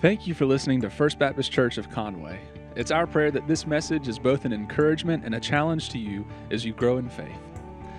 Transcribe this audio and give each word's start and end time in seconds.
Thank 0.00 0.28
you 0.28 0.34
for 0.34 0.46
listening 0.46 0.80
to 0.82 0.90
First 0.90 1.18
Baptist 1.18 1.50
Church 1.50 1.76
of 1.76 1.90
Conway. 1.90 2.38
It's 2.76 2.92
our 2.92 3.04
prayer 3.04 3.32
that 3.32 3.48
this 3.48 3.66
message 3.66 4.06
is 4.06 4.16
both 4.16 4.44
an 4.44 4.52
encouragement 4.52 5.24
and 5.24 5.34
a 5.34 5.40
challenge 5.40 5.88
to 5.88 5.98
you 5.98 6.24
as 6.52 6.64
you 6.64 6.72
grow 6.72 6.98
in 6.98 7.08
faith. 7.08 7.40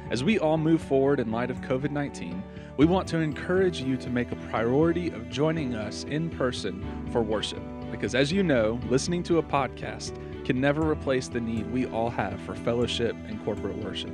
As 0.09 0.23
we 0.23 0.39
all 0.39 0.57
move 0.57 0.81
forward 0.81 1.19
in 1.19 1.29
light 1.29 1.51
of 1.51 1.59
COVID 1.59 1.91
19, 1.91 2.41
we 2.77 2.85
want 2.85 3.05
to 3.09 3.17
encourage 3.17 3.81
you 3.81 3.97
to 3.97 4.09
make 4.09 4.31
a 4.31 4.37
priority 4.49 5.09
of 5.09 5.29
joining 5.29 5.75
us 5.75 6.05
in 6.05 6.29
person 6.29 7.05
for 7.11 7.21
worship. 7.21 7.61
Because 7.91 8.15
as 8.15 8.31
you 8.31 8.43
know, 8.43 8.79
listening 8.87 9.21
to 9.23 9.39
a 9.39 9.43
podcast 9.43 10.15
can 10.45 10.61
never 10.61 10.89
replace 10.89 11.27
the 11.27 11.41
need 11.41 11.69
we 11.69 11.85
all 11.87 12.09
have 12.09 12.39
for 12.43 12.55
fellowship 12.55 13.13
and 13.27 13.43
corporate 13.43 13.75
worship. 13.83 14.13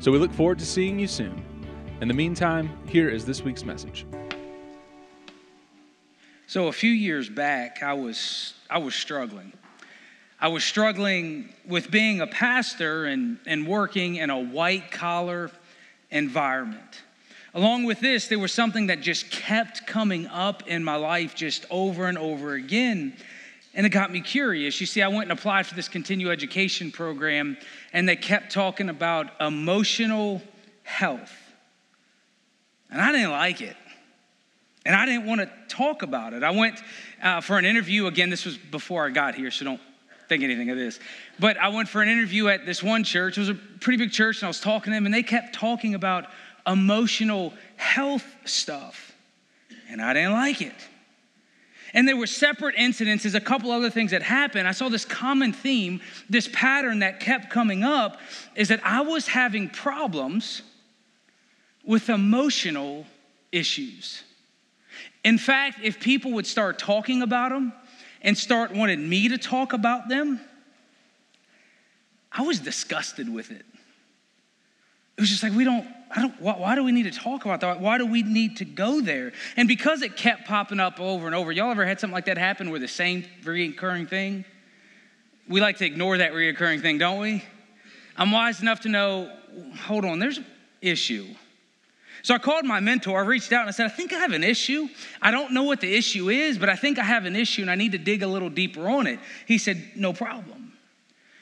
So 0.00 0.10
we 0.10 0.18
look 0.18 0.32
forward 0.32 0.58
to 0.58 0.66
seeing 0.66 0.98
you 0.98 1.06
soon. 1.06 1.44
In 2.00 2.08
the 2.08 2.14
meantime, 2.14 2.76
here 2.88 3.08
is 3.08 3.24
this 3.24 3.42
week's 3.42 3.64
message. 3.64 4.04
So 6.50 6.66
a 6.66 6.72
few 6.72 6.90
years 6.90 7.28
back, 7.28 7.80
I 7.80 7.92
was 7.92 8.54
I 8.68 8.78
was 8.78 8.96
struggling. 8.96 9.52
I 10.40 10.48
was 10.48 10.64
struggling 10.64 11.54
with 11.64 11.92
being 11.92 12.20
a 12.22 12.26
pastor 12.26 13.04
and, 13.04 13.38
and 13.46 13.68
working 13.68 14.16
in 14.16 14.30
a 14.30 14.40
white 14.40 14.90
collar 14.90 15.52
environment. 16.10 17.02
Along 17.54 17.84
with 17.84 18.00
this, 18.00 18.26
there 18.26 18.40
was 18.40 18.50
something 18.50 18.88
that 18.88 19.00
just 19.00 19.30
kept 19.30 19.86
coming 19.86 20.26
up 20.26 20.66
in 20.66 20.82
my 20.82 20.96
life 20.96 21.36
just 21.36 21.66
over 21.70 22.06
and 22.06 22.18
over 22.18 22.54
again. 22.54 23.14
And 23.72 23.86
it 23.86 23.90
got 23.90 24.10
me 24.10 24.20
curious. 24.20 24.80
You 24.80 24.88
see, 24.88 25.02
I 25.02 25.06
went 25.08 25.30
and 25.30 25.38
applied 25.38 25.68
for 25.68 25.76
this 25.76 25.86
continuing 25.88 26.32
education 26.32 26.90
program, 26.90 27.58
and 27.92 28.08
they 28.08 28.16
kept 28.16 28.50
talking 28.50 28.88
about 28.88 29.40
emotional 29.40 30.42
health. 30.82 31.32
And 32.90 33.00
I 33.00 33.12
didn't 33.12 33.30
like 33.30 33.60
it. 33.60 33.76
And 34.90 34.96
I 34.96 35.06
didn't 35.06 35.26
want 35.26 35.40
to 35.40 35.48
talk 35.68 36.02
about 36.02 36.32
it. 36.32 36.42
I 36.42 36.50
went 36.50 36.82
uh, 37.22 37.40
for 37.42 37.58
an 37.58 37.64
interview. 37.64 38.08
Again, 38.08 38.28
this 38.28 38.44
was 38.44 38.58
before 38.58 39.06
I 39.06 39.10
got 39.10 39.36
here, 39.36 39.52
so 39.52 39.64
don't 39.64 39.80
think 40.28 40.42
anything 40.42 40.68
of 40.68 40.76
this. 40.76 40.98
But 41.38 41.58
I 41.58 41.68
went 41.68 41.88
for 41.88 42.02
an 42.02 42.08
interview 42.08 42.48
at 42.48 42.66
this 42.66 42.82
one 42.82 43.04
church. 43.04 43.38
It 43.38 43.40
was 43.40 43.50
a 43.50 43.54
pretty 43.54 43.98
big 43.98 44.10
church, 44.10 44.38
and 44.38 44.46
I 44.46 44.48
was 44.48 44.58
talking 44.58 44.90
to 44.90 44.96
them, 44.96 45.06
and 45.06 45.14
they 45.14 45.22
kept 45.22 45.54
talking 45.54 45.94
about 45.94 46.26
emotional 46.66 47.54
health 47.76 48.26
stuff. 48.46 49.14
And 49.88 50.02
I 50.02 50.12
didn't 50.12 50.32
like 50.32 50.60
it. 50.60 50.74
And 51.94 52.08
there 52.08 52.16
were 52.16 52.26
separate 52.26 52.74
incidences, 52.74 53.36
a 53.36 53.40
couple 53.40 53.70
other 53.70 53.90
things 53.90 54.10
that 54.10 54.22
happened. 54.22 54.66
I 54.66 54.72
saw 54.72 54.88
this 54.88 55.04
common 55.04 55.52
theme, 55.52 56.00
this 56.28 56.48
pattern 56.52 56.98
that 56.98 57.20
kept 57.20 57.48
coming 57.48 57.84
up 57.84 58.18
is 58.56 58.66
that 58.70 58.84
I 58.84 59.02
was 59.02 59.28
having 59.28 59.68
problems 59.68 60.62
with 61.84 62.08
emotional 62.08 63.06
issues. 63.52 64.24
In 65.24 65.38
fact, 65.38 65.80
if 65.82 66.00
people 66.00 66.32
would 66.32 66.46
start 66.46 66.78
talking 66.78 67.22
about 67.22 67.50
them 67.50 67.72
and 68.22 68.36
start 68.36 68.72
wanting 68.72 69.08
me 69.08 69.28
to 69.28 69.38
talk 69.38 69.72
about 69.72 70.08
them, 70.08 70.40
I 72.32 72.42
was 72.42 72.60
disgusted 72.60 73.32
with 73.32 73.50
it. 73.50 73.64
It 75.16 75.20
was 75.20 75.28
just 75.28 75.42
like, 75.42 75.52
we 75.52 75.64
don't, 75.64 75.86
I 76.14 76.22
don't, 76.22 76.40
why, 76.40 76.56
why, 76.56 76.74
do 76.74 76.82
we 76.82 76.92
need 76.92 77.02
to 77.02 77.10
talk 77.10 77.44
about 77.44 77.60
that? 77.60 77.80
Why 77.80 77.98
do 77.98 78.06
we 78.06 78.22
need 78.22 78.56
to 78.58 78.64
go 78.64 79.00
there? 79.00 79.32
And 79.56 79.68
because 79.68 80.00
it 80.00 80.16
kept 80.16 80.46
popping 80.46 80.80
up 80.80 80.98
over 80.98 81.26
and 81.26 81.34
over, 81.34 81.52
y'all 81.52 81.70
ever 81.70 81.84
had 81.84 82.00
something 82.00 82.14
like 82.14 82.24
that 82.24 82.38
happen 82.38 82.70
where 82.70 82.80
the 82.80 82.88
same 82.88 83.24
reoccurring 83.42 84.08
thing? 84.08 84.44
We 85.48 85.60
like 85.60 85.78
to 85.78 85.84
ignore 85.84 86.16
that 86.18 86.32
reoccurring 86.32 86.80
thing, 86.80 86.98
don't 86.98 87.20
we? 87.20 87.44
I'm 88.16 88.32
wise 88.32 88.62
enough 88.62 88.80
to 88.80 88.88
know, 88.88 89.30
hold 89.82 90.04
on, 90.04 90.18
there's 90.18 90.38
an 90.38 90.46
issue. 90.80 91.26
So 92.22 92.34
I 92.34 92.38
called 92.38 92.64
my 92.64 92.80
mentor, 92.80 93.18
I 93.18 93.24
reached 93.24 93.52
out 93.52 93.60
and 93.62 93.68
I 93.68 93.72
said, 93.72 93.86
I 93.86 93.90
think 93.90 94.12
I 94.12 94.18
have 94.18 94.32
an 94.32 94.44
issue. 94.44 94.88
I 95.22 95.30
don't 95.30 95.52
know 95.52 95.62
what 95.62 95.80
the 95.80 95.94
issue 95.94 96.28
is, 96.28 96.58
but 96.58 96.68
I 96.68 96.76
think 96.76 96.98
I 96.98 97.04
have 97.04 97.24
an 97.24 97.36
issue 97.36 97.62
and 97.62 97.70
I 97.70 97.74
need 97.74 97.92
to 97.92 97.98
dig 97.98 98.22
a 98.22 98.26
little 98.26 98.50
deeper 98.50 98.88
on 98.88 99.06
it. 99.06 99.18
He 99.46 99.58
said, 99.58 99.92
No 99.96 100.12
problem. 100.12 100.72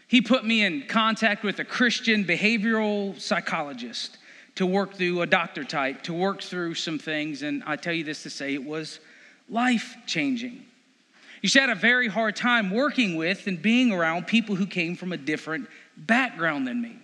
He 0.07 0.23
put 0.23 0.45
me 0.45 0.65
in 0.65 0.87
contact 0.87 1.43
with 1.43 1.59
a 1.59 1.65
Christian 1.65 2.25
behavioral 2.25 3.21
psychologist 3.21 4.17
to 4.55 4.65
work 4.67 4.95
through 4.95 5.21
a 5.21 5.27
doctor 5.27 5.65
type, 5.65 6.03
to 6.05 6.15
work 6.15 6.43
through 6.43 6.75
some 6.75 6.99
things. 6.99 7.43
And 7.43 7.63
I 7.67 7.77
tell 7.77 7.93
you 7.93 8.05
this 8.05 8.23
to 8.23 8.31
say 8.31 8.55
it 8.55 8.65
was 8.65 9.01
life 9.49 9.97
changing. 10.07 10.65
You 11.43 11.51
I 11.55 11.61
had 11.61 11.71
a 11.71 11.75
very 11.75 12.09
hard 12.09 12.35
time 12.35 12.71
working 12.71 13.17
with 13.17 13.47
and 13.47 13.61
being 13.61 13.93
around 13.93 14.27
people 14.27 14.57
who 14.57 14.67
came 14.67 14.97
from 14.97 15.13
a 15.13 15.17
different 15.17 15.69
background 15.97 16.67
than 16.67 16.81
me. 16.81 16.99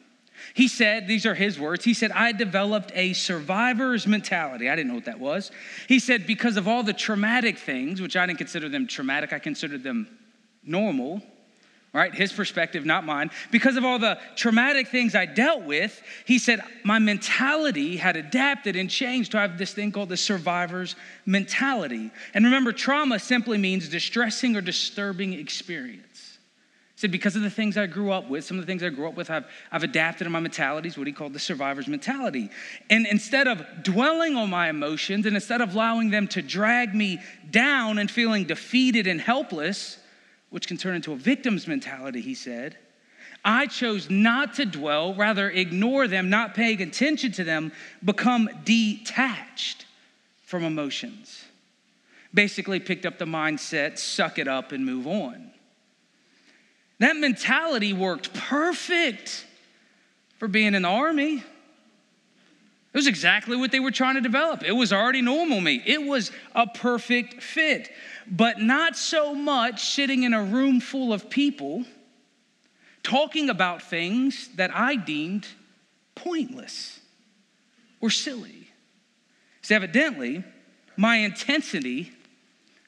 He 0.52 0.68
said, 0.68 1.08
these 1.08 1.24
are 1.26 1.34
his 1.34 1.58
words, 1.58 1.84
he 1.84 1.94
said, 1.94 2.12
I 2.12 2.32
developed 2.32 2.92
a 2.94 3.12
survivor's 3.14 4.06
mentality. 4.06 4.68
I 4.68 4.76
didn't 4.76 4.88
know 4.88 4.96
what 4.96 5.06
that 5.06 5.18
was. 5.18 5.50
He 5.88 5.98
said, 5.98 6.26
because 6.26 6.56
of 6.56 6.68
all 6.68 6.82
the 6.82 6.92
traumatic 6.92 7.58
things, 7.58 8.00
which 8.00 8.16
I 8.16 8.26
didn't 8.26 8.38
consider 8.38 8.68
them 8.68 8.86
traumatic, 8.86 9.32
I 9.32 9.38
considered 9.38 9.82
them 9.82 10.08
normal, 10.62 11.22
right? 11.92 12.14
His 12.14 12.32
perspective, 12.32 12.84
not 12.84 13.04
mine. 13.04 13.30
Because 13.50 13.76
of 13.76 13.84
all 13.84 13.98
the 13.98 14.18
traumatic 14.34 14.88
things 14.88 15.14
I 15.14 15.26
dealt 15.26 15.62
with, 15.62 16.02
he 16.26 16.38
said, 16.38 16.62
my 16.84 16.98
mentality 16.98 17.96
had 17.96 18.16
adapted 18.16 18.76
and 18.76 18.90
changed 18.90 19.32
to 19.32 19.38
have 19.38 19.58
this 19.58 19.72
thing 19.72 19.92
called 19.92 20.08
the 20.08 20.16
survivor's 20.16 20.96
mentality. 21.24 22.10
And 22.34 22.44
remember, 22.44 22.72
trauma 22.72 23.18
simply 23.18 23.58
means 23.58 23.88
distressing 23.88 24.56
or 24.56 24.60
disturbing 24.60 25.34
experience 25.34 26.23
said, 26.96 27.10
because 27.10 27.34
of 27.34 27.42
the 27.42 27.50
things 27.50 27.76
I 27.76 27.86
grew 27.86 28.12
up 28.12 28.30
with, 28.30 28.44
some 28.44 28.56
of 28.56 28.64
the 28.64 28.70
things 28.70 28.82
I 28.82 28.88
grew 28.88 29.08
up 29.08 29.16
with, 29.16 29.28
I've, 29.28 29.46
I've 29.72 29.82
adapted 29.82 30.26
in 30.26 30.32
my 30.32 30.38
mentalities, 30.38 30.96
what 30.96 31.08
he 31.08 31.12
called 31.12 31.32
the 31.32 31.40
survivor's 31.40 31.88
mentality. 31.88 32.50
And 32.88 33.04
instead 33.06 33.48
of 33.48 33.64
dwelling 33.82 34.36
on 34.36 34.48
my 34.48 34.68
emotions 34.68 35.26
and 35.26 35.34
instead 35.34 35.60
of 35.60 35.74
allowing 35.74 36.10
them 36.10 36.28
to 36.28 36.42
drag 36.42 36.94
me 36.94 37.20
down 37.50 37.98
and 37.98 38.08
feeling 38.08 38.44
defeated 38.44 39.08
and 39.08 39.20
helpless, 39.20 39.98
which 40.50 40.68
can 40.68 40.76
turn 40.76 40.94
into 40.94 41.12
a 41.12 41.16
victim's 41.16 41.66
mentality, 41.66 42.20
he 42.20 42.34
said, 42.34 42.76
I 43.44 43.66
chose 43.66 44.08
not 44.08 44.54
to 44.54 44.64
dwell, 44.64 45.14
rather 45.14 45.50
ignore 45.50 46.06
them, 46.06 46.30
not 46.30 46.54
paying 46.54 46.80
attention 46.80 47.32
to 47.32 47.44
them, 47.44 47.72
become 48.04 48.48
detached 48.64 49.84
from 50.44 50.62
emotions. 50.62 51.44
Basically, 52.32 52.78
picked 52.78 53.04
up 53.04 53.18
the 53.18 53.26
mindset, 53.26 53.98
suck 53.98 54.38
it 54.38 54.46
up, 54.46 54.70
and 54.70 54.86
move 54.86 55.08
on. 55.08 55.53
That 56.98 57.16
mentality 57.16 57.92
worked 57.92 58.32
perfect 58.34 59.46
for 60.38 60.48
being 60.48 60.74
in 60.74 60.82
the 60.82 60.88
army. 60.88 61.38
It 62.94 62.98
was 62.98 63.08
exactly 63.08 63.56
what 63.56 63.72
they 63.72 63.80
were 63.80 63.90
trying 63.90 64.14
to 64.14 64.20
develop. 64.20 64.62
It 64.62 64.72
was 64.72 64.92
already 64.92 65.20
normal 65.20 65.60
me. 65.60 65.82
It 65.84 66.02
was 66.02 66.30
a 66.54 66.66
perfect 66.66 67.42
fit. 67.42 67.90
But 68.30 68.60
not 68.60 68.96
so 68.96 69.34
much 69.34 69.84
sitting 69.84 70.22
in 70.22 70.32
a 70.32 70.42
room 70.42 70.80
full 70.80 71.12
of 71.12 71.28
people 71.28 71.84
talking 73.02 73.50
about 73.50 73.82
things 73.82 74.48
that 74.54 74.74
I 74.74 74.94
deemed 74.94 75.46
pointless 76.14 77.00
or 78.00 78.10
silly. 78.10 78.68
So, 79.62 79.74
evidently, 79.74 80.44
my 80.96 81.16
intensity 81.16 82.12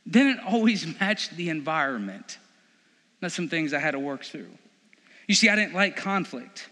didn't 0.08 0.40
always 0.40 0.86
match 1.00 1.30
the 1.30 1.48
environment. 1.48 2.38
That's 3.20 3.34
some 3.34 3.48
things 3.48 3.72
I 3.72 3.78
had 3.78 3.92
to 3.92 3.98
work 3.98 4.24
through. 4.24 4.50
You 5.26 5.34
see, 5.34 5.48
I 5.48 5.56
didn't 5.56 5.74
like 5.74 5.96
conflict. 5.96 6.68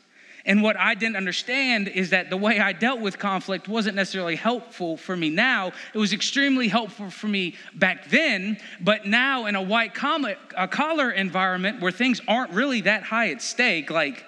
And 0.47 0.63
what 0.63 0.77
I 0.77 0.95
didn't 0.95 1.17
understand 1.17 1.89
is 1.89 2.11
that 2.11 2.29
the 2.29 2.37
way 2.37 2.61
I 2.61 2.73
dealt 2.73 3.01
with 3.01 3.19
conflict 3.19 3.67
wasn't 3.67 3.97
necessarily 3.97 4.37
helpful 4.37 4.97
for 4.97 5.17
me 5.17 5.31
now. 5.31 5.73
It 5.95 5.99
was 5.99 6.13
extremely 6.13 6.69
helpful 6.69 7.09
for 7.11 7.29
me 7.29 7.55
back 7.75 8.11
then, 8.11 8.59
but 8.81 9.07
now 9.07 9.47
in 9.47 9.55
a 9.55 9.63
white 9.63 9.95
collar 9.95 11.11
environment 11.11 11.81
where 11.81 11.93
things 11.93 12.21
aren't 12.29 12.51
really 12.53 12.83
that 12.83 13.05
high 13.05 13.31
at 13.31 13.41
stake, 13.41 13.91
like 13.91 14.25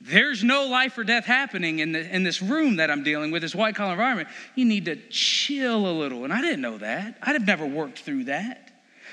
there's 0.00 0.42
no 0.42 0.66
life 0.66 0.96
or 0.96 1.04
death 1.04 1.26
happening 1.26 1.80
in, 1.80 1.92
the, 1.92 2.14
in 2.14 2.22
this 2.22 2.40
room 2.40 2.76
that 2.76 2.90
I'm 2.90 3.02
dealing 3.02 3.30
with, 3.30 3.42
this 3.42 3.54
white 3.54 3.74
collar 3.74 3.92
environment, 3.92 4.28
you 4.54 4.64
need 4.64 4.86
to 4.86 4.96
chill 5.10 5.86
a 5.86 5.92
little. 5.92 6.24
And 6.24 6.32
I 6.32 6.40
didn't 6.40 6.62
know 6.62 6.78
that. 6.78 7.18
I'd 7.22 7.32
have 7.32 7.46
never 7.46 7.66
worked 7.66 7.98
through 7.98 8.24
that. 8.24 8.65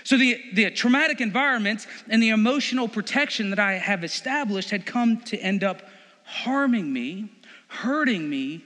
So, 0.04 0.18
the, 0.18 0.42
the 0.54 0.70
traumatic 0.72 1.22
environments 1.22 1.88
and 2.10 2.22
the 2.22 2.30
emotional 2.30 2.88
protection 2.88 3.50
that 3.52 3.60
I 3.60 3.74
have 3.74 4.04
established 4.04 4.70
had 4.70 4.86
come 4.86 5.22
to 5.22 5.38
end 5.38 5.64
up 5.64 5.82
harming 6.24 6.92
me, 6.92 7.32
hurting 7.68 8.30
me 8.30 8.64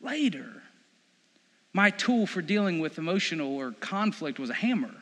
later. 0.00 0.62
My 1.72 1.90
tool 1.90 2.26
for 2.26 2.40
dealing 2.40 2.80
with 2.80 2.98
emotional 2.98 3.54
or 3.56 3.72
conflict 3.72 4.38
was 4.38 4.50
a 4.50 4.54
hammer. 4.54 4.94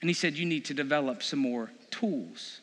And 0.00 0.10
he 0.10 0.14
said, 0.14 0.36
You 0.36 0.44
need 0.44 0.66
to 0.66 0.74
develop 0.74 1.22
some 1.22 1.38
more 1.38 1.70
tools. 1.90 2.60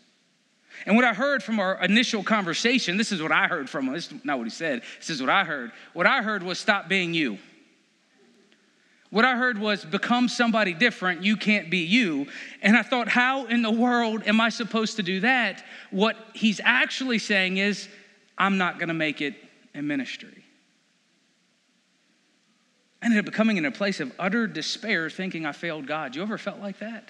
And 0.85 0.95
what 0.95 1.05
I 1.05 1.13
heard 1.13 1.41
from 1.41 1.59
our 1.59 1.81
initial 1.83 2.23
conversation, 2.23 2.97
this 2.97 3.11
is 3.11 3.21
what 3.21 3.31
I 3.31 3.47
heard 3.47 3.69
from 3.69 3.87
him. 3.87 3.93
This 3.93 4.11
is 4.11 4.25
not 4.25 4.37
what 4.37 4.43
he 4.43 4.51
said. 4.51 4.81
This 4.99 5.09
is 5.09 5.21
what 5.21 5.29
I 5.29 5.43
heard. 5.43 5.71
What 5.93 6.05
I 6.05 6.21
heard 6.21 6.43
was 6.43 6.59
stop 6.59 6.89
being 6.89 7.13
you. 7.13 7.37
What 9.15 9.23
I 9.23 9.37
heard 9.37 9.57
was 9.57 9.85
become 9.85 10.27
somebody 10.27 10.73
different. 10.73 11.23
You 11.23 11.37
can't 11.37 11.69
be 11.69 11.77
you. 11.77 12.27
And 12.61 12.75
I 12.75 12.81
thought, 12.81 13.07
how 13.07 13.45
in 13.45 13.61
the 13.61 13.71
world 13.71 14.23
am 14.25 14.41
I 14.41 14.49
supposed 14.49 14.97
to 14.97 15.03
do 15.03 15.21
that? 15.21 15.63
What 15.89 16.17
he's 16.33 16.59
actually 16.61 17.19
saying 17.19 17.55
is, 17.55 17.87
I'm 18.37 18.57
not 18.57 18.77
to 18.77 18.93
make 18.93 19.21
it 19.21 19.35
in 19.73 19.87
ministry. 19.87 20.43
I 23.01 23.05
ended 23.05 23.25
up 23.25 23.33
coming 23.33 23.55
in 23.55 23.63
a 23.63 23.71
place 23.71 24.01
of 24.01 24.11
utter 24.19 24.47
despair, 24.47 25.09
thinking 25.09 25.45
I 25.45 25.53
failed 25.53 25.87
God. 25.87 26.13
You 26.13 26.21
ever 26.21 26.37
felt 26.37 26.59
like 26.59 26.79
that? 26.79 27.09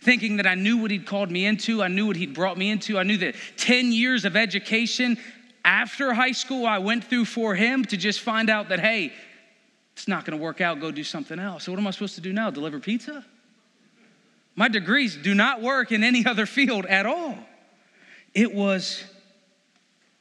Thinking 0.00 0.38
that 0.38 0.46
I 0.46 0.54
knew 0.54 0.78
what 0.78 0.90
He'd 0.90 1.04
called 1.04 1.30
me 1.30 1.44
into, 1.44 1.82
I 1.82 1.88
knew 1.88 2.06
what 2.06 2.16
He'd 2.16 2.32
brought 2.32 2.56
me 2.56 2.70
into, 2.70 2.98
I 2.98 3.02
knew 3.02 3.18
that 3.18 3.34
10 3.58 3.92
years 3.92 4.24
of 4.24 4.36
education 4.36 5.18
after 5.66 6.14
high 6.14 6.32
school 6.32 6.64
I 6.64 6.78
went 6.78 7.04
through 7.04 7.26
for 7.26 7.54
Him 7.54 7.84
to 7.84 7.98
just 7.98 8.20
find 8.20 8.48
out 8.48 8.70
that, 8.70 8.80
hey, 8.80 9.12
it's 9.94 10.06
not 10.06 10.24
gonna 10.24 10.36
work 10.36 10.60
out, 10.60 10.80
go 10.80 10.90
do 10.90 11.04
something 11.04 11.38
else. 11.38 11.64
So, 11.64 11.72
what 11.72 11.78
am 11.78 11.86
I 11.86 11.90
supposed 11.92 12.16
to 12.16 12.20
do 12.20 12.32
now? 12.32 12.50
Deliver 12.50 12.78
pizza? 12.80 13.24
My 14.56 14.68
degrees 14.68 15.16
do 15.16 15.34
not 15.34 15.62
work 15.62 15.92
in 15.92 16.04
any 16.04 16.26
other 16.26 16.46
field 16.46 16.86
at 16.86 17.06
all. 17.06 17.38
It 18.34 18.52
was 18.52 19.02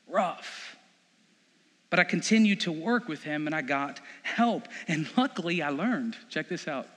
rough. 0.07 0.77
But 1.89 1.99
I 1.99 2.03
continued 2.03 2.61
to 2.61 2.71
work 2.71 3.07
with 3.07 3.23
him 3.23 3.45
and 3.45 3.55
I 3.55 3.61
got 3.61 3.99
help. 4.23 4.67
And 4.87 5.07
luckily, 5.15 5.61
I 5.61 5.69
learned 5.69 6.15
check 6.29 6.49
this 6.49 6.67
out 6.67 6.87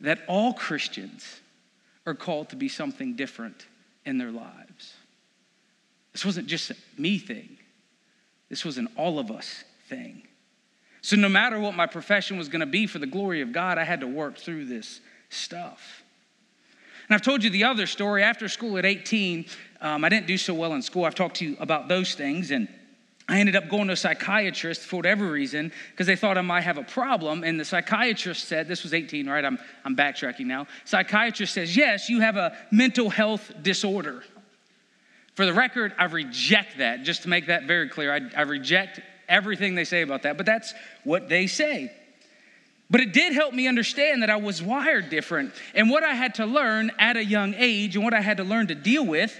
that 0.00 0.20
all 0.28 0.52
Christians 0.54 1.40
are 2.06 2.14
called 2.14 2.50
to 2.50 2.56
be 2.56 2.68
something 2.68 3.16
different 3.16 3.66
in 4.04 4.18
their 4.18 4.30
lives. 4.30 4.94
This 6.12 6.24
wasn't 6.24 6.46
just 6.46 6.70
a 6.70 6.76
me 6.96 7.18
thing, 7.18 7.56
this 8.48 8.64
was 8.64 8.78
an 8.78 8.88
all 8.96 9.18
of 9.18 9.30
us 9.30 9.64
thing. 9.88 10.22
So, 11.04 11.16
no 11.16 11.28
matter 11.28 11.60
what 11.60 11.74
my 11.74 11.84
profession 11.84 12.38
was 12.38 12.48
going 12.48 12.60
to 12.60 12.66
be 12.66 12.86
for 12.86 12.98
the 12.98 13.06
glory 13.06 13.42
of 13.42 13.52
God, 13.52 13.76
I 13.76 13.84
had 13.84 14.00
to 14.00 14.06
work 14.06 14.38
through 14.38 14.64
this 14.64 15.02
stuff. 15.28 16.02
And 17.06 17.14
I've 17.14 17.20
told 17.20 17.44
you 17.44 17.50
the 17.50 17.64
other 17.64 17.86
story. 17.86 18.22
After 18.22 18.48
school 18.48 18.78
at 18.78 18.86
18, 18.86 19.44
um, 19.82 20.02
I 20.02 20.08
didn't 20.08 20.26
do 20.26 20.38
so 20.38 20.54
well 20.54 20.72
in 20.72 20.80
school. 20.80 21.04
I've 21.04 21.14
talked 21.14 21.36
to 21.36 21.44
you 21.44 21.58
about 21.60 21.88
those 21.88 22.14
things. 22.14 22.52
And 22.52 22.68
I 23.28 23.38
ended 23.38 23.54
up 23.54 23.68
going 23.68 23.88
to 23.88 23.92
a 23.92 23.96
psychiatrist 23.96 24.80
for 24.80 24.96
whatever 24.96 25.30
reason 25.30 25.72
because 25.90 26.06
they 26.06 26.16
thought 26.16 26.38
I 26.38 26.40
might 26.40 26.62
have 26.62 26.78
a 26.78 26.84
problem. 26.84 27.44
And 27.44 27.60
the 27.60 27.66
psychiatrist 27.66 28.48
said, 28.48 28.66
this 28.66 28.82
was 28.82 28.94
18, 28.94 29.28
right? 29.28 29.44
I'm, 29.44 29.58
I'm 29.84 29.94
backtracking 29.94 30.46
now. 30.46 30.66
Psychiatrist 30.86 31.52
says, 31.52 31.76
yes, 31.76 32.08
you 32.08 32.20
have 32.20 32.36
a 32.36 32.56
mental 32.70 33.10
health 33.10 33.52
disorder. 33.60 34.24
For 35.34 35.44
the 35.44 35.52
record, 35.52 35.92
I 35.98 36.04
reject 36.04 36.78
that, 36.78 37.02
just 37.02 37.24
to 37.24 37.28
make 37.28 37.48
that 37.48 37.64
very 37.64 37.90
clear. 37.90 38.10
I, 38.10 38.20
I 38.34 38.42
reject 38.44 39.00
everything 39.28 39.74
they 39.74 39.84
say 39.84 40.02
about 40.02 40.22
that, 40.22 40.36
but 40.36 40.46
that's 40.46 40.74
what 41.04 41.28
they 41.28 41.46
say. 41.46 41.92
But 42.90 43.00
it 43.00 43.12
did 43.12 43.32
help 43.32 43.54
me 43.54 43.66
understand 43.66 44.22
that 44.22 44.30
I 44.30 44.36
was 44.36 44.62
wired 44.62 45.10
different. 45.10 45.52
And 45.74 45.90
what 45.90 46.04
I 46.04 46.14
had 46.14 46.36
to 46.36 46.46
learn 46.46 46.92
at 46.98 47.16
a 47.16 47.24
young 47.24 47.54
age 47.56 47.96
and 47.96 48.04
what 48.04 48.14
I 48.14 48.20
had 48.20 48.36
to 48.36 48.44
learn 48.44 48.68
to 48.68 48.74
deal 48.74 49.04
with 49.04 49.34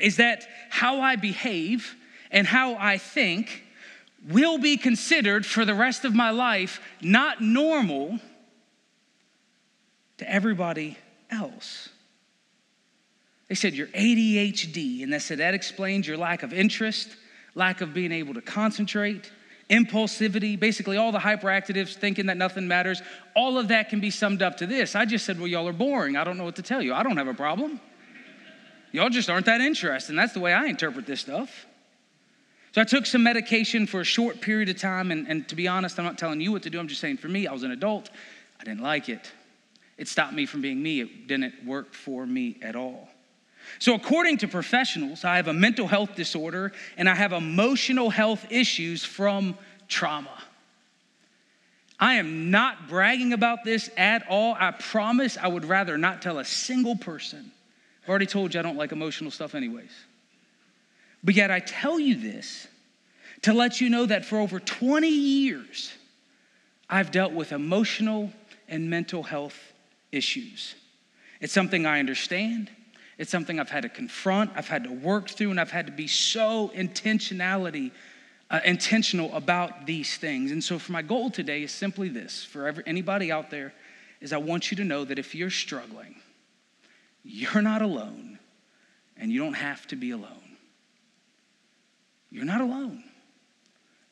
is 0.00 0.16
that 0.16 0.46
how 0.70 1.00
I 1.00 1.16
behave 1.16 1.94
and 2.30 2.46
how 2.46 2.74
I 2.74 2.98
think 2.98 3.62
will 4.28 4.58
be 4.58 4.76
considered 4.76 5.46
for 5.46 5.64
the 5.64 5.74
rest 5.74 6.04
of 6.04 6.14
my 6.14 6.30
life 6.30 6.80
not 7.00 7.40
normal 7.40 8.18
to 10.18 10.30
everybody 10.30 10.98
else. 11.30 11.88
They 13.48 13.54
said, 13.54 13.74
You're 13.74 13.86
ADHD. 13.88 15.02
And 15.02 15.12
they 15.12 15.18
said, 15.18 15.38
That 15.38 15.54
explains 15.54 16.06
your 16.06 16.16
lack 16.16 16.42
of 16.42 16.52
interest, 16.52 17.08
lack 17.58 17.80
of 17.82 17.92
being 17.92 18.12
able 18.12 18.32
to 18.34 18.40
concentrate, 18.40 19.30
impulsivity, 19.68 20.58
basically 20.58 20.96
all 20.96 21.12
the 21.12 21.18
hyperactives 21.18 21.94
thinking 21.94 22.26
that 22.26 22.36
nothing 22.36 22.66
matters. 22.66 23.02
All 23.34 23.58
of 23.58 23.68
that 23.68 23.90
can 23.90 24.00
be 24.00 24.10
summed 24.10 24.40
up 24.40 24.56
to 24.58 24.66
this. 24.66 24.94
I 24.94 25.04
just 25.04 25.26
said, 25.26 25.38
Well, 25.38 25.48
y'all 25.48 25.68
are 25.68 25.74
boring. 25.74 26.16
I 26.16 26.24
don't 26.24 26.38
know 26.38 26.44
what 26.44 26.56
to 26.56 26.62
tell 26.62 26.80
you. 26.80 26.94
I 26.94 27.02
don't 27.02 27.18
have 27.18 27.28
a 27.28 27.34
problem. 27.34 27.80
Y'all 28.92 29.10
just 29.10 29.28
aren't 29.28 29.44
that 29.46 29.60
interested. 29.60 30.10
And 30.10 30.18
that's 30.18 30.32
the 30.32 30.40
way 30.40 30.54
I 30.54 30.66
interpret 30.66 31.04
this 31.04 31.20
stuff. 31.20 31.66
So 32.72 32.80
I 32.80 32.84
took 32.84 33.04
some 33.04 33.22
medication 33.22 33.86
for 33.86 34.00
a 34.00 34.04
short 34.04 34.40
period 34.40 34.68
of 34.70 34.78
time. 34.78 35.10
And, 35.10 35.26
and 35.28 35.46
to 35.48 35.56
be 35.56 35.68
honest, 35.68 35.98
I'm 35.98 36.06
not 36.06 36.16
telling 36.16 36.40
you 36.40 36.52
what 36.52 36.62
to 36.62 36.70
do. 36.70 36.78
I'm 36.78 36.88
just 36.88 37.00
saying 37.00 37.18
for 37.18 37.28
me, 37.28 37.46
I 37.46 37.52
was 37.52 37.64
an 37.64 37.70
adult. 37.72 38.08
I 38.58 38.64
didn't 38.64 38.80
like 38.80 39.08
it. 39.08 39.30
It 39.98 40.08
stopped 40.08 40.32
me 40.32 40.46
from 40.46 40.62
being 40.62 40.82
me. 40.82 41.00
It 41.00 41.26
didn't 41.26 41.66
work 41.66 41.92
for 41.92 42.24
me 42.24 42.56
at 42.62 42.76
all. 42.76 43.08
So, 43.78 43.94
according 43.94 44.38
to 44.38 44.48
professionals, 44.48 45.24
I 45.24 45.36
have 45.36 45.48
a 45.48 45.52
mental 45.52 45.86
health 45.86 46.14
disorder 46.14 46.72
and 46.96 47.08
I 47.08 47.14
have 47.14 47.32
emotional 47.32 48.10
health 48.10 48.46
issues 48.50 49.04
from 49.04 49.56
trauma. 49.88 50.42
I 52.00 52.14
am 52.14 52.50
not 52.50 52.88
bragging 52.88 53.32
about 53.32 53.64
this 53.64 53.90
at 53.96 54.24
all. 54.28 54.56
I 54.58 54.70
promise 54.70 55.36
I 55.36 55.48
would 55.48 55.64
rather 55.64 55.98
not 55.98 56.22
tell 56.22 56.38
a 56.38 56.44
single 56.44 56.96
person. 56.96 57.50
I've 58.02 58.08
already 58.08 58.26
told 58.26 58.54
you 58.54 58.60
I 58.60 58.62
don't 58.62 58.76
like 58.76 58.92
emotional 58.92 59.30
stuff, 59.30 59.54
anyways. 59.54 59.90
But 61.24 61.34
yet, 61.34 61.50
I 61.50 61.60
tell 61.60 61.98
you 61.98 62.14
this 62.14 62.68
to 63.42 63.52
let 63.52 63.80
you 63.80 63.90
know 63.90 64.06
that 64.06 64.24
for 64.24 64.38
over 64.38 64.60
20 64.60 65.08
years, 65.08 65.92
I've 66.88 67.10
dealt 67.10 67.32
with 67.32 67.52
emotional 67.52 68.32
and 68.68 68.88
mental 68.88 69.22
health 69.22 69.58
issues. 70.12 70.74
It's 71.40 71.52
something 71.52 71.86
I 71.86 71.98
understand. 71.98 72.70
It's 73.18 73.30
something 73.32 73.58
I've 73.58 73.68
had 73.68 73.82
to 73.82 73.88
confront, 73.88 74.52
I've 74.54 74.68
had 74.68 74.84
to 74.84 74.92
work 74.92 75.28
through, 75.28 75.50
and 75.50 75.60
I've 75.60 75.72
had 75.72 75.86
to 75.86 75.92
be 75.92 76.06
so 76.06 76.70
intentionality, 76.74 77.90
uh, 78.48 78.60
intentional 78.64 79.34
about 79.34 79.86
these 79.86 80.16
things. 80.16 80.52
And 80.52 80.62
so, 80.62 80.78
for 80.78 80.92
my 80.92 81.02
goal 81.02 81.28
today 81.28 81.64
is 81.64 81.72
simply 81.72 82.08
this: 82.08 82.44
for 82.44 82.68
every, 82.68 82.84
anybody 82.86 83.32
out 83.32 83.50
there, 83.50 83.74
is 84.20 84.32
I 84.32 84.38
want 84.38 84.70
you 84.70 84.76
to 84.76 84.84
know 84.84 85.04
that 85.04 85.18
if 85.18 85.34
you're 85.34 85.50
struggling, 85.50 86.14
you're 87.24 87.60
not 87.60 87.82
alone, 87.82 88.38
and 89.16 89.32
you 89.32 89.40
don't 89.40 89.54
have 89.54 89.86
to 89.88 89.96
be 89.96 90.12
alone. 90.12 90.56
You're 92.30 92.44
not 92.44 92.60
alone, 92.60 93.02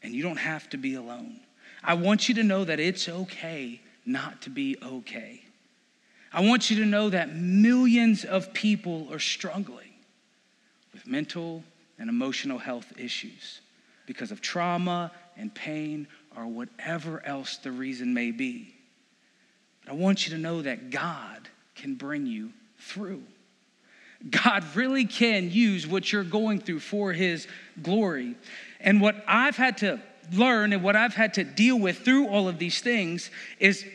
and 0.03 0.15
you 0.15 0.23
don't 0.23 0.37
have 0.39 0.69
to 0.71 0.77
be 0.77 0.95
alone. 0.95 1.41
I 1.85 1.95
want 1.95 2.29
you 2.29 2.35
to 2.37 2.43
know 2.43 2.65
that 2.65 2.81
it's 2.81 3.09
okay 3.09 3.81
not 4.05 4.43
to 4.43 4.51
be 4.51 4.77
okay. 4.83 5.46
I 6.37 6.41
want 6.41 6.69
you 6.69 6.77
to 6.77 6.85
know 6.85 7.09
that 7.09 7.35
millions 7.35 8.23
of 8.23 8.53
people 8.53 9.09
are 9.11 9.19
struggling 9.19 9.95
with 10.93 11.07
mental 11.07 11.65
and 11.99 12.11
emotional 12.11 12.59
health 12.59 12.93
issues 12.99 13.63
because 14.05 14.31
of 14.31 14.43
trauma 14.43 15.13
and 15.39 15.55
pain 15.55 16.07
or 16.37 16.47
whatever 16.47 17.25
else 17.25 17.57
the 17.57 17.73
reason 17.73 18.13
may 18.13 18.33
be. 18.33 18.75
But 19.83 19.93
I 19.93 19.95
want 19.95 20.27
you 20.27 20.35
to 20.35 20.39
know 20.39 20.61
that 20.61 20.91
God 20.91 21.49
can 21.75 21.95
bring 21.95 22.27
you 22.27 22.53
through. 22.81 23.23
God 24.29 24.63
really 24.75 25.07
can 25.07 25.51
use 25.51 25.87
what 25.87 26.13
you're 26.13 26.23
going 26.23 26.61
through 26.61 26.81
for 26.81 27.15
His 27.15 27.49
glory. 27.83 28.35
And 28.79 29.01
what 29.01 29.25
I've 29.27 29.57
had 29.57 29.79
to 29.79 30.03
learn 30.33 30.75
and 30.75 30.83
what 30.83 30.97
I've 30.97 31.15
had 31.15 31.33
to 31.35 31.45
deal 31.45 31.79
with 31.79 32.01
through 32.01 32.29
all 32.29 32.47
of 32.47 32.59
these 32.59 32.83
things 32.83 33.31
is 33.59 33.87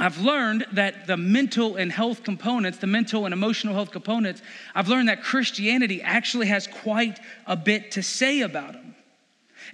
I've 0.00 0.18
learned 0.18 0.64
that 0.72 1.06
the 1.06 1.18
mental 1.18 1.76
and 1.76 1.92
health 1.92 2.24
components, 2.24 2.78
the 2.78 2.86
mental 2.86 3.26
and 3.26 3.34
emotional 3.34 3.74
health 3.74 3.90
components, 3.90 4.40
I've 4.74 4.88
learned 4.88 5.10
that 5.10 5.22
Christianity 5.22 6.00
actually 6.00 6.46
has 6.46 6.66
quite 6.66 7.20
a 7.46 7.54
bit 7.54 7.90
to 7.92 8.02
say 8.02 8.40
about 8.40 8.72
them. 8.72 8.94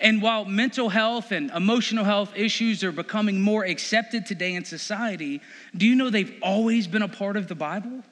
And 0.00 0.20
while 0.20 0.44
mental 0.44 0.88
health 0.88 1.30
and 1.30 1.52
emotional 1.52 2.04
health 2.04 2.32
issues 2.34 2.82
are 2.82 2.90
becoming 2.90 3.40
more 3.40 3.64
accepted 3.64 4.26
today 4.26 4.54
in 4.54 4.64
society, 4.64 5.40
do 5.76 5.86
you 5.86 5.94
know 5.94 6.10
they've 6.10 6.36
always 6.42 6.88
been 6.88 7.02
a 7.02 7.08
part 7.08 7.36
of 7.36 7.46
the 7.46 7.54
Bible? 7.54 8.02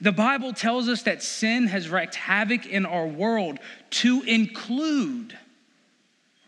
The 0.00 0.12
Bible 0.12 0.52
tells 0.52 0.88
us 0.88 1.04
that 1.04 1.22
sin 1.22 1.68
has 1.68 1.88
wreaked 1.88 2.16
havoc 2.16 2.66
in 2.66 2.84
our 2.84 3.06
world 3.06 3.60
to 3.90 4.22
include 4.22 5.38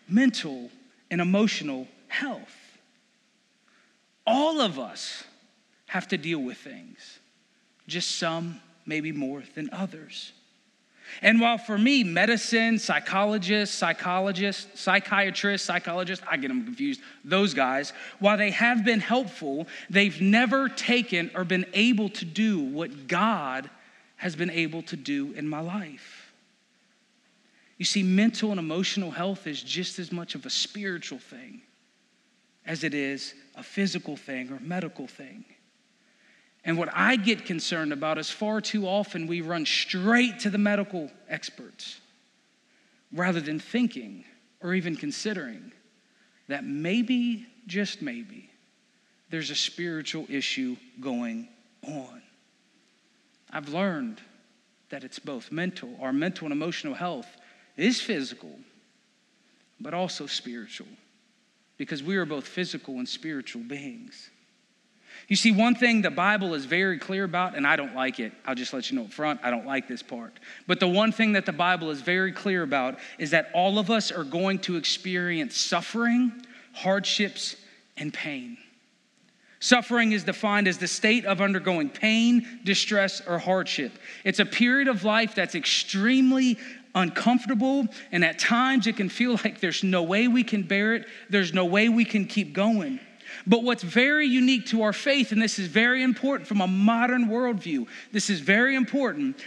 mental 0.08 0.68
and 1.12 1.20
emotional 1.20 1.86
health. 2.08 2.59
All 4.26 4.60
of 4.60 4.78
us 4.78 5.24
have 5.86 6.08
to 6.08 6.18
deal 6.18 6.38
with 6.38 6.58
things, 6.58 7.18
just 7.86 8.18
some 8.18 8.60
maybe 8.86 9.12
more 9.12 9.42
than 9.54 9.70
others. 9.72 10.32
And 11.22 11.40
while 11.40 11.58
for 11.58 11.76
me, 11.76 12.04
medicine, 12.04 12.78
psychologists, 12.78 13.76
psychologists, 13.76 14.80
psychiatrists, 14.80 15.66
psychologists, 15.66 16.24
I 16.30 16.36
get 16.36 16.48
them 16.48 16.64
confused, 16.64 17.00
those 17.24 17.52
guys, 17.52 17.92
while 18.20 18.36
they 18.36 18.52
have 18.52 18.84
been 18.84 19.00
helpful, 19.00 19.66
they've 19.88 20.20
never 20.20 20.68
taken 20.68 21.30
or 21.34 21.44
been 21.44 21.66
able 21.74 22.10
to 22.10 22.24
do 22.24 22.60
what 22.60 23.08
God 23.08 23.68
has 24.16 24.36
been 24.36 24.50
able 24.50 24.82
to 24.82 24.96
do 24.96 25.32
in 25.32 25.48
my 25.48 25.60
life. 25.60 26.32
You 27.78 27.84
see, 27.84 28.02
mental 28.02 28.50
and 28.50 28.60
emotional 28.60 29.10
health 29.10 29.46
is 29.46 29.62
just 29.62 29.98
as 29.98 30.12
much 30.12 30.34
of 30.34 30.46
a 30.46 30.50
spiritual 30.50 31.18
thing 31.18 31.62
as 32.70 32.84
it 32.84 32.94
is 32.94 33.34
a 33.56 33.64
physical 33.64 34.16
thing 34.16 34.48
or 34.52 34.60
medical 34.60 35.08
thing. 35.08 35.44
And 36.64 36.78
what 36.78 36.88
I 36.94 37.16
get 37.16 37.44
concerned 37.44 37.92
about 37.92 38.16
is 38.16 38.30
far 38.30 38.60
too 38.60 38.86
often 38.86 39.26
we 39.26 39.40
run 39.40 39.66
straight 39.66 40.38
to 40.40 40.50
the 40.50 40.58
medical 40.58 41.10
experts 41.28 42.00
rather 43.12 43.40
than 43.40 43.58
thinking 43.58 44.24
or 44.60 44.72
even 44.72 44.94
considering 44.94 45.72
that 46.46 46.62
maybe, 46.62 47.44
just 47.66 48.02
maybe, 48.02 48.48
there's 49.30 49.50
a 49.50 49.56
spiritual 49.56 50.26
issue 50.28 50.76
going 51.00 51.48
on. 51.88 52.22
I've 53.50 53.70
learned 53.70 54.20
that 54.90 55.02
it's 55.02 55.18
both 55.18 55.50
mental, 55.50 55.90
our 56.00 56.12
mental 56.12 56.44
and 56.44 56.52
emotional 56.52 56.94
health 56.94 57.36
is 57.76 58.00
physical, 58.00 58.56
but 59.80 59.92
also 59.92 60.26
spiritual. 60.26 60.86
Because 61.80 62.02
we 62.02 62.18
are 62.18 62.26
both 62.26 62.46
physical 62.46 62.96
and 62.96 63.08
spiritual 63.08 63.62
beings. 63.62 64.28
You 65.28 65.36
see, 65.36 65.50
one 65.50 65.74
thing 65.74 66.02
the 66.02 66.10
Bible 66.10 66.52
is 66.52 66.66
very 66.66 66.98
clear 66.98 67.24
about, 67.24 67.56
and 67.56 67.66
I 67.66 67.76
don't 67.76 67.94
like 67.94 68.20
it. 68.20 68.34
I'll 68.44 68.54
just 68.54 68.74
let 68.74 68.90
you 68.90 68.98
know 68.98 69.04
up 69.04 69.12
front, 69.14 69.40
I 69.42 69.50
don't 69.50 69.64
like 69.64 69.88
this 69.88 70.02
part. 70.02 70.34
But 70.66 70.78
the 70.78 70.86
one 70.86 71.10
thing 71.10 71.32
that 71.32 71.46
the 71.46 71.54
Bible 71.54 71.88
is 71.88 72.02
very 72.02 72.32
clear 72.32 72.62
about 72.62 72.98
is 73.18 73.30
that 73.30 73.50
all 73.54 73.78
of 73.78 73.90
us 73.90 74.12
are 74.12 74.24
going 74.24 74.58
to 74.58 74.76
experience 74.76 75.56
suffering, 75.56 76.44
hardships, 76.74 77.56
and 77.96 78.12
pain. 78.12 78.58
Suffering 79.60 80.12
is 80.12 80.24
defined 80.24 80.68
as 80.68 80.76
the 80.76 80.86
state 80.86 81.24
of 81.24 81.40
undergoing 81.40 81.88
pain, 81.88 82.60
distress, 82.64 83.22
or 83.26 83.38
hardship. 83.38 83.92
It's 84.22 84.38
a 84.38 84.44
period 84.44 84.88
of 84.88 85.04
life 85.04 85.34
that's 85.34 85.54
extremely 85.54 86.58
uncomfortable, 86.94 87.86
and 88.12 88.24
at 88.24 88.38
times 88.38 88.86
it 88.86 88.96
can 88.96 89.08
feel 89.08 89.38
like 89.44 89.60
there's 89.60 89.84
no 89.84 90.02
way 90.02 90.28
we 90.28 90.44
can 90.44 90.62
bear 90.62 90.94
it, 90.94 91.06
there's 91.28 91.54
no 91.54 91.64
way 91.64 91.88
we 91.88 92.04
can 92.04 92.26
keep 92.26 92.52
going. 92.52 93.00
But 93.46 93.62
what's 93.62 93.82
very 93.82 94.26
unique 94.26 94.66
to 94.66 94.82
our 94.82 94.92
faith, 94.92 95.32
and 95.32 95.40
this 95.40 95.58
is 95.58 95.68
very 95.68 96.02
important 96.02 96.48
from 96.48 96.60
a 96.60 96.66
modern 96.66 97.28
worldview, 97.28 97.86
this 98.12 98.28
is 98.28 98.40
very 98.40 98.74
important. 98.74 99.40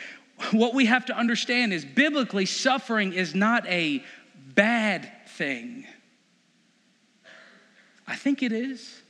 What 0.51 0.73
we 0.73 0.85
have 0.85 1.05
to 1.07 1.15
understand 1.15 1.73
is 1.73 1.85
biblically, 1.85 2.45
suffering 2.45 3.13
is 3.13 3.35
not 3.35 3.67
a 3.67 4.03
bad 4.55 5.12
thing. 5.27 5.85
I 8.07 8.15
think 8.15 8.41
it 8.41 8.51
is. 8.51 9.02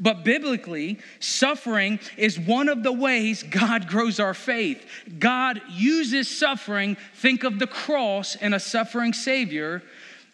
But 0.00 0.24
biblically, 0.24 0.98
suffering 1.18 2.00
is 2.16 2.40
one 2.40 2.68
of 2.68 2.82
the 2.82 2.92
ways 2.92 3.42
God 3.42 3.86
grows 3.86 4.18
our 4.18 4.34
faith. 4.34 4.84
God 5.18 5.60
uses 5.68 6.26
suffering, 6.26 6.96
think 7.14 7.44
of 7.44 7.58
the 7.58 7.66
cross 7.66 8.34
and 8.34 8.54
a 8.54 8.60
suffering 8.60 9.12
Savior, 9.12 9.82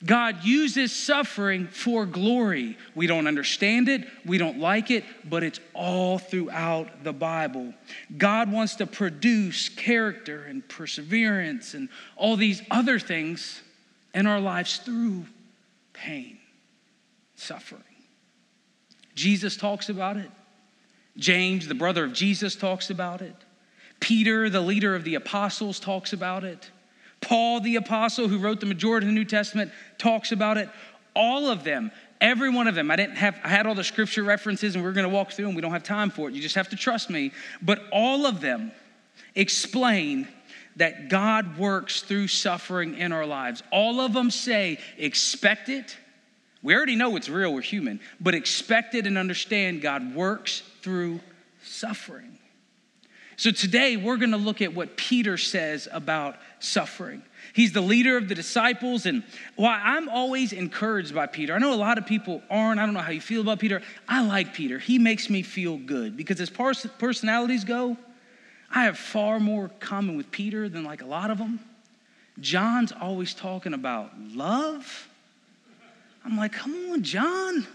God 0.05 0.45
uses 0.45 0.95
suffering 0.95 1.69
for 1.69 2.05
glory. 2.05 2.77
We 2.95 3.07
don't 3.07 3.27
understand 3.27 3.89
it, 3.89 4.07
we 4.27 4.37
don't 4.37 4.59
like 4.59 4.91
it, 4.91 5.05
but 5.29 5.43
it's 5.43 5.59
all 5.73 6.19
throughout 6.19 7.03
the 7.03 7.15
Bible. 7.15 7.73
God 8.17 8.53
wants 8.53 8.77
to 8.77 8.87
produce 8.87 9.69
character 9.71 10.45
and 10.45 10.67
perseverance 10.69 11.73
and 11.75 11.89
all 12.15 12.37
these 12.37 12.63
other 12.71 12.99
things 12.99 13.63
in 14.15 14.27
our 14.27 14.41
lives 14.41 14.77
through 14.79 15.25
pain, 15.95 16.39
suffering. 17.37 17.83
Jesus 19.17 19.57
talks 19.57 19.89
about 19.89 20.17
it. 20.17 20.31
James, 21.17 21.67
the 21.67 21.75
brother 21.75 22.05
of 22.05 22.13
Jesus, 22.13 22.55
talks 22.55 22.91
about 22.91 23.23
it. 23.23 23.35
Peter, 23.99 24.49
the 24.49 24.61
leader 24.61 24.95
of 24.95 25.03
the 25.03 25.15
apostles, 25.15 25.81
talks 25.81 26.13
about 26.13 26.45
it. 26.45 26.71
Paul, 27.23 27.61
the 27.61 27.77
apostle 27.77 28.29
who 28.29 28.39
wrote 28.39 28.61
the 28.61 28.67
majority 28.67 29.07
of 29.07 29.09
the 29.09 29.15
New 29.15 29.25
Testament, 29.25 29.73
talks 29.99 30.33
about 30.33 30.59
it. 30.59 30.69
All 31.15 31.49
of 31.49 31.65
them, 31.65 31.91
every 32.21 32.51
one 32.51 32.69
of 32.69 32.75
them. 32.75 32.91
I 32.91 32.97
didn't 32.97 33.17
have, 33.17 33.41
I 33.43 33.49
had 33.49 33.67
all 33.67 33.75
the 33.75 33.83
scripture 33.83 34.23
references 34.23 34.75
and 34.75 34.85
we 34.85 34.91
are 34.91 34.93
going 34.93 35.09
to 35.09 35.15
walk 35.15 35.33
through 35.33 35.47
them. 35.47 35.55
We 35.55 35.63
don't 35.63 35.73
have 35.73 35.83
time 35.83 36.11
for 36.11 36.29
it. 36.29 36.35
You 36.35 36.43
just 36.43 36.55
have 36.55 36.69
to 36.69 36.77
trust 36.77 37.09
me. 37.09 37.33
But 37.63 37.81
all 37.91 38.27
of 38.27 38.43
them 38.43 38.71
explain 39.35 40.29
that 40.77 41.09
God 41.09 41.57
works 41.57 42.03
through 42.03 42.29
suffering 42.29 42.99
in 42.99 43.13
our 43.13 43.25
lives. 43.25 43.63
All 43.73 44.01
of 44.01 44.13
them 44.13 44.31
say, 44.31 44.79
expect 44.99 45.71
it. 45.71 45.97
We 46.67 46.75
already 46.75 46.97
know 46.97 47.15
it's 47.15 47.29
real, 47.29 47.55
we're 47.55 47.61
human, 47.61 48.01
but 48.19 48.35
expect 48.35 48.97
it 48.97 49.07
and 49.07 49.17
understand 49.17 49.83
God 49.83 50.17
works 50.17 50.65
through 50.83 51.21
suffering. 51.63 52.41
So 53.37 53.53
today 53.53 53.97
we're 53.97 54.17
going 54.17 54.33
to 54.33 54.37
look 54.37 54.61
at 54.61 54.75
what 54.75 54.97
Peter 54.97 55.37
says 55.37 55.87
about 55.93 56.39
suffering. 56.59 57.23
He's 57.53 57.71
the 57.71 57.81
leader 57.81 58.17
of 58.17 58.29
the 58.29 58.35
disciples, 58.35 59.07
and 59.07 59.23
why 59.55 59.81
I'm 59.81 60.09
always 60.09 60.53
encouraged 60.53 61.15
by 61.15 61.29
Peter. 61.29 61.55
I 61.55 61.59
know 61.59 61.73
a 61.73 61.77
lot 61.77 61.99
of 61.99 62.07
people 62.07 62.43
aren't. 62.51 62.81
I 62.81 62.85
don't 62.85 62.95
know 62.95 63.01
how 63.01 63.13
you 63.13 63.21
feel 63.21 63.43
about 63.43 63.61
Peter. 63.61 63.81
I 64.09 64.27
like 64.27 64.53
Peter. 64.53 64.81
He 64.81 64.99
makes 64.99 65.31
me 65.31 65.43
feel 65.43 65.77
good 65.77 66.17
because 66.17 66.41
as 66.41 66.51
personalities 66.51 67.63
go, 67.63 67.97
I 68.73 68.87
have 68.87 68.99
far 68.99 69.39
more 69.39 69.71
common 69.79 70.17
with 70.17 70.33
Peter 70.33 70.69
than 70.69 70.83
like 70.83 71.01
a 71.01 71.07
lot 71.07 71.31
of 71.31 71.39
them. 71.39 71.61
John's 72.41 72.91
always 72.91 73.35
talking 73.35 73.73
about 73.73 74.11
love. 74.19 75.09
I'm 76.27 76.37
like, 76.37 76.53
come 76.53 76.75
on, 76.91 77.05
John. 77.05 77.67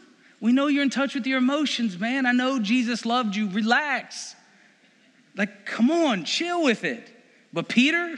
We 0.41 0.51
know 0.51 0.67
you're 0.67 0.83
in 0.83 0.89
touch 0.89 1.15
with 1.15 1.25
your 1.25 1.37
emotions, 1.37 1.97
man. 1.97 2.25
I 2.25 2.33
know 2.33 2.59
Jesus 2.59 3.05
loved 3.05 3.35
you. 3.35 3.49
Relax. 3.49 4.35
Like, 5.37 5.65
come 5.65 5.89
on, 5.89 6.25
chill 6.25 6.63
with 6.63 6.83
it. 6.83 7.07
But 7.53 7.69
Peter, 7.69 8.17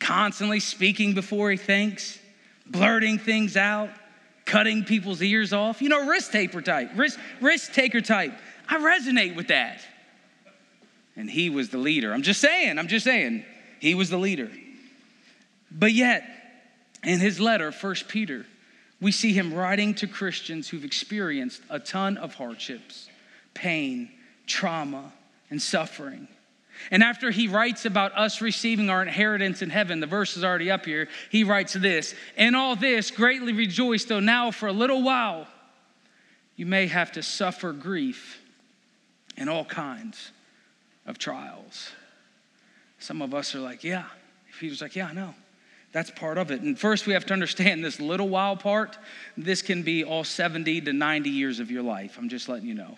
constantly 0.00 0.58
speaking 0.58 1.14
before 1.14 1.50
he 1.50 1.56
thinks, 1.56 2.18
blurting 2.66 3.18
things 3.18 3.56
out, 3.56 3.90
cutting 4.46 4.82
people's 4.82 5.22
ears 5.22 5.52
off. 5.52 5.80
You 5.80 5.90
know, 5.90 6.08
risk 6.08 6.32
taker 6.32 6.60
type, 6.60 6.90
risk, 6.96 7.20
risk 7.40 7.72
taker 7.72 8.00
type. 8.00 8.32
I 8.68 8.78
resonate 8.78 9.36
with 9.36 9.48
that. 9.48 9.80
And 11.14 11.30
he 11.30 11.50
was 11.50 11.68
the 11.68 11.78
leader. 11.78 12.12
I'm 12.12 12.22
just 12.22 12.40
saying, 12.40 12.78
I'm 12.78 12.88
just 12.88 13.04
saying, 13.04 13.44
he 13.78 13.94
was 13.94 14.10
the 14.10 14.18
leader. 14.18 14.50
But 15.70 15.92
yet, 15.92 16.24
in 17.04 17.20
his 17.20 17.38
letter, 17.38 17.70
First 17.70 18.08
Peter, 18.08 18.44
we 19.00 19.12
see 19.12 19.32
him 19.32 19.54
writing 19.54 19.94
to 19.94 20.06
Christians 20.06 20.68
who've 20.68 20.84
experienced 20.84 21.62
a 21.70 21.78
ton 21.78 22.16
of 22.16 22.34
hardships, 22.34 23.08
pain, 23.54 24.10
trauma, 24.46 25.12
and 25.50 25.60
suffering. 25.60 26.28
And 26.90 27.02
after 27.02 27.30
he 27.30 27.48
writes 27.48 27.84
about 27.84 28.16
us 28.16 28.40
receiving 28.40 28.88
our 28.88 29.02
inheritance 29.02 29.62
in 29.62 29.70
heaven, 29.70 30.00
the 30.00 30.06
verse 30.06 30.36
is 30.36 30.44
already 30.44 30.70
up 30.70 30.86
here, 30.86 31.08
he 31.30 31.44
writes 31.44 31.74
this 31.74 32.14
In 32.36 32.54
all 32.54 32.76
this, 32.76 33.10
greatly 33.10 33.52
rejoice, 33.52 34.04
though 34.04 34.20
now 34.20 34.50
for 34.50 34.66
a 34.66 34.72
little 34.72 35.02
while 35.02 35.46
you 36.56 36.66
may 36.66 36.86
have 36.86 37.12
to 37.12 37.22
suffer 37.22 37.72
grief 37.72 38.40
in 39.36 39.48
all 39.48 39.64
kinds 39.64 40.30
of 41.06 41.18
trials. 41.18 41.90
Some 42.98 43.22
of 43.22 43.34
us 43.34 43.54
are 43.54 43.60
like, 43.60 43.82
Yeah. 43.82 44.04
Peter's 44.58 44.82
like, 44.82 44.96
Yeah, 44.96 45.08
I 45.08 45.12
know. 45.12 45.34
That's 45.92 46.10
part 46.10 46.38
of 46.38 46.50
it. 46.50 46.60
And 46.60 46.78
first, 46.78 47.06
we 47.06 47.14
have 47.14 47.26
to 47.26 47.32
understand 47.32 47.84
this 47.84 47.98
little 47.98 48.28
while 48.28 48.56
part. 48.56 48.96
This 49.36 49.60
can 49.60 49.82
be 49.82 50.04
all 50.04 50.22
70 50.22 50.82
to 50.82 50.92
90 50.92 51.30
years 51.30 51.58
of 51.58 51.70
your 51.70 51.82
life. 51.82 52.16
I'm 52.16 52.28
just 52.28 52.48
letting 52.48 52.68
you 52.68 52.74
know. 52.74 52.96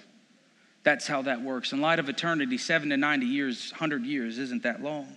That's 0.82 1.06
how 1.06 1.22
that 1.22 1.40
works. 1.40 1.72
In 1.72 1.80
light 1.80 1.98
of 1.98 2.08
eternity, 2.08 2.58
seven 2.58 2.90
to 2.90 2.96
90 2.96 3.26
years, 3.26 3.70
100 3.70 4.04
years 4.04 4.38
isn't 4.38 4.64
that 4.64 4.82
long. 4.82 5.16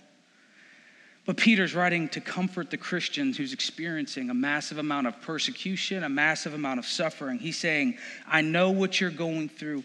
But 1.26 1.36
Peter's 1.36 1.74
writing 1.74 2.08
to 2.10 2.20
comfort 2.20 2.70
the 2.70 2.76
Christians 2.76 3.36
who's 3.36 3.52
experiencing 3.52 4.30
a 4.30 4.34
massive 4.34 4.78
amount 4.78 5.08
of 5.08 5.20
persecution, 5.20 6.04
a 6.04 6.08
massive 6.08 6.54
amount 6.54 6.78
of 6.78 6.86
suffering. 6.86 7.40
He's 7.40 7.58
saying, 7.58 7.98
I 8.28 8.42
know 8.42 8.70
what 8.70 9.00
you're 9.00 9.10
going 9.10 9.48
through. 9.48 9.82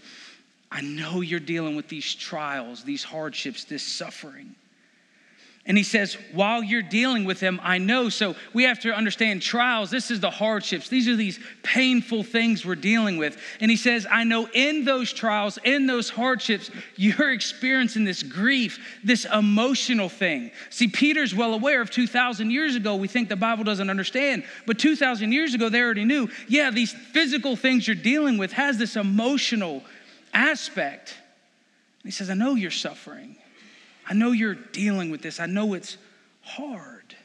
I 0.71 0.81
know 0.81 1.21
you're 1.21 1.39
dealing 1.39 1.75
with 1.75 1.87
these 1.87 2.13
trials, 2.13 2.83
these 2.83 3.03
hardships, 3.03 3.63
this 3.63 3.81
suffering. 3.83 4.55
And 5.67 5.77
he 5.77 5.83
says, 5.83 6.17
while 6.33 6.63
you're 6.63 6.81
dealing 6.81 7.23
with 7.23 7.39
them, 7.39 7.59
I 7.61 7.77
know. 7.77 8.09
So 8.09 8.35
we 8.51 8.63
have 8.63 8.79
to 8.79 8.91
understand 8.93 9.43
trials. 9.43 9.91
This 9.91 10.09
is 10.09 10.19
the 10.19 10.31
hardships. 10.31 10.89
These 10.89 11.07
are 11.07 11.15
these 11.15 11.39
painful 11.61 12.23
things 12.23 12.65
we're 12.65 12.73
dealing 12.73 13.17
with. 13.17 13.37
And 13.59 13.69
he 13.69 13.77
says, 13.77 14.07
I 14.09 14.23
know 14.23 14.49
in 14.53 14.85
those 14.85 15.13
trials, 15.13 15.59
in 15.63 15.85
those 15.85 16.09
hardships, 16.09 16.71
you're 16.95 17.31
experiencing 17.31 18.05
this 18.05 18.23
grief, 18.23 18.99
this 19.03 19.25
emotional 19.25 20.09
thing. 20.09 20.49
See, 20.71 20.87
Peter's 20.87 21.35
well 21.35 21.53
aware 21.53 21.81
of 21.81 21.91
2,000 21.91 22.49
years 22.49 22.75
ago. 22.75 22.95
We 22.95 23.07
think 23.07 23.29
the 23.29 23.35
Bible 23.35 23.63
doesn't 23.63 23.89
understand. 23.89 24.43
But 24.65 24.79
2,000 24.79 25.31
years 25.31 25.53
ago, 25.53 25.69
they 25.69 25.81
already 25.81 26.05
knew, 26.05 26.27
yeah, 26.47 26.71
these 26.71 26.91
physical 26.91 27.55
things 27.55 27.87
you're 27.87 27.95
dealing 27.95 28.39
with 28.39 28.51
has 28.53 28.79
this 28.79 28.95
emotional 28.95 29.83
aspect. 30.33 31.15
He 32.03 32.09
says, 32.09 32.31
I 32.31 32.33
know 32.33 32.55
you're 32.55 32.71
suffering. 32.71 33.35
I 34.11 34.13
know 34.13 34.33
you're 34.33 34.55
dealing 34.55 35.09
with 35.09 35.21
this. 35.21 35.39
I 35.39 35.45
know 35.45 35.73
it's 35.73 35.95
hard. 36.41 37.15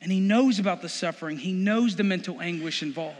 And 0.00 0.10
he 0.10 0.18
knows 0.18 0.58
about 0.58 0.82
the 0.82 0.88
suffering, 0.88 1.38
he 1.38 1.52
knows 1.52 1.94
the 1.94 2.02
mental 2.02 2.40
anguish 2.40 2.82
involved. 2.82 3.16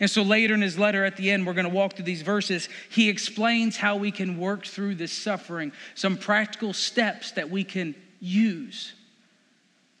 And 0.00 0.08
so 0.10 0.22
later 0.22 0.54
in 0.54 0.62
his 0.62 0.78
letter 0.78 1.04
at 1.04 1.18
the 1.18 1.30
end, 1.30 1.46
we're 1.46 1.52
going 1.52 1.68
to 1.68 1.74
walk 1.74 1.92
through 1.92 2.06
these 2.06 2.22
verses. 2.22 2.70
He 2.88 3.10
explains 3.10 3.76
how 3.76 3.96
we 3.96 4.10
can 4.10 4.38
work 4.38 4.64
through 4.64 4.94
this 4.94 5.12
suffering, 5.12 5.72
some 5.94 6.16
practical 6.16 6.72
steps 6.72 7.32
that 7.32 7.50
we 7.50 7.64
can 7.64 7.94
use 8.18 8.94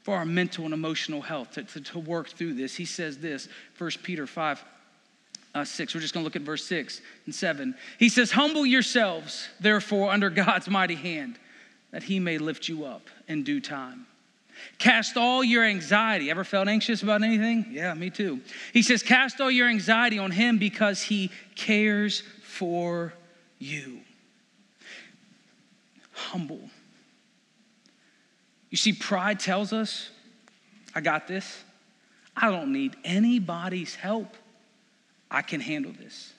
for 0.04 0.16
our 0.16 0.24
mental 0.24 0.64
and 0.64 0.72
emotional 0.72 1.20
health 1.20 1.50
to, 1.52 1.64
to, 1.64 1.82
to 1.82 1.98
work 1.98 2.30
through 2.30 2.54
this. 2.54 2.74
He 2.74 2.86
says 2.86 3.18
this, 3.18 3.46
1 3.76 3.90
Peter 4.02 4.26
5. 4.26 4.64
Uh, 5.54 5.64
6. 5.64 5.94
We're 5.94 6.00
just 6.00 6.12
going 6.12 6.22
to 6.22 6.24
look 6.24 6.34
at 6.34 6.42
verse 6.42 6.64
6 6.64 7.00
and 7.26 7.34
7. 7.34 7.76
He 8.00 8.08
says, 8.08 8.32
Humble 8.32 8.66
yourselves, 8.66 9.48
therefore, 9.60 10.10
under 10.10 10.28
God's 10.28 10.68
mighty 10.68 10.96
hand 10.96 11.38
that 11.94 12.02
he 12.02 12.18
may 12.18 12.38
lift 12.38 12.68
you 12.68 12.84
up 12.84 13.08
in 13.28 13.44
due 13.44 13.60
time. 13.60 14.04
Cast 14.80 15.16
all 15.16 15.44
your 15.44 15.62
anxiety. 15.62 16.28
Ever 16.28 16.42
felt 16.42 16.66
anxious 16.66 17.04
about 17.04 17.22
anything? 17.22 17.66
Yeah, 17.70 17.94
me 17.94 18.10
too. 18.10 18.40
He 18.72 18.82
says, 18.82 19.00
Cast 19.00 19.40
all 19.40 19.50
your 19.50 19.68
anxiety 19.68 20.18
on 20.18 20.32
him 20.32 20.58
because 20.58 21.02
he 21.02 21.30
cares 21.54 22.24
for 22.42 23.14
you. 23.60 24.00
Humble. 26.10 26.68
You 28.70 28.76
see, 28.76 28.92
pride 28.92 29.38
tells 29.38 29.72
us, 29.72 30.10
I 30.96 31.00
got 31.00 31.28
this. 31.28 31.62
I 32.36 32.50
don't 32.50 32.72
need 32.72 32.96
anybody's 33.04 33.94
help. 33.94 34.36
I 35.30 35.42
can 35.42 35.60
handle 35.60 35.92
this. 35.92 36.32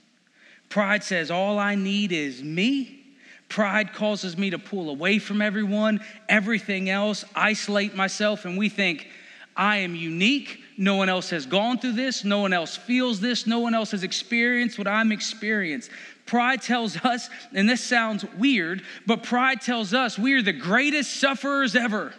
Pride 0.67 1.01
says, 1.01 1.31
All 1.31 1.59
I 1.59 1.75
need 1.75 2.11
is 2.11 2.43
me. 2.43 3.04
Pride 3.49 3.93
causes 3.93 4.37
me 4.37 4.49
to 4.49 4.59
pull 4.59 4.89
away 4.89 5.19
from 5.19 5.41
everyone, 5.41 6.01
everything 6.27 6.89
else, 6.89 7.23
isolate 7.35 7.95
myself, 7.95 8.45
and 8.45 8.57
we 8.57 8.69
think, 8.69 9.07
I 9.55 9.77
am 9.77 9.95
unique. 9.95 10.61
No 10.77 10.95
one 10.95 11.07
else 11.07 11.29
has 11.29 11.45
gone 11.45 11.79
through 11.79 11.93
this. 11.93 12.25
No 12.25 12.39
one 12.39 12.51
else 12.51 12.75
feels 12.75 13.21
this. 13.21 13.47
No 13.47 13.59
one 13.59 13.73
else 13.73 13.91
has 13.91 14.03
experienced 14.03 14.77
what 14.77 14.87
I'm 14.87 15.13
experienced. 15.13 15.89
Pride 16.25 16.61
tells 16.61 16.97
us, 16.97 17.29
and 17.53 17.69
this 17.69 17.83
sounds 17.83 18.25
weird, 18.37 18.81
but 19.05 19.23
pride 19.23 19.61
tells 19.61 19.93
us 19.93 20.19
we 20.19 20.33
are 20.33 20.41
the 20.41 20.51
greatest 20.51 21.19
sufferers 21.19 21.75
ever. 21.75 22.13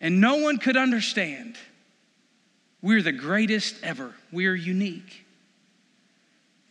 And 0.00 0.20
no 0.20 0.36
one 0.36 0.58
could 0.58 0.76
understand. 0.76 1.56
We're 2.82 3.02
the 3.02 3.12
greatest 3.12 3.76
ever. 3.82 4.12
We 4.30 4.46
are 4.46 4.54
unique. 4.54 5.24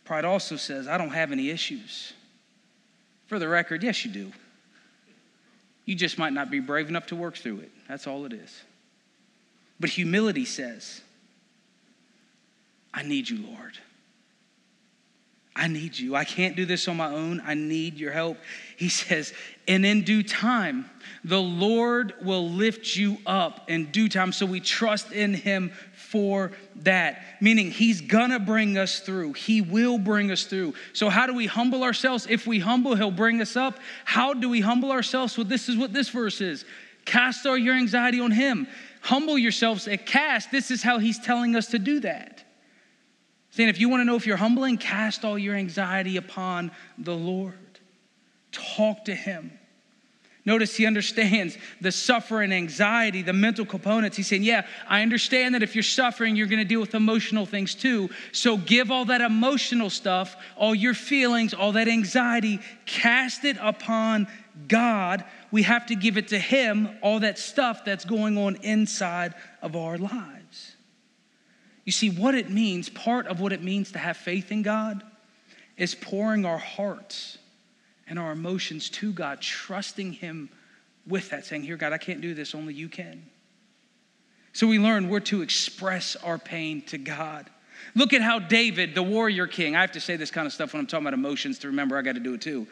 Pride 0.04 0.24
also 0.24 0.56
says, 0.56 0.86
I 0.86 0.98
don't 0.98 1.10
have 1.10 1.32
any 1.32 1.50
issues. 1.50 2.12
For 3.26 3.38
the 3.38 3.48
record, 3.48 3.82
yes, 3.82 4.04
you 4.04 4.10
do. 4.10 4.32
You 5.84 5.94
just 5.94 6.18
might 6.18 6.32
not 6.32 6.50
be 6.50 6.60
brave 6.60 6.88
enough 6.88 7.06
to 7.06 7.16
work 7.16 7.36
through 7.36 7.60
it. 7.60 7.70
That's 7.88 8.06
all 8.06 8.24
it 8.24 8.32
is. 8.32 8.62
But 9.78 9.90
humility 9.90 10.44
says, 10.44 11.00
I 12.92 13.02
need 13.02 13.28
you, 13.28 13.46
Lord. 13.46 13.78
I 15.56 15.68
need 15.68 15.98
you. 15.98 16.14
I 16.14 16.24
can't 16.24 16.54
do 16.54 16.66
this 16.66 16.86
on 16.86 16.98
my 16.98 17.10
own. 17.10 17.42
I 17.44 17.54
need 17.54 17.98
your 17.98 18.12
help. 18.12 18.36
He 18.76 18.90
says, 18.90 19.32
and 19.66 19.86
in 19.86 20.02
due 20.02 20.22
time, 20.22 20.90
the 21.24 21.40
Lord 21.40 22.12
will 22.22 22.48
lift 22.48 22.94
you 22.94 23.16
up 23.26 23.68
in 23.70 23.86
due 23.86 24.10
time. 24.10 24.32
So 24.32 24.44
we 24.44 24.60
trust 24.60 25.12
in 25.12 25.32
him 25.32 25.72
for 25.94 26.52
that. 26.76 27.22
Meaning, 27.40 27.70
he's 27.70 28.02
gonna 28.02 28.38
bring 28.38 28.76
us 28.76 29.00
through. 29.00 29.32
He 29.32 29.62
will 29.62 29.98
bring 29.98 30.30
us 30.30 30.44
through. 30.44 30.74
So, 30.92 31.08
how 31.08 31.26
do 31.26 31.34
we 31.34 31.46
humble 31.46 31.82
ourselves? 31.82 32.26
If 32.28 32.46
we 32.46 32.58
humble, 32.58 32.94
he'll 32.94 33.10
bring 33.10 33.40
us 33.40 33.56
up. 33.56 33.78
How 34.04 34.34
do 34.34 34.48
we 34.48 34.60
humble 34.60 34.92
ourselves? 34.92 35.36
Well, 35.36 35.46
this 35.46 35.68
is 35.68 35.76
what 35.76 35.92
this 35.92 36.10
verse 36.10 36.40
is 36.40 36.64
cast 37.06 37.46
all 37.46 37.56
your 37.56 37.74
anxiety 37.74 38.20
on 38.20 38.30
him. 38.30 38.66
Humble 39.00 39.38
yourselves 39.38 39.88
at 39.88 40.06
cast. 40.06 40.50
This 40.50 40.70
is 40.70 40.82
how 40.82 40.98
he's 40.98 41.18
telling 41.18 41.56
us 41.56 41.68
to 41.68 41.78
do 41.78 42.00
that. 42.00 42.45
Saying, 43.56 43.70
if 43.70 43.80
you 43.80 43.88
want 43.88 44.02
to 44.02 44.04
know 44.04 44.16
if 44.16 44.26
you're 44.26 44.36
humbling, 44.36 44.76
cast 44.76 45.24
all 45.24 45.38
your 45.38 45.54
anxiety 45.54 46.18
upon 46.18 46.70
the 46.98 47.14
Lord. 47.14 47.54
Talk 48.52 49.06
to 49.06 49.14
Him. 49.14 49.58
Notice 50.44 50.76
he 50.76 50.84
understands 50.84 51.56
the 51.80 51.90
suffering, 51.90 52.52
anxiety, 52.52 53.22
the 53.22 53.32
mental 53.32 53.64
components. 53.64 54.18
He's 54.18 54.26
saying, 54.26 54.42
Yeah, 54.42 54.66
I 54.86 55.00
understand 55.00 55.54
that 55.54 55.62
if 55.62 55.74
you're 55.74 55.82
suffering, 55.82 56.36
you're 56.36 56.46
going 56.48 56.62
to 56.62 56.68
deal 56.68 56.80
with 56.80 56.94
emotional 56.94 57.46
things 57.46 57.74
too. 57.74 58.10
So 58.30 58.58
give 58.58 58.90
all 58.90 59.06
that 59.06 59.22
emotional 59.22 59.88
stuff, 59.88 60.36
all 60.56 60.74
your 60.74 60.94
feelings, 60.94 61.54
all 61.54 61.72
that 61.72 61.88
anxiety, 61.88 62.60
cast 62.84 63.44
it 63.46 63.56
upon 63.58 64.28
God. 64.68 65.24
We 65.50 65.62
have 65.62 65.86
to 65.86 65.96
give 65.96 66.18
it 66.18 66.28
to 66.28 66.38
Him, 66.38 66.90
all 67.02 67.20
that 67.20 67.38
stuff 67.38 67.86
that's 67.86 68.04
going 68.04 68.36
on 68.36 68.56
inside 68.56 69.32
of 69.62 69.74
our 69.76 69.96
lives. 69.96 70.35
You 71.86 71.92
see, 71.92 72.10
what 72.10 72.34
it 72.34 72.50
means, 72.50 72.88
part 72.90 73.28
of 73.28 73.40
what 73.40 73.52
it 73.52 73.62
means 73.62 73.92
to 73.92 73.98
have 73.98 74.16
faith 74.16 74.52
in 74.52 74.62
God, 74.62 75.02
is 75.78 75.94
pouring 75.94 76.44
our 76.44 76.58
hearts 76.58 77.38
and 78.08 78.18
our 78.18 78.32
emotions 78.32 78.90
to 78.90 79.12
God, 79.12 79.40
trusting 79.40 80.12
Him 80.12 80.50
with 81.06 81.30
that, 81.30 81.46
saying, 81.46 81.62
Here, 81.62 81.76
God, 81.76 81.92
I 81.92 81.98
can't 81.98 82.20
do 82.20 82.34
this, 82.34 82.54
only 82.54 82.74
you 82.74 82.88
can. 82.88 83.24
So 84.52 84.66
we 84.66 84.78
learn 84.78 85.08
we're 85.08 85.20
to 85.20 85.42
express 85.42 86.16
our 86.16 86.38
pain 86.38 86.82
to 86.86 86.98
God. 86.98 87.48
Look 87.94 88.12
at 88.12 88.22
how 88.22 88.40
David, 88.40 88.94
the 88.94 89.02
warrior 89.02 89.46
king, 89.46 89.76
I 89.76 89.82
have 89.82 89.92
to 89.92 90.00
say 90.00 90.16
this 90.16 90.30
kind 90.30 90.46
of 90.46 90.52
stuff 90.52 90.72
when 90.72 90.80
I'm 90.80 90.86
talking 90.86 91.06
about 91.06 91.14
emotions 91.14 91.58
to 91.60 91.68
remember 91.68 91.96
I 91.96 92.02
got 92.02 92.14
to 92.14 92.20
do 92.20 92.34
it 92.34 92.40
too. 92.40 92.66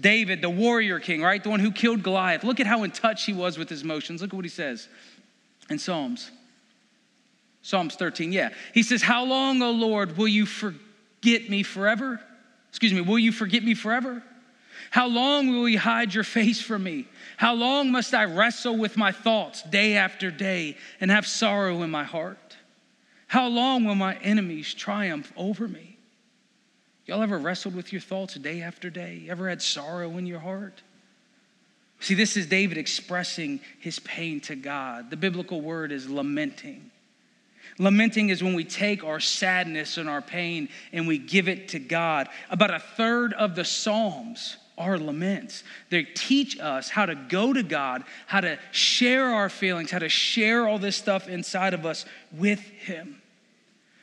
David, 0.00 0.42
the 0.42 0.50
warrior 0.50 0.98
king, 0.98 1.22
right? 1.22 1.42
The 1.42 1.50
one 1.50 1.60
who 1.60 1.70
killed 1.70 2.02
Goliath. 2.02 2.42
Look 2.42 2.58
at 2.58 2.66
how 2.66 2.82
in 2.82 2.90
touch 2.90 3.26
he 3.26 3.32
was 3.32 3.58
with 3.58 3.68
his 3.68 3.82
emotions. 3.82 4.22
Look 4.22 4.30
at 4.30 4.36
what 4.36 4.44
he 4.44 4.50
says 4.50 4.88
in 5.70 5.78
Psalms. 5.78 6.30
Psalms 7.66 7.96
13, 7.96 8.30
yeah. 8.30 8.50
He 8.74 8.84
says, 8.84 9.02
How 9.02 9.24
long, 9.24 9.60
O 9.60 9.72
Lord, 9.72 10.16
will 10.16 10.28
you 10.28 10.46
forget 10.46 11.50
me 11.50 11.64
forever? 11.64 12.20
Excuse 12.68 12.92
me, 12.92 13.00
will 13.00 13.18
you 13.18 13.32
forget 13.32 13.64
me 13.64 13.74
forever? 13.74 14.22
How 14.92 15.08
long 15.08 15.48
will 15.48 15.68
you 15.68 15.80
hide 15.80 16.14
your 16.14 16.22
face 16.22 16.60
from 16.62 16.84
me? 16.84 17.08
How 17.36 17.54
long 17.54 17.90
must 17.90 18.14
I 18.14 18.26
wrestle 18.26 18.76
with 18.76 18.96
my 18.96 19.10
thoughts 19.10 19.64
day 19.64 19.96
after 19.96 20.30
day 20.30 20.76
and 21.00 21.10
have 21.10 21.26
sorrow 21.26 21.82
in 21.82 21.90
my 21.90 22.04
heart? 22.04 22.56
How 23.26 23.48
long 23.48 23.84
will 23.84 23.96
my 23.96 24.14
enemies 24.18 24.72
triumph 24.72 25.32
over 25.36 25.66
me? 25.66 25.98
Y'all 27.04 27.20
ever 27.20 27.36
wrestled 27.36 27.74
with 27.74 27.90
your 27.90 28.00
thoughts 28.00 28.36
day 28.36 28.62
after 28.62 28.90
day? 28.90 29.26
Ever 29.28 29.48
had 29.48 29.60
sorrow 29.60 30.16
in 30.18 30.26
your 30.26 30.38
heart? 30.38 30.84
See, 31.98 32.14
this 32.14 32.36
is 32.36 32.46
David 32.46 32.78
expressing 32.78 33.58
his 33.80 33.98
pain 33.98 34.40
to 34.42 34.54
God. 34.54 35.10
The 35.10 35.16
biblical 35.16 35.60
word 35.60 35.90
is 35.90 36.08
lamenting. 36.08 36.92
Lamenting 37.78 38.30
is 38.30 38.42
when 38.42 38.54
we 38.54 38.64
take 38.64 39.04
our 39.04 39.20
sadness 39.20 39.98
and 39.98 40.08
our 40.08 40.22
pain 40.22 40.68
and 40.92 41.06
we 41.06 41.18
give 41.18 41.48
it 41.48 41.68
to 41.68 41.78
God. 41.78 42.28
About 42.50 42.72
a 42.72 42.78
third 42.78 43.32
of 43.34 43.54
the 43.54 43.64
Psalms 43.64 44.56
are 44.78 44.98
laments. 44.98 45.62
They 45.90 46.04
teach 46.04 46.58
us 46.58 46.88
how 46.88 47.06
to 47.06 47.14
go 47.14 47.52
to 47.52 47.62
God, 47.62 48.04
how 48.26 48.40
to 48.40 48.58
share 48.72 49.26
our 49.26 49.48
feelings, 49.48 49.90
how 49.90 49.98
to 49.98 50.08
share 50.08 50.66
all 50.66 50.78
this 50.78 50.96
stuff 50.96 51.28
inside 51.28 51.74
of 51.74 51.84
us 51.84 52.04
with 52.32 52.60
Him. 52.60 53.20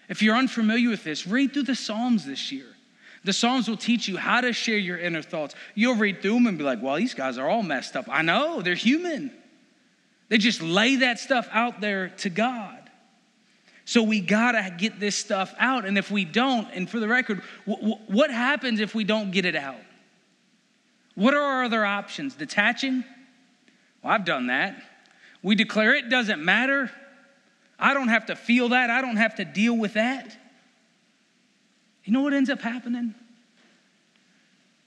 If 0.10 0.22
you're 0.22 0.36
unfamiliar 0.36 0.90
with 0.90 1.04
this, 1.04 1.26
read 1.26 1.54
through 1.54 1.64
the 1.64 1.76
Psalms 1.76 2.26
this 2.26 2.52
year. 2.52 2.68
The 3.24 3.34
Psalms 3.34 3.70
will 3.70 3.78
teach 3.78 4.08
you 4.08 4.18
how 4.18 4.42
to 4.42 4.52
share 4.52 4.78
your 4.78 4.98
inner 4.98 5.22
thoughts. 5.22 5.56
You'll 5.76 5.96
read 5.96 6.22
through 6.22 6.34
them 6.34 6.48
and 6.48 6.58
be 6.58 6.64
like, 6.64 6.82
well, 6.82 6.98
these 6.98 7.14
guys 7.14 7.38
are 7.38 7.50
all 7.50 7.64
messed 7.64 7.96
up. 7.96 8.06
I 8.10 8.22
know, 8.22 8.62
they're 8.62 8.76
human. 8.76 9.32
They 10.30 10.38
just 10.38 10.62
lay 10.62 10.98
that 10.98 11.20
stuff 11.20 11.48
out 11.52 11.80
there 11.80 12.10
to 12.18 12.30
God. 12.30 12.83
So 13.86 14.04
we 14.04 14.22
gotta 14.22 14.74
get 14.78 15.00
this 15.00 15.16
stuff 15.16 15.54
out. 15.60 15.86
And 15.86 15.98
if 15.98 16.10
we 16.10 16.26
don't, 16.26 16.68
and 16.74 16.90
for 16.90 17.00
the 17.00 17.08
record, 17.08 17.42
what 17.66 18.32
happens 18.32 18.80
if 18.80 18.96
we 18.96 19.04
don't 19.04 19.32
get 19.32 19.46
it 19.46 19.56
out? 19.56 19.82
What 21.16 21.34
are 21.34 21.42
our 21.42 21.64
other 21.64 21.86
options? 21.86 22.36
Detaching? 22.36 23.04
Well, 24.02 24.14
I've 24.14 24.26
done 24.26 24.48
that. 24.48 24.82
We 25.42 25.56
declare 25.56 25.94
it 25.94 26.10
doesn't 26.10 26.44
matter. 26.44 26.90
I 27.78 27.94
don't 27.94 28.08
have 28.08 28.28
to 28.28 28.36
feel 28.36 28.70
that. 28.70 28.90
I 28.90 29.02
don't 29.02 29.18
have 29.18 29.36
to 29.36 29.46
deal 29.46 29.78
with 29.78 29.94
that. 29.94 30.38
You 32.06 32.14
know 32.14 32.22
what 32.22 32.34
ends 32.34 32.50
up 32.50 32.62
happening? 32.62 33.14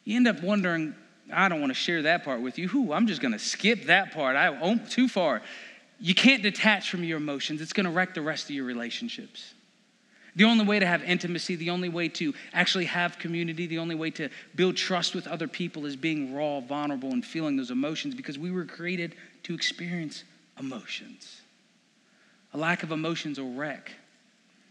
You 0.04 0.16
end 0.16 0.28
up 0.28 0.42
wondering, 0.42 0.94
I 1.32 1.48
don't 1.48 1.60
want 1.60 1.70
to 1.70 1.74
share 1.74 2.02
that 2.02 2.24
part 2.24 2.40
with 2.40 2.58
you. 2.58 2.68
Who? 2.68 2.92
I'm 2.92 3.06
just 3.06 3.20
going 3.20 3.32
to 3.32 3.38
skip 3.38 3.84
that 3.84 4.12
part. 4.12 4.36
I 4.36 4.50
won't 4.50 4.90
too 4.90 5.08
far. 5.08 5.42
You 5.98 6.14
can't 6.14 6.42
detach 6.42 6.90
from 6.90 7.04
your 7.04 7.16
emotions, 7.16 7.60
it's 7.60 7.72
going 7.72 7.86
to 7.86 7.92
wreck 7.92 8.14
the 8.14 8.22
rest 8.22 8.44
of 8.44 8.50
your 8.50 8.64
relationships. 8.64 9.54
The 10.36 10.44
only 10.44 10.66
way 10.66 10.78
to 10.78 10.86
have 10.86 11.02
intimacy, 11.02 11.56
the 11.56 11.70
only 11.70 11.88
way 11.88 12.08
to 12.10 12.34
actually 12.52 12.84
have 12.84 13.18
community, 13.18 13.66
the 13.66 13.78
only 13.78 13.94
way 13.94 14.10
to 14.10 14.28
build 14.54 14.76
trust 14.76 15.14
with 15.14 15.26
other 15.26 15.48
people 15.48 15.86
is 15.86 15.96
being 15.96 16.34
raw, 16.34 16.60
vulnerable, 16.60 17.12
and 17.12 17.24
feeling 17.24 17.56
those 17.56 17.70
emotions 17.70 18.14
because 18.14 18.38
we 18.38 18.50
were 18.50 18.66
created 18.66 19.14
to 19.44 19.54
experience 19.54 20.24
emotions. 20.60 21.40
A 22.52 22.58
lack 22.58 22.82
of 22.82 22.92
emotions 22.92 23.40
will 23.40 23.54
wreck 23.54 23.92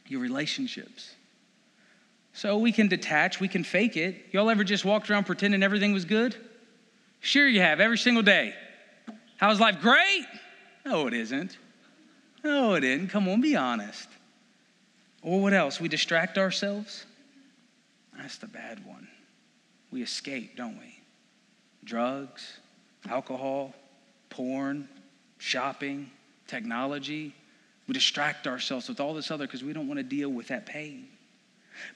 your 0.08 0.22
relationships. 0.22 1.16
So 2.34 2.60
we 2.60 2.72
can 2.72 2.88
detach, 2.88 3.40
we 3.40 3.48
can 3.48 3.64
fake 3.64 3.98
it. 3.98 4.28
Y'all 4.32 4.52
ever 4.52 4.64
just 4.64 4.86
walked 4.86 5.10
around 5.10 5.26
pretending 5.26 5.64
everything 5.64 5.94
was 5.94 6.06
good? 6.06 6.36
Sure, 7.22 7.48
you 7.48 7.62
have, 7.62 7.80
every 7.80 7.98
single 7.98 8.22
day. 8.22 8.54
How's 9.38 9.60
life? 9.60 9.82
Great. 9.82 10.26
No, 10.86 11.08
it 11.08 11.14
isn't. 11.14 11.58
No, 12.44 12.76
it 12.76 12.84
isn't. 12.84 13.08
Come 13.08 13.28
on, 13.28 13.42
be 13.42 13.56
honest. 13.56 14.08
Or 15.24 15.42
what 15.42 15.54
else? 15.54 15.80
We 15.80 15.88
distract 15.88 16.38
ourselves? 16.38 17.06
That's 18.16 18.38
the 18.38 18.48
bad 18.48 18.86
one. 18.86 19.08
We 19.92 20.04
escape, 20.04 20.56
don't 20.56 20.78
we? 20.78 21.00
Drugs, 21.84 22.60
alcohol, 23.10 23.74
porn, 24.30 24.88
shopping, 25.40 26.12
technology. 26.48 27.34
We 27.88 27.94
distract 27.94 28.48
ourselves 28.48 28.88
with 28.88 29.00
all 29.00 29.14
this 29.14 29.32
other 29.32 29.46
because 29.48 29.64
we 29.64 29.74
don't 29.74 29.88
want 29.88 30.00
to 30.00 30.04
deal 30.04 30.30
with 30.30 30.48
that 30.50 30.66
pain. 30.66 31.08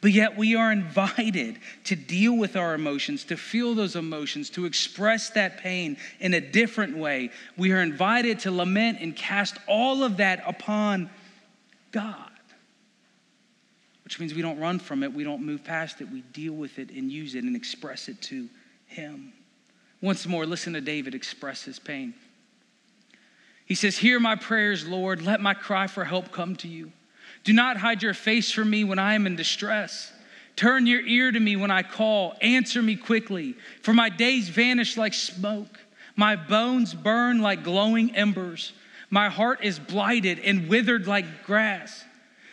But 0.01 0.11
yet, 0.11 0.37
we 0.37 0.55
are 0.55 0.71
invited 0.71 1.59
to 1.85 1.95
deal 1.95 2.37
with 2.37 2.55
our 2.55 2.73
emotions, 2.73 3.23
to 3.25 3.37
feel 3.37 3.75
those 3.75 3.95
emotions, 3.95 4.49
to 4.51 4.65
express 4.65 5.29
that 5.31 5.57
pain 5.57 5.97
in 6.19 6.33
a 6.33 6.41
different 6.41 6.97
way. 6.97 7.31
We 7.57 7.71
are 7.71 7.81
invited 7.81 8.39
to 8.39 8.51
lament 8.51 8.99
and 9.01 9.15
cast 9.15 9.57
all 9.67 10.03
of 10.03 10.17
that 10.17 10.43
upon 10.45 11.09
God, 11.91 12.31
which 14.03 14.19
means 14.19 14.33
we 14.33 14.41
don't 14.41 14.59
run 14.59 14.79
from 14.79 15.03
it, 15.03 15.13
we 15.13 15.23
don't 15.23 15.45
move 15.45 15.63
past 15.63 16.01
it, 16.01 16.09
we 16.11 16.21
deal 16.21 16.53
with 16.53 16.79
it 16.79 16.91
and 16.91 17.11
use 17.11 17.35
it 17.35 17.43
and 17.43 17.55
express 17.55 18.07
it 18.07 18.21
to 18.23 18.47
Him. 18.87 19.33
Once 20.01 20.25
more, 20.25 20.45
listen 20.45 20.73
to 20.73 20.81
David 20.81 21.13
express 21.13 21.63
his 21.63 21.77
pain. 21.77 22.13
He 23.65 23.75
says, 23.75 23.97
Hear 23.97 24.19
my 24.19 24.35
prayers, 24.35 24.87
Lord. 24.87 25.21
Let 25.21 25.41
my 25.41 25.53
cry 25.53 25.87
for 25.87 26.05
help 26.05 26.31
come 26.31 26.55
to 26.57 26.67
you. 26.67 26.91
Do 27.43 27.53
not 27.53 27.77
hide 27.77 28.03
your 28.03 28.13
face 28.13 28.51
from 28.51 28.69
me 28.69 28.83
when 28.83 28.99
I 28.99 29.15
am 29.15 29.25
in 29.25 29.35
distress. 29.35 30.11
Turn 30.55 30.87
your 30.87 31.01
ear 31.01 31.31
to 31.31 31.39
me 31.39 31.55
when 31.55 31.71
I 31.71 31.83
call. 31.83 32.35
Answer 32.41 32.81
me 32.81 32.95
quickly, 32.95 33.55
for 33.81 33.93
my 33.93 34.09
days 34.09 34.49
vanish 34.49 34.97
like 34.97 35.13
smoke. 35.13 35.79
My 36.15 36.35
bones 36.35 36.93
burn 36.93 37.41
like 37.41 37.63
glowing 37.63 38.13
embers. 38.15 38.73
My 39.09 39.29
heart 39.29 39.63
is 39.63 39.79
blighted 39.79 40.39
and 40.39 40.67
withered 40.67 41.07
like 41.07 41.45
grass. 41.45 42.03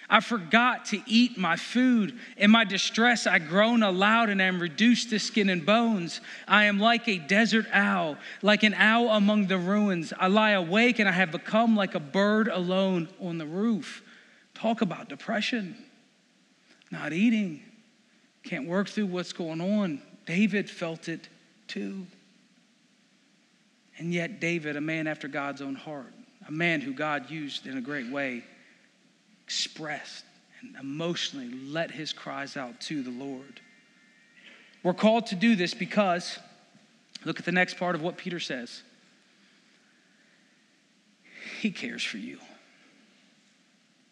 I 0.09 0.21
forgot 0.21 0.85
to 0.87 1.03
eat 1.07 1.37
my 1.37 1.57
food. 1.57 2.17
In 2.37 2.53
my 2.53 2.63
distress, 2.63 3.27
I 3.27 3.41
groan 3.41 3.83
aloud 3.83 4.29
and 4.29 4.41
am 4.41 4.61
reduced 4.61 5.11
to 5.11 5.19
skin 5.19 5.49
and 5.49 5.67
bones. 5.67 6.21
I 6.47 6.67
am 6.67 6.79
like 6.79 7.09
a 7.09 7.19
desert 7.19 7.67
owl, 7.73 8.17
like 8.41 8.63
an 8.63 8.75
owl 8.75 9.09
among 9.09 9.49
the 9.49 9.59
ruins. 9.59 10.13
I 10.17 10.29
lie 10.29 10.53
awake 10.53 11.01
and 11.01 11.09
I 11.09 11.13
have 11.13 11.33
become 11.33 11.75
like 11.75 11.97
a 11.97 12.01
bird 12.01 12.47
alone 12.47 13.09
on 13.21 13.39
the 13.39 13.47
roof. 13.47 14.03
Talk 14.57 14.81
about 14.81 15.11
depression, 15.11 15.77
not 16.91 17.13
eating, 17.13 17.63
can't 18.43 18.67
work 18.67 18.89
through 18.89 19.05
what's 19.05 19.35
going 19.35 19.61
on. 19.61 20.01
David 20.25 20.71
felt 20.71 21.11
it 21.11 21.29
too. 21.69 22.07
And 23.99 24.15
yet, 24.15 24.41
David, 24.41 24.77
a 24.77 24.81
man 24.81 25.07
after 25.07 25.29
God's 25.29 25.61
own 25.61 25.75
heart, 25.75 26.15
a 26.49 26.53
man 26.53 26.81
who 26.81 26.95
God 26.95 27.31
used 27.31 27.67
in 27.67 27.77
a 27.77 27.83
great 27.83 28.11
way, 28.11 28.45
expressed 29.45 30.25
and 30.63 30.75
emotionally 30.77 31.51
let 31.51 31.91
his 31.91 32.15
cries 32.15 32.57
out 32.57 32.81
to 32.81 33.03
the 33.03 33.11
Lord. 33.11 33.61
We're 34.83 34.95
called 34.95 35.27
to 35.27 35.35
do 35.35 35.55
this 35.55 35.75
because, 35.75 36.39
look 37.27 37.39
at 37.39 37.45
the 37.45 37.53
next 37.53 37.77
part 37.77 37.95
of 37.95 38.01
what 38.01 38.17
Peter 38.17 38.41
says. 38.41 38.83
He 41.61 41.71
cares 41.71 42.03
for 42.03 42.17
you. 42.17 42.39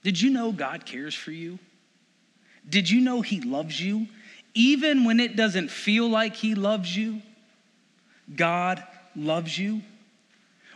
Did 0.05 0.21
you 0.21 0.31
know 0.31 0.53
God 0.53 0.87
cares 0.87 1.15
for 1.15 1.33
you? 1.33 1.59
Did 2.69 2.89
you 2.89 3.01
know 3.01 3.23
He 3.23 3.41
loves 3.41 3.81
you? 3.81 4.07
Even 4.55 5.05
when 5.05 5.19
it 5.19 5.35
doesn't 5.35 5.71
feel 5.71 6.09
like 6.09 6.37
He 6.37 6.55
loves 6.55 6.97
you, 6.97 7.23
God 8.37 8.85
loves 9.17 9.59
you. 9.59 9.83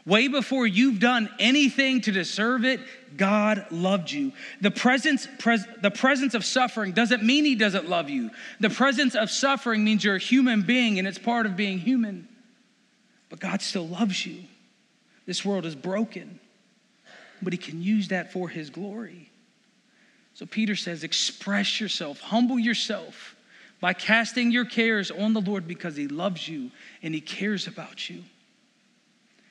Way 0.04 0.28
before 0.28 0.66
you've 0.66 1.00
done 1.00 1.28
anything 1.38 2.00
to 2.02 2.12
deserve 2.12 2.64
it, 2.64 2.80
God 3.18 3.66
loved 3.70 4.10
you. 4.10 4.32
The 4.62 4.70
presence, 4.70 5.28
pres, 5.38 5.66
the 5.82 5.90
presence 5.90 6.32
of 6.32 6.46
suffering 6.46 6.92
doesn't 6.92 7.22
mean 7.22 7.44
He 7.44 7.54
doesn't 7.54 7.90
love 7.90 8.08
you. 8.08 8.30
The 8.58 8.70
presence 8.70 9.14
of 9.14 9.30
suffering 9.30 9.84
means 9.84 10.02
you're 10.02 10.16
a 10.16 10.18
human 10.18 10.62
being 10.62 10.98
and 10.98 11.06
it's 11.06 11.18
part 11.18 11.44
of 11.44 11.56
being 11.56 11.78
human. 11.78 12.26
But 13.28 13.40
God 13.40 13.60
still 13.60 13.86
loves 13.86 14.24
you. 14.24 14.44
This 15.26 15.44
world 15.44 15.66
is 15.66 15.74
broken, 15.74 16.40
but 17.42 17.52
He 17.52 17.58
can 17.58 17.82
use 17.82 18.08
that 18.08 18.32
for 18.32 18.48
His 18.48 18.70
glory. 18.70 19.30
So 20.34 20.46
Peter 20.46 20.76
says, 20.76 21.02
express 21.02 21.80
yourself, 21.80 22.20
humble 22.20 22.58
yourself 22.58 23.34
by 23.80 23.92
casting 23.92 24.50
your 24.50 24.64
cares 24.64 25.10
on 25.10 25.32
the 25.32 25.40
Lord 25.40 25.66
because 25.66 25.96
He 25.96 26.08
loves 26.08 26.48
you 26.48 26.70
and 27.02 27.14
He 27.14 27.20
cares 27.20 27.66
about 27.66 28.08
you. 28.08 28.22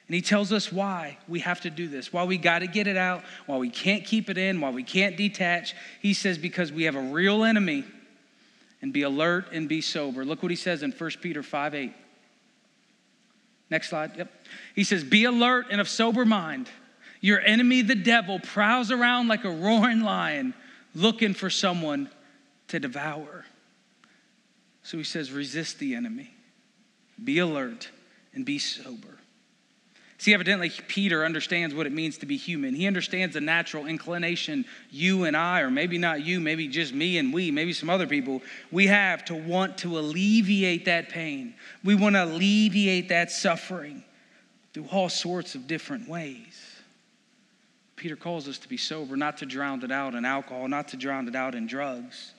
And 0.07 0.15
he 0.15 0.21
tells 0.21 0.53
us 0.53 0.71
why 0.71 1.17
we 1.27 1.41
have 1.41 1.59
to 1.61 1.69
do 1.69 1.89
this, 1.89 2.13
why 2.13 2.23
we 2.23 2.37
got 2.37 2.59
to 2.59 2.67
get 2.67 2.87
it 2.87 2.95
out, 2.95 3.23
why 3.45 3.57
we 3.57 3.69
can't 3.69 4.05
keep 4.05 4.29
it 4.29 4.37
in, 4.37 4.61
why 4.61 4.69
we 4.69 4.83
can't 4.83 5.17
detach. 5.17 5.75
He 6.01 6.13
says, 6.13 6.37
because 6.37 6.71
we 6.71 6.83
have 6.83 6.95
a 6.95 7.01
real 7.01 7.43
enemy 7.43 7.83
and 8.81 8.93
be 8.93 9.01
alert 9.01 9.47
and 9.51 9.67
be 9.67 9.81
sober. 9.81 10.23
Look 10.23 10.41
what 10.41 10.49
he 10.49 10.55
says 10.55 10.81
in 10.81 10.91
1 10.91 11.11
Peter 11.21 11.43
5 11.43 11.75
8. 11.75 11.93
Next 13.69 13.89
slide. 13.89 14.15
Yep. 14.15 14.31
He 14.75 14.85
says, 14.85 15.03
Be 15.03 15.25
alert 15.25 15.67
and 15.71 15.81
of 15.81 15.89
sober 15.89 16.23
mind. 16.23 16.69
Your 17.21 17.39
enemy, 17.39 17.81
the 17.81 17.95
devil, 17.95 18.39
prowls 18.39 18.91
around 18.91 19.27
like 19.27 19.43
a 19.43 19.49
roaring 19.49 20.01
lion 20.01 20.53
looking 20.93 21.33
for 21.33 21.49
someone 21.49 22.09
to 22.67 22.79
devour. 22.79 23.45
So 24.83 24.97
he 24.97 25.03
says, 25.03 25.31
Resist 25.31 25.79
the 25.79 25.95
enemy, 25.95 26.33
be 27.23 27.39
alert, 27.39 27.89
and 28.33 28.45
be 28.45 28.59
sober. 28.59 29.17
See, 30.19 30.33
evidently, 30.33 30.71
Peter 30.87 31.23
understands 31.23 31.75
what 31.75 31.85
it 31.85 31.93
means 31.93 32.17
to 32.19 32.25
be 32.25 32.37
human. 32.37 32.73
He 32.73 32.87
understands 32.87 33.35
the 33.35 33.41
natural 33.41 33.85
inclination 33.85 34.65
you 34.89 35.25
and 35.25 35.37
I, 35.37 35.61
or 35.61 35.69
maybe 35.69 35.99
not 35.99 36.25
you, 36.25 36.39
maybe 36.39 36.67
just 36.67 36.91
me 36.91 37.19
and 37.19 37.31
we, 37.31 37.51
maybe 37.51 37.71
some 37.71 37.89
other 37.89 38.07
people, 38.07 38.41
we 38.71 38.87
have 38.87 39.25
to 39.25 39.35
want 39.35 39.77
to 39.79 39.99
alleviate 39.99 40.85
that 40.85 41.09
pain. 41.09 41.53
We 41.83 41.93
want 41.93 42.15
to 42.15 42.23
alleviate 42.23 43.09
that 43.09 43.29
suffering 43.29 44.03
through 44.73 44.87
all 44.91 45.09
sorts 45.09 45.53
of 45.53 45.67
different 45.67 46.09
ways. 46.09 46.56
Peter 47.97 48.15
calls 48.15 48.47
us 48.47 48.59
to 48.59 48.69
be 48.69 48.77
sober, 48.77 49.17
not 49.17 49.37
to 49.37 49.45
drown 49.45 49.83
it 49.83 49.91
out 49.91 50.13
in 50.13 50.23
alcohol, 50.23 50.67
not 50.67 50.87
to 50.89 50.97
drown 50.97 51.27
it 51.27 51.35
out 51.35 51.55
in 51.55 51.65
drugs. 51.67 52.33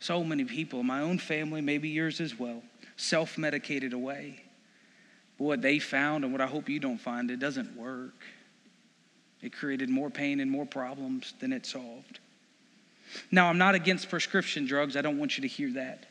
So 0.00 0.24
many 0.24 0.44
people, 0.44 0.82
my 0.82 1.00
own 1.00 1.18
family, 1.18 1.60
maybe 1.60 1.90
yours 1.90 2.20
as 2.20 2.38
well, 2.38 2.62
self 2.96 3.38
medicated 3.38 3.92
away. 3.92 4.42
But 5.38 5.44
what 5.44 5.62
they 5.62 5.78
found 5.78 6.24
and 6.24 6.32
what 6.32 6.40
I 6.40 6.46
hope 6.46 6.68
you 6.68 6.80
don't 6.80 6.98
find, 6.98 7.30
it 7.30 7.38
doesn't 7.38 7.76
work. 7.76 8.14
It 9.42 9.52
created 9.52 9.90
more 9.90 10.08
pain 10.08 10.40
and 10.40 10.50
more 10.50 10.64
problems 10.64 11.34
than 11.38 11.52
it 11.52 11.66
solved. 11.66 12.18
Now, 13.30 13.48
I'm 13.48 13.58
not 13.58 13.74
against 13.74 14.08
prescription 14.08 14.64
drugs. 14.64 14.96
I 14.96 15.02
don't 15.02 15.18
want 15.18 15.36
you 15.36 15.42
to 15.42 15.48
hear 15.48 15.70
that. 15.74 16.06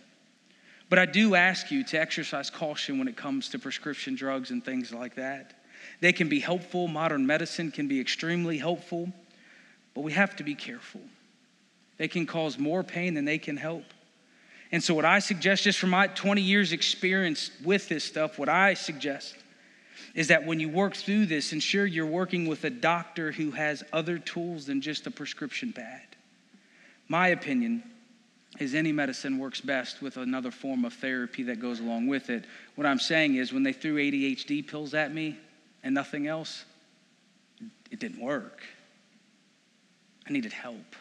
But 0.90 1.00
I 1.00 1.08
do 1.08 1.34
ask 1.34 1.72
you 1.72 1.84
to 1.86 2.00
exercise 2.00 2.52
caution 2.52 3.00
when 3.00 3.08
it 3.08 3.18
comes 3.18 3.50
to 3.50 3.60
prescription 3.60 4.14
drugs 4.16 4.52
and 4.52 4.64
things 4.64 4.94
like 4.94 5.16
that. 5.16 5.63
They 6.04 6.12
can 6.12 6.28
be 6.28 6.42
helpful, 6.42 6.90
modern 6.90 7.26
medicine 7.26 7.72
can 7.72 7.88
be 7.88 8.02
extremely 8.02 8.58
helpful, 8.58 9.14
but 9.94 10.02
we 10.02 10.12
have 10.12 10.36
to 10.36 10.44
be 10.44 10.54
careful. 10.54 11.00
They 11.96 12.10
can 12.10 12.26
cause 12.26 12.60
more 12.60 12.84
pain 12.84 13.14
than 13.14 13.24
they 13.24 13.38
can 13.38 13.56
help. 13.56 13.86
And 14.74 14.84
so, 14.84 14.94
what 14.96 15.06
I 15.06 15.20
suggest, 15.20 15.64
just 15.64 15.80
from 15.80 15.92
my 15.92 16.08
20 16.08 16.42
years' 16.42 16.74
experience 16.74 17.52
with 17.64 17.88
this 17.88 18.04
stuff, 18.04 18.38
what 18.38 18.50
I 18.50 18.74
suggest 18.74 19.34
is 20.14 20.28
that 20.28 20.46
when 20.46 20.60
you 20.60 20.68
work 20.68 20.94
through 20.94 21.28
this, 21.28 21.54
ensure 21.54 21.86
you're 21.86 22.06
working 22.06 22.48
with 22.48 22.66
a 22.66 22.70
doctor 22.70 23.32
who 23.32 23.52
has 23.52 23.82
other 23.94 24.18
tools 24.18 24.66
than 24.66 24.82
just 24.82 25.08
a 25.08 25.12
prescription 25.12 25.72
pad. 25.72 26.02
My 27.08 27.30
opinion 27.30 27.82
is 28.60 28.76
any 28.76 28.92
medicine 28.92 29.40
works 29.40 29.62
best 29.62 30.02
with 30.02 30.18
another 30.18 30.52
form 30.52 30.84
of 30.84 30.92
therapy 30.96 31.44
that 31.44 31.62
goes 31.62 31.80
along 31.80 32.08
with 32.08 32.30
it. 32.30 32.44
What 32.76 32.86
I'm 32.86 33.00
saying 33.00 33.36
is, 33.36 33.54
when 33.54 33.64
they 33.64 33.72
threw 33.72 33.96
ADHD 33.96 34.68
pills 34.68 34.94
at 34.94 35.14
me 35.14 35.38
and 35.84 35.94
nothing 35.94 36.28
else, 36.28 36.66
it 37.92 38.00
didn't 38.00 38.22
work. 38.22 38.62
I 40.28 40.32
needed 40.32 40.54
help, 40.54 40.96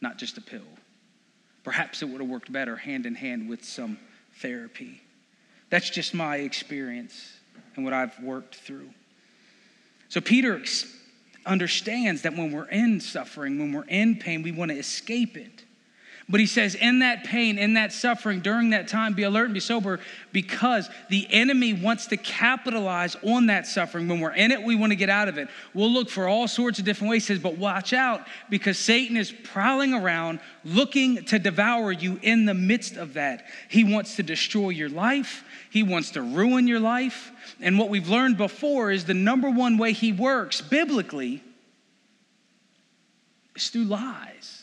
not 0.00 0.18
just 0.18 0.38
a 0.38 0.40
pill. 0.40 0.60
Perhaps 1.64 2.02
it 2.02 2.08
would 2.08 2.20
have 2.20 2.30
worked 2.30 2.52
better 2.52 2.76
hand 2.76 3.06
in 3.06 3.14
hand 3.14 3.48
with 3.48 3.64
some 3.64 3.98
therapy. 4.36 5.00
That's 5.70 5.90
just 5.90 6.14
my 6.14 6.36
experience 6.36 7.38
and 7.76 7.84
what 7.84 7.94
I've 7.94 8.18
worked 8.22 8.56
through. 8.56 8.90
So 10.08 10.20
Peter 10.20 10.62
understands 11.46 12.22
that 12.22 12.36
when 12.36 12.52
we're 12.52 12.68
in 12.68 13.00
suffering, 13.00 13.58
when 13.58 13.72
we're 13.72 13.84
in 13.84 14.16
pain, 14.16 14.42
we 14.42 14.52
want 14.52 14.70
to 14.70 14.76
escape 14.76 15.36
it. 15.36 15.61
But 16.32 16.40
he 16.40 16.46
says, 16.46 16.74
in 16.74 17.00
that 17.00 17.24
pain, 17.24 17.58
in 17.58 17.74
that 17.74 17.92
suffering, 17.92 18.40
during 18.40 18.70
that 18.70 18.88
time, 18.88 19.12
be 19.12 19.24
alert 19.24 19.44
and 19.44 19.54
be 19.54 19.60
sober 19.60 20.00
because 20.32 20.88
the 21.10 21.26
enemy 21.30 21.74
wants 21.74 22.06
to 22.06 22.16
capitalize 22.16 23.18
on 23.22 23.48
that 23.48 23.66
suffering. 23.66 24.08
When 24.08 24.18
we're 24.18 24.32
in 24.32 24.50
it, 24.50 24.62
we 24.62 24.74
want 24.74 24.92
to 24.92 24.96
get 24.96 25.10
out 25.10 25.28
of 25.28 25.36
it. 25.36 25.48
We'll 25.74 25.90
look 25.90 26.08
for 26.08 26.26
all 26.26 26.48
sorts 26.48 26.78
of 26.78 26.86
different 26.86 27.10
ways. 27.10 27.26
He 27.26 27.34
says, 27.34 27.42
but 27.42 27.58
watch 27.58 27.92
out 27.92 28.26
because 28.48 28.78
Satan 28.78 29.18
is 29.18 29.30
prowling 29.30 29.92
around 29.92 30.40
looking 30.64 31.22
to 31.26 31.38
devour 31.38 31.92
you 31.92 32.18
in 32.22 32.46
the 32.46 32.54
midst 32.54 32.96
of 32.96 33.12
that. 33.12 33.44
He 33.68 33.84
wants 33.84 34.16
to 34.16 34.22
destroy 34.22 34.70
your 34.70 34.88
life, 34.88 35.44
he 35.68 35.82
wants 35.82 36.12
to 36.12 36.22
ruin 36.22 36.66
your 36.66 36.80
life. 36.80 37.30
And 37.60 37.78
what 37.78 37.90
we've 37.90 38.08
learned 38.08 38.38
before 38.38 38.90
is 38.90 39.04
the 39.04 39.12
number 39.12 39.50
one 39.50 39.76
way 39.76 39.92
he 39.92 40.14
works 40.14 40.62
biblically 40.62 41.42
is 43.54 43.68
through 43.68 43.84
lies. 43.84 44.61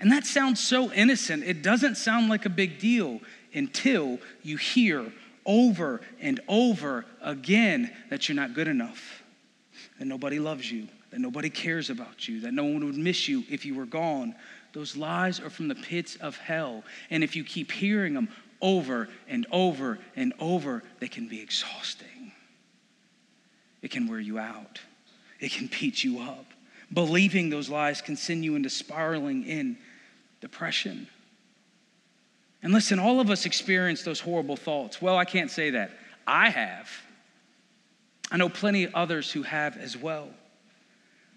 And 0.00 0.10
that 0.12 0.26
sounds 0.26 0.60
so 0.60 0.92
innocent. 0.92 1.44
It 1.44 1.62
doesn't 1.62 1.96
sound 1.96 2.28
like 2.28 2.46
a 2.46 2.50
big 2.50 2.78
deal 2.78 3.20
until 3.54 4.18
you 4.42 4.56
hear 4.56 5.12
over 5.46 6.00
and 6.20 6.40
over 6.48 7.04
again 7.22 7.90
that 8.10 8.28
you're 8.28 8.36
not 8.36 8.54
good 8.54 8.68
enough, 8.68 9.22
that 9.98 10.06
nobody 10.06 10.38
loves 10.38 10.70
you, 10.70 10.88
that 11.10 11.20
nobody 11.20 11.50
cares 11.50 11.90
about 11.90 12.26
you, 12.26 12.40
that 12.40 12.52
no 12.52 12.64
one 12.64 12.84
would 12.84 12.96
miss 12.96 13.28
you 13.28 13.44
if 13.48 13.64
you 13.64 13.74
were 13.74 13.86
gone. 13.86 14.34
Those 14.72 14.96
lies 14.96 15.38
are 15.38 15.50
from 15.50 15.68
the 15.68 15.74
pits 15.74 16.16
of 16.16 16.36
hell. 16.36 16.82
And 17.10 17.22
if 17.22 17.36
you 17.36 17.44
keep 17.44 17.70
hearing 17.70 18.14
them 18.14 18.28
over 18.60 19.08
and 19.28 19.46
over 19.52 19.98
and 20.16 20.32
over, 20.40 20.82
they 20.98 21.08
can 21.08 21.28
be 21.28 21.40
exhausting. 21.40 22.32
It 23.82 23.90
can 23.90 24.08
wear 24.08 24.18
you 24.18 24.38
out, 24.38 24.80
it 25.40 25.52
can 25.52 25.68
beat 25.78 26.02
you 26.02 26.20
up. 26.20 26.46
Believing 26.94 27.50
those 27.50 27.68
lies 27.68 28.00
can 28.00 28.16
send 28.16 28.44
you 28.44 28.54
into 28.54 28.70
spiraling 28.70 29.44
in 29.44 29.76
depression. 30.40 31.08
And 32.62 32.72
listen, 32.72 32.98
all 32.98 33.20
of 33.20 33.30
us 33.30 33.44
experience 33.44 34.02
those 34.02 34.20
horrible 34.20 34.56
thoughts. 34.56 35.02
Well, 35.02 35.18
I 35.18 35.24
can't 35.24 35.50
say 35.50 35.70
that. 35.70 35.90
I 36.26 36.48
have. 36.50 36.88
I 38.30 38.36
know 38.36 38.48
plenty 38.48 38.84
of 38.84 38.94
others 38.94 39.30
who 39.30 39.42
have 39.42 39.76
as 39.76 39.96
well. 39.96 40.28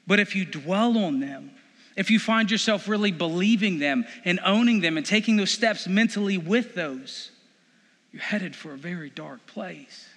But 0.05 0.19
if 0.19 0.35
you 0.35 0.45
dwell 0.45 0.97
on 0.97 1.19
them, 1.19 1.51
if 1.97 2.11
you 2.11 2.19
find 2.19 2.49
yourself 2.49 2.87
really 2.87 3.11
believing 3.11 3.79
them 3.79 4.05
and 4.23 4.39
owning 4.45 4.79
them 4.81 4.95
and 4.95 5.05
taking 5.05 5.35
those 5.35 5.51
steps 5.51 5.87
mentally 5.87 6.37
with 6.37 6.75
those, 6.75 7.31
you're 8.11 8.21
headed 8.21 8.55
for 8.55 8.73
a 8.73 8.77
very 8.77 9.09
dark 9.09 9.45
place. 9.47 10.07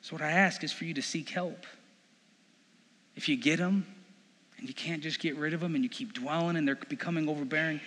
So, 0.00 0.14
what 0.14 0.22
I 0.22 0.30
ask 0.30 0.64
is 0.64 0.72
for 0.72 0.86
you 0.86 0.94
to 0.94 1.02
seek 1.02 1.28
help. 1.28 1.66
If 3.16 3.28
you 3.28 3.36
get 3.36 3.58
them 3.58 3.86
and 4.58 4.68
you 4.68 4.74
can't 4.74 5.02
just 5.02 5.20
get 5.20 5.36
rid 5.36 5.54
of 5.54 5.60
them 5.60 5.74
and 5.74 5.84
you 5.84 5.90
keep 5.90 6.12
dwelling 6.12 6.56
and 6.56 6.66
they're 6.66 6.76
becoming 6.76 7.28
overbearing, 7.28 7.80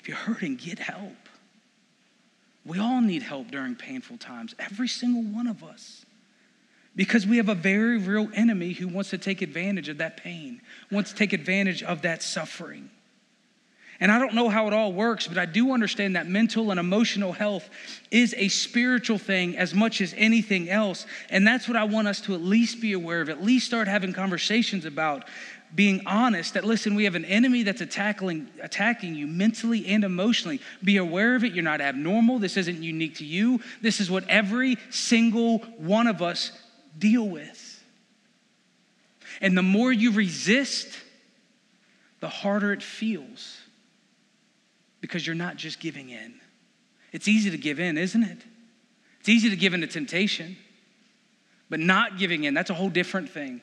if 0.00 0.08
you're 0.08 0.16
hurting, 0.16 0.56
get 0.56 0.78
help. 0.78 1.16
We 2.64 2.78
all 2.78 3.00
need 3.00 3.22
help 3.22 3.50
during 3.50 3.74
painful 3.74 4.18
times, 4.18 4.54
every 4.58 4.88
single 4.88 5.22
one 5.22 5.46
of 5.46 5.64
us. 5.64 6.04
Because 6.94 7.26
we 7.26 7.36
have 7.36 7.48
a 7.48 7.54
very 7.54 7.98
real 7.98 8.28
enemy 8.34 8.72
who 8.72 8.88
wants 8.88 9.10
to 9.10 9.18
take 9.18 9.40
advantage 9.40 9.88
of 9.88 9.98
that 9.98 10.16
pain, 10.16 10.60
wants 10.90 11.10
to 11.10 11.16
take 11.16 11.32
advantage 11.32 11.82
of 11.82 12.02
that 12.02 12.22
suffering. 12.22 12.90
And 14.00 14.12
I 14.12 14.18
don't 14.20 14.34
know 14.34 14.48
how 14.48 14.68
it 14.68 14.72
all 14.72 14.92
works, 14.92 15.26
but 15.26 15.38
I 15.38 15.46
do 15.46 15.72
understand 15.72 16.14
that 16.14 16.28
mental 16.28 16.70
and 16.70 16.78
emotional 16.78 17.32
health 17.32 17.68
is 18.12 18.32
a 18.38 18.48
spiritual 18.48 19.18
thing 19.18 19.56
as 19.56 19.74
much 19.74 20.00
as 20.00 20.14
anything 20.16 20.70
else. 20.70 21.04
And 21.30 21.44
that's 21.44 21.66
what 21.66 21.76
I 21.76 21.82
want 21.82 22.06
us 22.06 22.20
to 22.22 22.34
at 22.34 22.40
least 22.40 22.80
be 22.80 22.92
aware 22.92 23.20
of, 23.20 23.28
at 23.28 23.42
least 23.42 23.66
start 23.66 23.88
having 23.88 24.12
conversations 24.12 24.84
about. 24.84 25.24
Being 25.74 26.00
honest 26.06 26.54
that, 26.54 26.64
listen, 26.64 26.94
we 26.94 27.04
have 27.04 27.16
an 27.16 27.24
enemy 27.24 27.64
that's 27.64 27.80
attacking, 27.80 28.48
attacking 28.62 29.16
you 29.16 29.26
mentally 29.26 29.86
and 29.88 30.04
emotionally. 30.04 30.60
Be 30.82 30.96
aware 30.96 31.34
of 31.34 31.44
it. 31.44 31.52
You're 31.52 31.64
not 31.64 31.80
abnormal. 31.80 32.38
This 32.38 32.56
isn't 32.56 32.82
unique 32.82 33.16
to 33.16 33.24
you. 33.24 33.60
This 33.82 34.00
is 34.00 34.10
what 34.10 34.26
every 34.28 34.78
single 34.90 35.58
one 35.76 36.06
of 36.06 36.22
us 36.22 36.52
deal 36.98 37.28
with. 37.28 37.84
And 39.40 39.58
the 39.58 39.62
more 39.62 39.92
you 39.92 40.12
resist, 40.12 40.88
the 42.20 42.28
harder 42.28 42.72
it 42.72 42.82
feels 42.82 43.57
because 45.00 45.26
you're 45.26 45.36
not 45.36 45.56
just 45.56 45.80
giving 45.80 46.10
in. 46.10 46.34
It's 47.12 47.28
easy 47.28 47.50
to 47.50 47.58
give 47.58 47.80
in, 47.80 47.96
isn't 47.96 48.22
it? 48.22 48.38
It's 49.20 49.28
easy 49.28 49.50
to 49.50 49.56
give 49.56 49.74
in 49.74 49.80
to 49.80 49.86
temptation, 49.86 50.56
but 51.70 51.80
not 51.80 52.18
giving 52.18 52.44
in, 52.44 52.54
that's 52.54 52.70
a 52.70 52.74
whole 52.74 52.90
different 52.90 53.30
thing. 53.30 53.60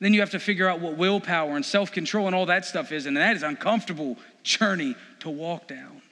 Then 0.00 0.12
you 0.12 0.20
have 0.20 0.30
to 0.30 0.40
figure 0.40 0.68
out 0.68 0.80
what 0.80 0.96
willpower 0.96 1.54
and 1.54 1.64
self 1.64 1.92
control 1.92 2.26
and 2.26 2.34
all 2.34 2.46
that 2.46 2.64
stuff 2.64 2.90
is, 2.90 3.06
and 3.06 3.16
that 3.16 3.36
is 3.36 3.44
an 3.44 3.50
uncomfortable 3.50 4.16
journey 4.42 4.96
to 5.20 5.30
walk 5.30 5.68
down. 5.68 6.02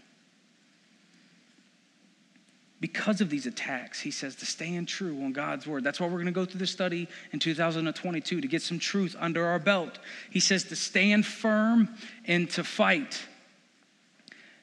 Because 2.81 3.21
of 3.21 3.29
these 3.29 3.47
attacks, 3.47 4.01
he 4.01 4.11
says 4.11 4.37
to 4.37 4.47
stand 4.47 4.89
true 4.89 5.23
on 5.23 5.33
God's 5.33 5.67
word. 5.67 5.85
That's 5.85 6.01
why 6.01 6.07
we're 6.07 6.15
going 6.15 6.27
to 6.27 6.33
go 6.33 6.45
through 6.45 6.61
this 6.61 6.71
study 6.71 7.09
in 7.33 7.41
2022 7.41 8.41
to 8.41 8.49
get 8.49 8.63
some 8.63 8.79
truth 8.79 9.17
under 9.19 9.45
our 9.45 9.59
belt. 9.59 9.99
He 10.31 10.41
says 10.41 10.65
to 10.65 10.77
stand 10.77 11.27
firm 11.27 11.89
and 12.27 12.49
to 12.51 12.65
fight. 12.65 13.21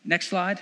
Next 0.07 0.29
slide. 0.29 0.59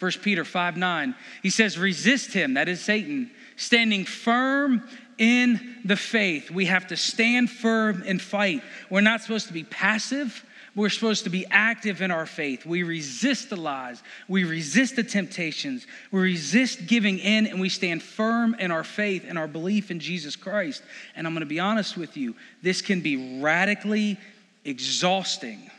1 0.00 0.12
Peter 0.22 0.44
5 0.44 0.76
9. 0.78 1.14
He 1.42 1.50
says, 1.50 1.78
resist 1.78 2.32
him, 2.32 2.54
that 2.54 2.68
is 2.68 2.80
Satan, 2.80 3.30
standing 3.56 4.06
firm 4.06 4.82
in 5.18 5.76
the 5.84 5.96
faith. 5.96 6.50
We 6.50 6.64
have 6.64 6.86
to 6.88 6.96
stand 6.96 7.50
firm 7.50 8.02
and 8.06 8.20
fight. 8.20 8.62
We're 8.88 9.02
not 9.02 9.20
supposed 9.20 9.48
to 9.48 9.52
be 9.52 9.64
passive. 9.64 10.44
We're 10.74 10.88
supposed 10.88 11.24
to 11.24 11.30
be 11.30 11.44
active 11.50 12.00
in 12.00 12.10
our 12.10 12.24
faith. 12.24 12.64
We 12.64 12.84
resist 12.84 13.50
the 13.50 13.56
lies. 13.56 14.02
We 14.28 14.44
resist 14.44 14.96
the 14.96 15.02
temptations. 15.02 15.86
We 16.10 16.20
resist 16.20 16.86
giving 16.86 17.18
in 17.18 17.46
and 17.46 17.60
we 17.60 17.68
stand 17.68 18.02
firm 18.02 18.54
in 18.54 18.70
our 18.70 18.84
faith 18.84 19.26
and 19.28 19.36
our 19.36 19.48
belief 19.48 19.90
in 19.90 19.98
Jesus 19.98 20.36
Christ. 20.36 20.82
And 21.16 21.26
I'm 21.26 21.34
going 21.34 21.40
to 21.40 21.46
be 21.46 21.60
honest 21.60 21.98
with 21.98 22.16
you, 22.16 22.36
this 22.62 22.80
can 22.80 23.00
be 23.00 23.40
radically 23.42 24.16
exhausting 24.64 25.70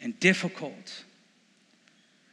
and 0.00 0.18
difficult 0.20 1.04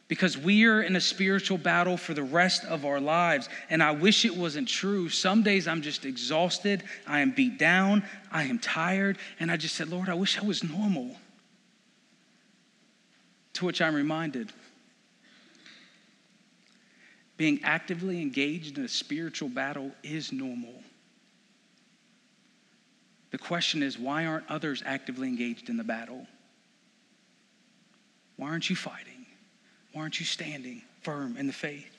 because 0.08 0.38
we 0.38 0.66
are 0.66 0.82
in 0.82 0.96
a 0.96 1.02
spiritual 1.02 1.58
battle 1.58 1.98
for 1.98 2.14
the 2.14 2.24
rest 2.24 2.66
of 2.66 2.86
our 2.86 3.00
lives. 3.00 3.50
And 3.70 3.82
I 3.82 3.92
wish 3.92 4.26
it 4.26 4.36
wasn't 4.36 4.68
true. 4.68 5.10
Some 5.10 5.42
days 5.42 5.68
I'm 5.68 5.82
just 5.82 6.06
exhausted, 6.06 6.84
I 7.08 7.22
am 7.22 7.32
beat 7.32 7.58
down, 7.58 8.04
I 8.32 8.44
am 8.44 8.60
tired, 8.60 9.18
and 9.40 9.52
I 9.52 9.58
just 9.58 9.76
said, 9.76 9.90
Lord, 9.90 10.10
I 10.10 10.14
wish 10.14 10.38
I 10.38 10.46
was 10.46 10.64
normal. 10.64 11.16
To 13.54 13.66
which 13.66 13.82
I'm 13.82 13.96
reminded 13.96 14.52
being 17.38 17.60
actively 17.64 18.22
engaged 18.22 18.78
in 18.78 18.86
a 18.86 18.88
spiritual 18.88 19.50
battle 19.50 19.92
is 20.04 20.32
normal. 20.32 20.84
The 23.32 23.38
question 23.38 23.82
is, 23.82 23.98
why 23.98 24.26
aren't 24.26 24.50
others 24.50 24.84
actively 24.86 25.28
engaged 25.28 25.70
in 25.70 25.78
the 25.78 25.84
battle? 25.84 26.28
Why 28.44 28.50
aren't 28.50 28.70
you 28.70 28.76
fighting? 28.76 29.26
Why 29.94 30.02
aren't 30.02 30.20
you 30.20 30.26
standing 30.26 30.82
firm 31.02 31.38
in 31.38 31.48
the 31.48 31.54
faith? 31.54 31.90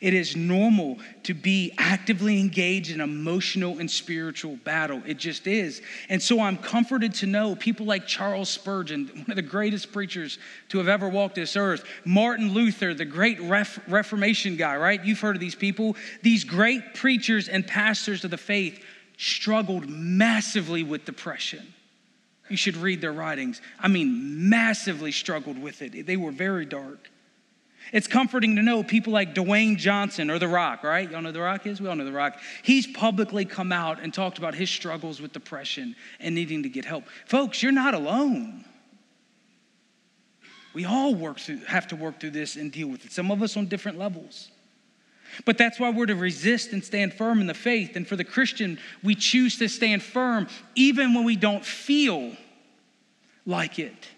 It 0.00 0.12
is 0.12 0.34
normal 0.34 0.98
to 1.22 1.34
be 1.34 1.72
actively 1.78 2.40
engaged 2.40 2.90
in 2.90 3.00
emotional 3.00 3.78
and 3.78 3.88
spiritual 3.88 4.56
battle. 4.64 5.04
It 5.06 5.18
just 5.18 5.46
is. 5.46 5.82
And 6.08 6.20
so 6.20 6.40
I'm 6.40 6.56
comforted 6.56 7.14
to 7.14 7.26
know 7.26 7.54
people 7.54 7.86
like 7.86 8.08
Charles 8.08 8.48
Spurgeon, 8.48 9.06
one 9.06 9.30
of 9.30 9.36
the 9.36 9.42
greatest 9.42 9.92
preachers 9.92 10.40
to 10.70 10.78
have 10.78 10.88
ever 10.88 11.08
walked 11.08 11.36
this 11.36 11.56
earth, 11.56 11.84
Martin 12.04 12.52
Luther, 12.52 12.92
the 12.92 13.04
great 13.04 13.40
Ref- 13.40 13.78
Reformation 13.86 14.56
guy, 14.56 14.76
right? 14.76 15.04
You've 15.04 15.20
heard 15.20 15.36
of 15.36 15.40
these 15.40 15.54
people. 15.54 15.94
These 16.22 16.42
great 16.42 16.94
preachers 16.94 17.48
and 17.48 17.64
pastors 17.64 18.24
of 18.24 18.32
the 18.32 18.36
faith 18.36 18.82
struggled 19.16 19.88
massively 19.88 20.82
with 20.82 21.04
depression. 21.04 21.72
You 22.48 22.56
should 22.56 22.76
read 22.76 23.00
their 23.00 23.12
writings. 23.12 23.60
I 23.80 23.88
mean, 23.88 24.48
massively 24.48 25.12
struggled 25.12 25.58
with 25.60 25.82
it. 25.82 26.06
They 26.06 26.16
were 26.16 26.30
very 26.30 26.64
dark. 26.64 27.10
It's 27.92 28.08
comforting 28.08 28.56
to 28.56 28.62
know 28.62 28.82
people 28.82 29.12
like 29.12 29.34
Dwayne 29.34 29.76
Johnson 29.76 30.30
or 30.30 30.38
The 30.38 30.48
Rock, 30.48 30.82
right? 30.82 31.08
Y'all 31.08 31.22
know 31.22 31.32
The 31.32 31.40
Rock 31.40 31.66
is? 31.66 31.80
We 31.80 31.88
all 31.88 31.94
know 31.94 32.04
The 32.04 32.12
Rock. 32.12 32.38
He's 32.62 32.86
publicly 32.86 33.44
come 33.44 33.70
out 33.70 34.00
and 34.00 34.12
talked 34.12 34.38
about 34.38 34.54
his 34.54 34.70
struggles 34.70 35.20
with 35.20 35.32
depression 35.32 35.94
and 36.18 36.34
needing 36.34 36.64
to 36.64 36.68
get 36.68 36.84
help. 36.84 37.04
Folks, 37.26 37.62
you're 37.62 37.72
not 37.72 37.94
alone. 37.94 38.64
We 40.74 40.84
all 40.84 41.14
work 41.14 41.38
through, 41.38 41.58
have 41.64 41.86
to 41.88 41.96
work 41.96 42.20
through 42.20 42.30
this 42.30 42.56
and 42.56 42.72
deal 42.72 42.88
with 42.88 43.04
it. 43.04 43.12
Some 43.12 43.30
of 43.30 43.40
us 43.40 43.56
on 43.56 43.66
different 43.66 43.98
levels. 43.98 44.50
But 45.44 45.58
that's 45.58 45.78
why 45.78 45.90
we're 45.90 46.06
to 46.06 46.16
resist 46.16 46.72
and 46.72 46.84
stand 46.84 47.14
firm 47.14 47.40
in 47.40 47.46
the 47.46 47.54
faith. 47.54 47.96
And 47.96 48.06
for 48.06 48.16
the 48.16 48.24
Christian, 48.24 48.78
we 49.02 49.14
choose 49.14 49.58
to 49.58 49.68
stand 49.68 50.02
firm 50.02 50.48
even 50.74 51.14
when 51.14 51.24
we 51.24 51.36
don't 51.36 51.64
feel 51.64 52.32
like 53.44 53.78
it. 53.78 54.08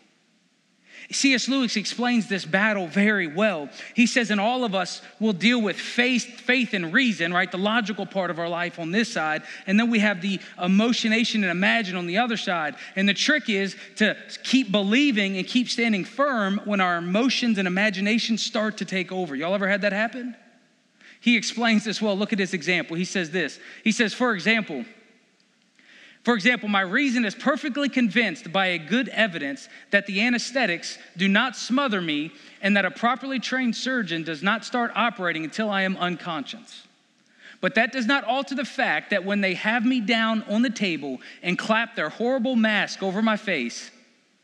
C.S. 1.10 1.48
Lewis 1.48 1.76
explains 1.76 2.28
this 2.28 2.44
battle 2.44 2.86
very 2.86 3.26
well. 3.26 3.70
He 3.94 4.06
says, 4.06 4.30
and 4.30 4.40
all 4.40 4.64
of 4.64 4.74
us 4.74 5.00
will 5.18 5.32
deal 5.32 5.60
with 5.60 5.76
faith, 5.76 6.40
faith 6.40 6.74
and 6.74 6.92
reason, 6.92 7.32
right? 7.32 7.50
The 7.50 7.56
logical 7.56 8.04
part 8.04 8.30
of 8.30 8.38
our 8.38 8.48
life 8.48 8.78
on 8.78 8.90
this 8.90 9.10
side. 9.10 9.42
And 9.66 9.80
then 9.80 9.90
we 9.90 10.00
have 10.00 10.20
the 10.20 10.38
emotionation 10.62 11.44
and 11.44 11.50
imagine 11.50 11.96
on 11.96 12.06
the 12.06 12.18
other 12.18 12.36
side. 12.36 12.76
And 12.94 13.08
the 13.08 13.14
trick 13.14 13.48
is 13.48 13.74
to 13.96 14.16
keep 14.44 14.70
believing 14.70 15.38
and 15.38 15.46
keep 15.46 15.70
standing 15.70 16.04
firm 16.04 16.60
when 16.66 16.80
our 16.80 16.98
emotions 16.98 17.56
and 17.56 17.66
imagination 17.66 18.36
start 18.36 18.76
to 18.78 18.84
take 18.84 19.10
over. 19.10 19.34
Y'all 19.34 19.54
ever 19.54 19.68
had 19.68 19.82
that 19.82 19.94
happen? 19.94 20.36
He 21.20 21.36
explains 21.36 21.84
this 21.84 22.00
well. 22.00 22.16
Look 22.16 22.32
at 22.32 22.38
this 22.38 22.54
example. 22.54 22.96
He 22.96 23.04
says 23.04 23.30
this. 23.30 23.58
He 23.84 23.92
says, 23.92 24.14
for 24.14 24.32
example, 24.34 24.84
for 26.24 26.34
example, 26.34 26.68
my 26.68 26.82
reason 26.82 27.24
is 27.24 27.34
perfectly 27.34 27.88
convinced 27.88 28.52
by 28.52 28.66
a 28.66 28.78
good 28.78 29.08
evidence 29.08 29.68
that 29.92 30.06
the 30.06 30.20
anesthetics 30.20 30.98
do 31.16 31.26
not 31.26 31.56
smother 31.56 32.00
me 32.00 32.32
and 32.60 32.76
that 32.76 32.84
a 32.84 32.90
properly 32.90 33.38
trained 33.38 33.74
surgeon 33.74 34.24
does 34.24 34.42
not 34.42 34.64
start 34.64 34.92
operating 34.94 35.44
until 35.44 35.70
I 35.70 35.82
am 35.82 35.96
unconscious. 35.96 36.86
But 37.60 37.74
that 37.76 37.92
does 37.92 38.06
not 38.06 38.24
alter 38.24 38.54
the 38.54 38.64
fact 38.64 39.10
that 39.10 39.24
when 39.24 39.40
they 39.40 39.54
have 39.54 39.84
me 39.84 40.00
down 40.00 40.42
on 40.44 40.62
the 40.62 40.70
table 40.70 41.18
and 41.42 41.58
clap 41.58 41.96
their 41.96 42.08
horrible 42.08 42.56
mask 42.56 43.02
over 43.02 43.22
my 43.22 43.36
face, 43.36 43.90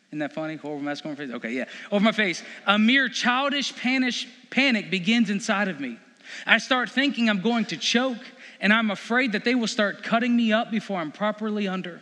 isn't 0.09 0.21
that 0.21 0.33
funny? 0.33 0.57
Horrible 0.57 0.85
mask 0.85 1.05
over 1.05 1.15
my 1.15 1.27
face? 1.27 1.35
Okay, 1.35 1.53
yeah. 1.53 1.65
Over 1.93 2.05
my 2.05 2.13
face, 2.13 2.43
a 2.67 2.79
mere 2.79 3.09
childish 3.09 3.77
panic, 3.77 4.15
panic 4.49 4.91
begins 4.91 5.29
inside 5.29 5.69
of 5.69 5.81
me. 5.81 5.99
I 6.47 6.59
start 6.59 6.90
thinking 6.90 7.29
I'm 7.29 7.40
going 7.40 7.64
to 7.66 7.77
choke, 7.77 8.25
and 8.61 8.73
I'm 8.73 8.90
afraid 8.90 9.33
that 9.33 9.44
they 9.44 9.55
will 9.55 9.66
start 9.66 10.03
cutting 10.03 10.37
me 10.37 10.53
up 10.53 10.70
before 10.70 10.99
I'm 10.99 11.12
properly 11.12 11.68
under. 11.68 12.01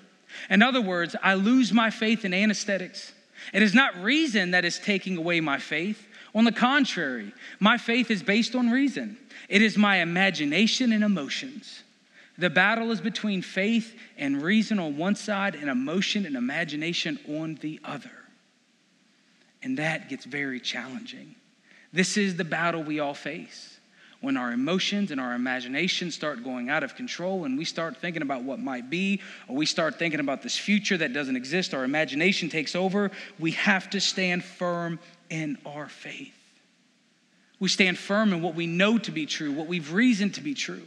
In 0.49 0.63
other 0.63 0.81
words, 0.81 1.15
I 1.23 1.35
lose 1.35 1.73
my 1.73 1.91
faith 1.91 2.25
in 2.25 2.33
anesthetics. 2.33 3.13
It 3.53 3.63
is 3.63 3.75
not 3.75 4.03
reason 4.03 4.53
that 4.53 4.65
is 4.65 4.79
taking 4.79 5.17
away 5.17 5.41
my 5.41 5.59
faith. 5.59 6.07
On 6.35 6.45
the 6.45 6.53
contrary, 6.53 7.33
my 7.61 7.77
faith 7.77 8.11
is 8.11 8.23
based 8.23 8.55
on 8.55 8.71
reason. 8.71 9.19
It 9.49 9.61
is 9.61 9.77
my 9.77 9.97
imagination 9.97 10.93
and 10.93 11.05
emotions. 11.05 11.83
The 12.39 12.49
battle 12.49 12.91
is 12.91 13.01
between 13.01 13.43
faith 13.43 13.95
and 14.17 14.43
reason 14.43 14.79
on 14.79 14.97
one 14.97 15.15
side 15.15 15.55
and 15.55 15.69
emotion 15.69 16.25
and 16.25 16.37
imagination 16.37 17.19
on 17.29 17.57
the 17.57 17.79
other. 17.85 18.11
And 19.63 19.79
that 19.79 20.09
gets 20.09 20.25
very 20.25 20.59
challenging. 20.59 21.35
This 21.93 22.17
is 22.17 22.37
the 22.37 22.45
battle 22.45 22.83
we 22.83 23.01
all 23.01 23.15
face. 23.15 23.72
When 24.23 24.37
our 24.37 24.53
emotions 24.53 25.11
and 25.11 25.21
our 25.21 25.35
imagination 25.35 26.11
start 26.11 26.43
going 26.43 26.71
out 26.71 26.83
of 26.83 26.95
control 26.95 27.45
and 27.45 27.59
we 27.59 27.65
start 27.65 27.97
thinking 27.99 28.23
about 28.23 28.45
what 28.45 28.61
might 28.61 28.89
be, 28.89 29.21
or 29.49 29.57
we 29.57 29.67
start 29.67 29.99
thinking 29.99 30.21
about 30.21 30.43
this 30.43 30.57
future 30.57 30.97
that 30.97 31.13
doesn't 31.13 31.37
exist, 31.37 31.75
our 31.75 31.85
imagination 31.85 32.49
takes 32.49 32.75
over, 32.75 33.11
we 33.39 33.51
have 33.51 33.91
to 33.91 34.01
stand 34.01 34.43
firm 34.45 34.99
in 35.29 35.59
our 35.67 35.89
faith. 35.89 36.33
We 37.59 37.69
stand 37.69 37.99
firm 37.99 38.33
in 38.33 38.43
what 38.43 38.55
we 38.55 38.67
know 38.67 38.97
to 38.99 39.11
be 39.11 39.27
true, 39.27 39.53
what 39.53 39.67
we've 39.67 39.93
reasoned 39.93 40.35
to 40.35 40.41
be 40.41 40.55
true. 40.55 40.87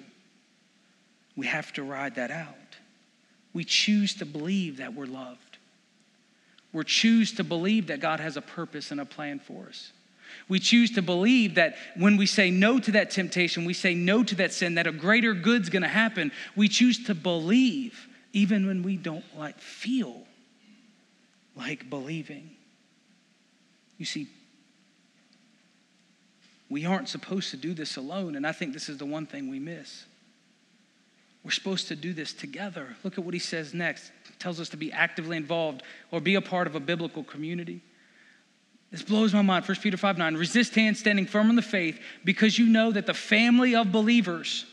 We 1.35 1.47
have 1.47 1.73
to 1.73 1.83
ride 1.83 2.15
that 2.15 2.31
out. 2.31 2.55
We 3.53 3.65
choose 3.65 4.15
to 4.15 4.25
believe 4.25 4.77
that 4.77 4.93
we're 4.93 5.05
loved. 5.05 5.57
We 6.71 6.83
choose 6.85 7.33
to 7.33 7.43
believe 7.43 7.87
that 7.87 7.99
God 7.99 8.21
has 8.21 8.37
a 8.37 8.41
purpose 8.41 8.91
and 8.91 9.01
a 9.01 9.05
plan 9.05 9.39
for 9.39 9.67
us. 9.67 9.91
We 10.47 10.59
choose 10.59 10.91
to 10.91 11.01
believe 11.01 11.55
that 11.55 11.75
when 11.95 12.17
we 12.17 12.25
say 12.25 12.51
no 12.51 12.79
to 12.79 12.91
that 12.91 13.11
temptation, 13.11 13.65
we 13.65 13.73
say 13.73 13.95
no 13.95 14.23
to 14.23 14.35
that 14.35 14.53
sin, 14.53 14.75
that 14.75 14.87
a 14.87 14.91
greater 14.91 15.33
good's 15.33 15.69
gonna 15.69 15.87
happen. 15.87 16.31
We 16.55 16.67
choose 16.67 17.05
to 17.05 17.15
believe 17.15 18.07
even 18.33 18.67
when 18.67 18.83
we 18.83 18.97
don't 18.97 19.25
like 19.37 19.59
feel 19.59 20.25
like 21.55 21.89
believing. 21.89 22.51
You 23.97 24.05
see, 24.05 24.27
we 26.69 26.85
aren't 26.85 27.09
supposed 27.09 27.51
to 27.51 27.57
do 27.57 27.73
this 27.73 27.95
alone, 27.95 28.35
and 28.35 28.45
I 28.45 28.51
think 28.51 28.73
this 28.73 28.89
is 28.89 28.97
the 28.97 29.05
one 29.05 29.25
thing 29.25 29.49
we 29.49 29.59
miss. 29.59 30.05
We're 31.43 31.51
supposed 31.51 31.87
to 31.89 31.95
do 31.95 32.11
this 32.11 32.33
together. 32.33 32.95
Look 33.03 33.17
at 33.19 33.23
what 33.23 33.35
he 33.35 33.39
says 33.39 33.73
next. 33.73 34.11
He 34.25 34.33
tells 34.39 34.59
us 34.59 34.69
to 34.69 34.77
be 34.77 34.91
actively 34.91 35.37
involved 35.37 35.83
or 36.11 36.19
be 36.19 36.35
a 36.35 36.41
part 36.41 36.65
of 36.65 36.75
a 36.75 36.79
biblical 36.79 37.23
community. 37.23 37.81
This 38.95 39.03
blows 39.03 39.33
my 39.33 39.41
mind. 39.41 39.67
1 39.67 39.77
Peter 39.81 39.97
5 39.97 40.17
9. 40.17 40.37
Resist 40.37 40.73
hand 40.73 40.95
standing 40.95 41.25
firm 41.25 41.49
in 41.49 41.57
the 41.57 41.61
faith 41.61 41.99
because 42.23 42.57
you 42.57 42.65
know 42.65 42.93
that 42.93 43.05
the 43.05 43.13
family 43.13 43.75
of 43.75 43.91
believers 43.91 44.65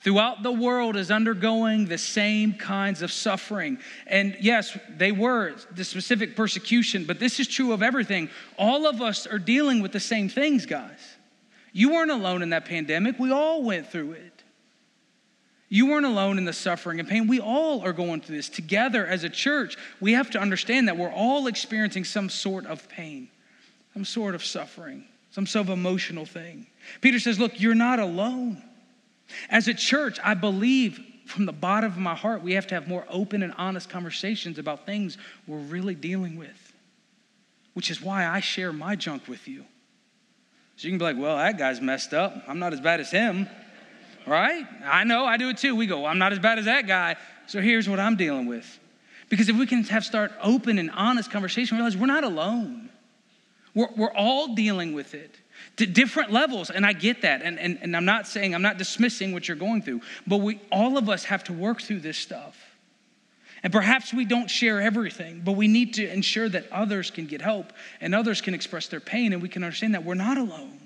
throughout 0.00 0.42
the 0.42 0.50
world 0.50 0.96
is 0.96 1.12
undergoing 1.12 1.86
the 1.86 1.96
same 1.96 2.54
kinds 2.54 3.02
of 3.02 3.12
suffering. 3.12 3.78
And 4.08 4.36
yes, 4.40 4.76
they 4.96 5.12
were 5.12 5.54
the 5.70 5.84
specific 5.84 6.34
persecution, 6.34 7.04
but 7.04 7.20
this 7.20 7.38
is 7.38 7.46
true 7.46 7.70
of 7.70 7.80
everything. 7.80 8.30
All 8.58 8.84
of 8.84 9.00
us 9.00 9.28
are 9.28 9.38
dealing 9.38 9.80
with 9.80 9.92
the 9.92 10.00
same 10.00 10.28
things, 10.28 10.66
guys. 10.66 10.98
You 11.72 11.92
weren't 11.92 12.10
alone 12.10 12.42
in 12.42 12.50
that 12.50 12.64
pandemic, 12.64 13.16
we 13.20 13.30
all 13.30 13.62
went 13.62 13.92
through 13.92 14.12
it. 14.12 14.42
You 15.68 15.86
weren't 15.86 16.06
alone 16.06 16.36
in 16.38 16.46
the 16.46 16.52
suffering 16.52 16.98
and 16.98 17.08
pain. 17.08 17.28
We 17.28 17.38
all 17.38 17.82
are 17.82 17.92
going 17.92 18.22
through 18.22 18.38
this 18.38 18.48
together 18.48 19.06
as 19.06 19.22
a 19.22 19.30
church. 19.30 19.76
We 20.00 20.14
have 20.14 20.30
to 20.30 20.40
understand 20.40 20.88
that 20.88 20.96
we're 20.96 21.12
all 21.12 21.46
experiencing 21.46 22.04
some 22.04 22.28
sort 22.28 22.66
of 22.66 22.88
pain 22.88 23.28
some 23.98 24.04
sort 24.04 24.36
of 24.36 24.44
suffering, 24.44 25.04
some 25.32 25.44
sort 25.44 25.66
of 25.66 25.70
emotional 25.70 26.24
thing. 26.24 26.68
Peter 27.00 27.18
says, 27.18 27.40
Look, 27.40 27.60
you're 27.60 27.74
not 27.74 27.98
alone. 27.98 28.62
As 29.50 29.66
a 29.66 29.74
church, 29.74 30.20
I 30.22 30.34
believe 30.34 31.00
from 31.26 31.46
the 31.46 31.52
bottom 31.52 31.90
of 31.90 31.98
my 31.98 32.14
heart, 32.14 32.40
we 32.44 32.52
have 32.52 32.68
to 32.68 32.76
have 32.76 32.86
more 32.86 33.04
open 33.10 33.42
and 33.42 33.52
honest 33.58 33.90
conversations 33.90 34.56
about 34.56 34.86
things 34.86 35.18
we're 35.48 35.58
really 35.58 35.96
dealing 35.96 36.36
with, 36.36 36.72
which 37.74 37.90
is 37.90 38.00
why 38.00 38.24
I 38.24 38.38
share 38.38 38.72
my 38.72 38.94
junk 38.94 39.26
with 39.26 39.48
you. 39.48 39.64
So 40.76 40.86
you 40.86 40.92
can 40.92 40.98
be 40.98 41.04
like, 41.04 41.18
well, 41.18 41.36
that 41.36 41.58
guy's 41.58 41.80
messed 41.80 42.14
up. 42.14 42.44
I'm 42.46 42.60
not 42.60 42.72
as 42.72 42.80
bad 42.80 43.00
as 43.00 43.10
him, 43.10 43.48
right? 44.28 44.64
I 44.84 45.02
know, 45.02 45.24
I 45.24 45.38
do 45.38 45.48
it 45.48 45.58
too. 45.58 45.74
We 45.74 45.86
go, 45.86 46.06
I'm 46.06 46.18
not 46.18 46.32
as 46.32 46.38
bad 46.38 46.60
as 46.60 46.66
that 46.66 46.86
guy. 46.86 47.16
So 47.48 47.60
here's 47.60 47.88
what 47.88 47.98
I'm 47.98 48.14
dealing 48.14 48.46
with. 48.46 48.78
Because 49.28 49.48
if 49.48 49.56
we 49.56 49.66
can 49.66 49.82
have 49.84 50.04
start 50.04 50.30
open 50.40 50.78
and 50.78 50.88
honest 50.92 51.32
conversation, 51.32 51.76
realize 51.76 51.96
we're 51.96 52.06
not 52.06 52.22
alone. 52.22 52.88
We're, 53.78 53.90
we're 53.96 54.12
all 54.12 54.56
dealing 54.56 54.92
with 54.92 55.14
it 55.14 55.36
to 55.76 55.86
different 55.86 56.32
levels, 56.32 56.68
and 56.68 56.84
I 56.84 56.92
get 56.92 57.22
that. 57.22 57.42
And, 57.42 57.60
and, 57.60 57.78
and 57.80 57.96
I'm 57.96 58.04
not 58.04 58.26
saying, 58.26 58.52
I'm 58.52 58.62
not 58.62 58.76
dismissing 58.76 59.32
what 59.32 59.46
you're 59.46 59.56
going 59.56 59.82
through, 59.82 60.00
but 60.26 60.38
we, 60.38 60.60
all 60.72 60.98
of 60.98 61.08
us 61.08 61.22
have 61.22 61.44
to 61.44 61.52
work 61.52 61.80
through 61.80 62.00
this 62.00 62.18
stuff. 62.18 62.60
And 63.62 63.72
perhaps 63.72 64.12
we 64.12 64.24
don't 64.24 64.50
share 64.50 64.80
everything, 64.80 65.42
but 65.44 65.52
we 65.52 65.68
need 65.68 65.94
to 65.94 66.12
ensure 66.12 66.48
that 66.48 66.68
others 66.72 67.12
can 67.12 67.26
get 67.26 67.40
help 67.40 67.72
and 68.00 68.16
others 68.16 68.40
can 68.40 68.52
express 68.52 68.88
their 68.88 68.98
pain, 68.98 69.32
and 69.32 69.40
we 69.40 69.48
can 69.48 69.62
understand 69.62 69.94
that 69.94 70.02
we're 70.02 70.14
not 70.14 70.38
alone. 70.38 70.80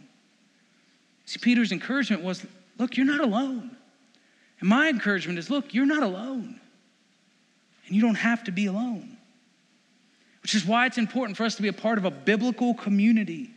See, 1.25 1.39
Peter's 1.39 1.73
encouragement 1.73 2.23
was 2.23 2.45
look, 2.77 2.99
you're 2.99 3.07
not 3.07 3.21
alone. 3.21 3.75
And 4.61 4.69
my 4.69 4.91
encouragement 4.91 5.39
is 5.39 5.49
look, 5.49 5.73
you're 5.73 5.87
not 5.87 6.03
alone. 6.03 6.61
And 7.87 7.97
you 7.97 8.03
don't 8.03 8.17
have 8.17 8.45
to 8.45 8.53
be 8.53 8.67
alone 8.67 9.12
which 10.43 10.55
is 10.55 10.65
why 10.67 10.87
it's 10.87 10.99
important 10.99 11.37
for 11.37 11.45
us 11.45 11.55
to 11.57 11.63
be 11.63 11.69
a 11.69 11.73
part 11.73 11.99
of 11.99 12.05
a 12.05 12.11
biblical 12.11 12.75
community. 12.75 13.51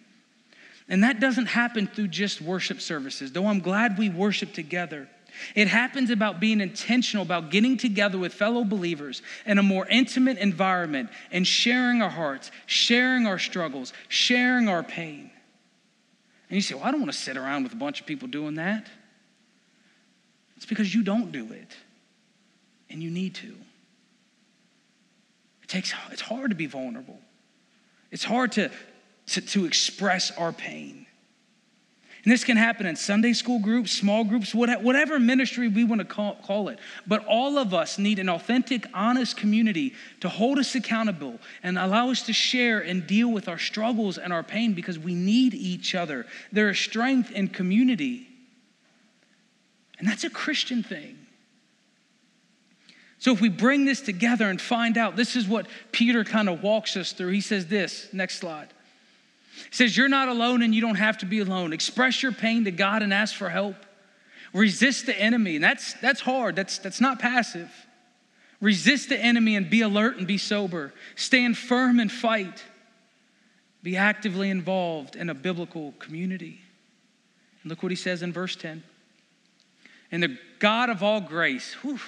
And 0.87 1.03
that 1.03 1.19
doesn't 1.19 1.47
happen 1.47 1.87
through 1.87 2.09
just 2.09 2.41
worship 2.41 2.79
services, 2.79 3.31
though 3.31 3.47
I'm 3.47 3.59
glad 3.59 3.97
we 3.97 4.09
worship 4.09 4.53
together. 4.53 5.09
It 5.55 5.67
happens 5.67 6.11
about 6.11 6.39
being 6.39 6.61
intentional 6.61 7.25
about 7.25 7.49
getting 7.49 7.75
together 7.75 8.17
with 8.17 8.33
fellow 8.33 8.63
believers 8.63 9.21
in 9.45 9.57
a 9.57 9.63
more 9.63 9.85
intimate 9.87 10.37
environment 10.37 11.09
and 11.31 11.45
sharing 11.45 12.01
our 12.01 12.09
hearts, 12.09 12.51
sharing 12.67 13.27
our 13.27 13.39
struggles, 13.39 13.91
sharing 14.07 14.69
our 14.69 14.83
pain. 14.83 15.31
And 16.49 16.55
you 16.55 16.61
say, 16.61 16.75
Well, 16.75 16.85
I 16.85 16.91
don't 16.91 17.01
want 17.01 17.11
to 17.11 17.17
sit 17.17 17.35
around 17.35 17.63
with 17.63 17.73
a 17.73 17.77
bunch 17.77 17.99
of 17.99 18.07
people 18.07 18.27
doing 18.27 18.55
that. 18.55 18.87
It's 20.55 20.65
because 20.65 20.93
you 20.93 21.03
don't 21.03 21.31
do 21.31 21.51
it, 21.51 21.75
and 22.89 23.03
you 23.03 23.11
need 23.11 23.35
to. 23.35 23.55
It 25.65 25.69
takes, 25.69 25.95
it's 26.11 26.21
hard 26.21 26.51
to 26.51 26.55
be 26.55 26.67
vulnerable. 26.67 27.17
It's 28.11 28.23
hard 28.23 28.51
to, 28.51 28.69
to, 29.29 29.41
to 29.41 29.65
express 29.65 30.29
our 30.29 30.53
pain. 30.53 31.07
And 32.23 32.31
this 32.31 32.43
can 32.43 32.55
happen 32.55 32.85
in 32.85 32.95
Sunday 32.95 33.33
school 33.33 33.57
groups, 33.57 33.91
small 33.91 34.23
groups, 34.23 34.53
whatever 34.53 35.19
ministry 35.19 35.67
we 35.67 35.83
want 35.83 36.01
to 36.01 36.05
call, 36.05 36.35
call, 36.35 36.69
it. 36.69 36.77
But 37.07 37.25
all 37.25 37.57
of 37.57 37.73
us 37.73 37.97
need 37.97 38.19
an 38.19 38.29
authentic, 38.29 38.85
honest 38.93 39.37
community 39.37 39.95
to 40.19 40.29
hold 40.29 40.59
us 40.59 40.75
accountable 40.75 41.39
and 41.63 41.79
allow 41.79 42.11
us 42.11 42.21
to 42.27 42.33
share 42.33 42.79
and 42.79 43.07
deal 43.07 43.31
with 43.31 43.47
our 43.47 43.57
struggles 43.57 44.19
and 44.19 44.31
our 44.31 44.43
pain 44.43 44.73
because 44.73 44.99
we 44.99 45.15
need 45.15 45.55
each 45.55 45.95
other. 45.95 46.27
There 46.51 46.69
is 46.69 46.77
strength 46.77 47.31
in 47.31 47.47
community. 47.47 48.27
And 49.97 50.07
that's 50.07 50.25
a 50.25 50.29
Christian 50.29 50.83
thing. 50.83 51.24
So 53.25 53.33
if 53.33 53.41
we 53.41 53.49
bring 53.49 53.85
this 53.85 54.01
together 54.01 54.47
and 54.51 54.61
find 54.61 54.99
out, 54.99 55.15
this 55.15 55.35
is 55.35 55.47
what 55.47 55.65
Peter 55.91 56.23
kind 56.23 56.47
of 56.47 56.61
walks 56.61 56.95
us 56.95 57.11
through. 57.11 57.31
He 57.31 57.41
says 57.41 57.65
this, 57.65 58.07
next 58.13 58.37
slide. 58.37 58.67
He 59.55 59.73
says, 59.75 59.97
You're 59.97 60.07
not 60.07 60.29
alone 60.29 60.61
and 60.61 60.75
you 60.75 60.81
don't 60.81 60.93
have 60.93 61.17
to 61.17 61.25
be 61.25 61.39
alone. 61.39 61.73
Express 61.73 62.21
your 62.21 62.31
pain 62.31 62.65
to 62.65 62.71
God 62.71 63.01
and 63.01 63.11
ask 63.11 63.33
for 63.33 63.49
help. 63.49 63.77
Resist 64.53 65.07
the 65.07 65.19
enemy. 65.19 65.55
And 65.55 65.63
that's 65.63 65.95
that's 65.95 66.21
hard. 66.21 66.55
That's 66.55 66.77
that's 66.77 67.01
not 67.01 67.17
passive. 67.17 67.71
Resist 68.61 69.09
the 69.09 69.17
enemy 69.17 69.55
and 69.55 69.71
be 69.71 69.81
alert 69.81 70.17
and 70.17 70.27
be 70.27 70.37
sober. 70.37 70.93
Stand 71.15 71.57
firm 71.57 71.99
and 71.99 72.11
fight. 72.11 72.63
Be 73.81 73.97
actively 73.97 74.51
involved 74.51 75.15
in 75.15 75.31
a 75.31 75.33
biblical 75.33 75.93
community. 75.93 76.61
And 77.63 77.71
look 77.71 77.81
what 77.81 77.91
he 77.91 77.95
says 77.95 78.21
in 78.21 78.31
verse 78.31 78.55
10. 78.55 78.83
And 80.11 80.21
the 80.21 80.37
God 80.59 80.91
of 80.91 81.01
all 81.01 81.21
grace, 81.21 81.73
whew, 81.81 81.99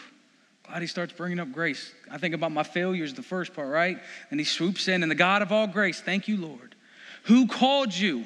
He 0.80 0.88
starts 0.88 1.14
bringing 1.14 1.40
up 1.40 1.52
grace. 1.52 1.92
I 2.12 2.18
think 2.18 2.36
about 2.36 2.52
my 2.52 2.64
failures, 2.64 3.14
the 3.14 3.24
first 3.24 3.54
part, 3.54 3.70
right? 3.70 4.00
And 4.30 4.40
he 4.40 4.44
swoops 4.44 4.88
in, 4.88 5.02
and 5.02 5.12
the 5.12 5.16
God 5.16 5.42
of 5.42 5.52
all 5.52 5.66
grace, 5.66 6.02
thank 6.02 6.28
you, 6.28 6.38
Lord, 6.38 6.76
who 7.24 7.48
called 7.48 7.94
you. 7.94 8.26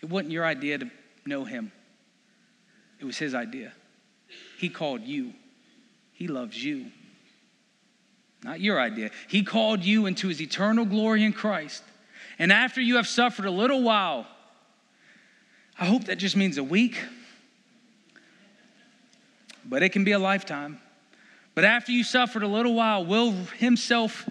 It 0.00 0.08
wasn't 0.08 0.32
your 0.32 0.44
idea 0.44 0.78
to 0.78 0.90
know 1.26 1.44
him, 1.44 1.72
it 3.00 3.04
was 3.04 3.18
his 3.18 3.34
idea. 3.34 3.72
He 4.58 4.68
called 4.68 5.02
you, 5.02 5.34
he 6.12 6.28
loves 6.28 6.62
you. 6.62 6.86
Not 8.42 8.60
your 8.60 8.80
idea. 8.80 9.10
He 9.28 9.42
called 9.42 9.82
you 9.82 10.06
into 10.06 10.28
his 10.28 10.40
eternal 10.40 10.84
glory 10.84 11.24
in 11.24 11.32
Christ. 11.32 11.82
And 12.38 12.52
after 12.52 12.80
you 12.80 12.96
have 12.96 13.08
suffered 13.08 13.44
a 13.44 13.50
little 13.50 13.82
while, 13.82 14.26
I 15.78 15.86
hope 15.86 16.04
that 16.04 16.16
just 16.16 16.36
means 16.36 16.56
a 16.56 16.64
week, 16.64 17.02
but 19.64 19.82
it 19.82 19.90
can 19.90 20.04
be 20.04 20.12
a 20.12 20.18
lifetime. 20.18 20.80
But 21.56 21.64
after 21.64 21.90
you 21.90 22.04
suffered 22.04 22.42
a 22.42 22.48
little 22.48 22.74
while, 22.74 23.04
will 23.04 23.32
himself 23.32 24.28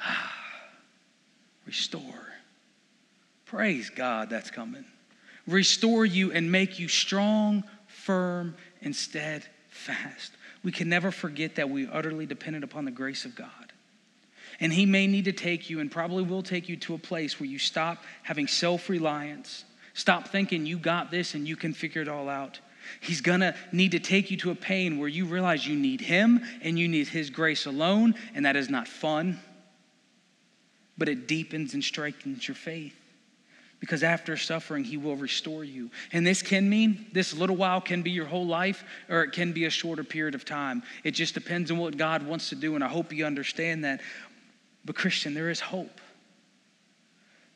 restore. 1.66 2.02
Praise 3.44 3.90
God, 3.90 4.30
that's 4.30 4.50
coming. 4.50 4.86
Restore 5.46 6.06
you 6.06 6.32
and 6.32 6.50
make 6.50 6.78
you 6.78 6.88
strong, 6.88 7.62
firm, 7.86 8.56
and 8.80 8.96
steadfast. 8.96 10.32
We 10.64 10.72
can 10.72 10.88
never 10.88 11.10
forget 11.10 11.56
that 11.56 11.68
we 11.68 11.86
are 11.86 11.94
utterly 11.94 12.24
dependent 12.24 12.64
upon 12.64 12.86
the 12.86 12.90
grace 12.90 13.26
of 13.26 13.34
God. 13.34 13.48
And 14.58 14.72
He 14.72 14.86
may 14.86 15.06
need 15.06 15.26
to 15.26 15.32
take 15.32 15.68
you, 15.68 15.78
and 15.78 15.90
probably 15.90 16.22
will 16.22 16.42
take 16.42 16.70
you 16.70 16.76
to 16.78 16.94
a 16.94 16.98
place 16.98 17.38
where 17.38 17.48
you 17.48 17.58
stop 17.58 18.02
having 18.22 18.46
self 18.46 18.88
reliance, 18.88 19.66
stop 19.92 20.28
thinking 20.28 20.64
you 20.64 20.78
got 20.78 21.10
this 21.10 21.34
and 21.34 21.46
you 21.46 21.56
can 21.56 21.74
figure 21.74 22.00
it 22.00 22.08
all 22.08 22.30
out, 22.30 22.60
He's 23.00 23.20
gonna 23.20 23.54
need 23.72 23.92
to 23.92 23.98
take 23.98 24.30
you 24.30 24.36
to 24.38 24.50
a 24.50 24.54
pain 24.54 24.98
where 24.98 25.08
you 25.08 25.26
realize 25.26 25.66
you 25.66 25.76
need 25.76 26.00
Him 26.00 26.42
and 26.62 26.78
you 26.78 26.88
need 26.88 27.08
His 27.08 27.30
grace 27.30 27.66
alone, 27.66 28.14
and 28.34 28.44
that 28.46 28.56
is 28.56 28.68
not 28.68 28.88
fun, 28.88 29.40
but 30.98 31.08
it 31.08 31.26
deepens 31.26 31.74
and 31.74 31.82
strengthens 31.82 32.46
your 32.46 32.54
faith. 32.54 32.94
because 33.82 34.04
after 34.04 34.36
suffering, 34.36 34.84
he 34.84 34.96
will 34.96 35.16
restore 35.16 35.64
you. 35.64 35.90
And 36.12 36.24
this 36.24 36.40
can 36.40 36.70
mean 36.70 37.06
this 37.12 37.34
little 37.34 37.56
while 37.56 37.80
can 37.80 38.02
be 38.02 38.12
your 38.12 38.26
whole 38.26 38.46
life, 38.46 38.84
or 39.08 39.24
it 39.24 39.32
can 39.32 39.50
be 39.50 39.64
a 39.64 39.70
shorter 39.70 40.04
period 40.04 40.36
of 40.36 40.44
time. 40.44 40.84
It 41.02 41.10
just 41.10 41.34
depends 41.34 41.68
on 41.68 41.78
what 41.78 41.96
God 41.96 42.24
wants 42.24 42.50
to 42.50 42.54
do, 42.54 42.76
and 42.76 42.84
I 42.84 42.86
hope 42.86 43.12
you 43.12 43.26
understand 43.26 43.84
that. 43.84 44.00
But, 44.84 44.94
Christian, 44.94 45.34
there 45.34 45.50
is 45.50 45.58
hope. 45.58 46.00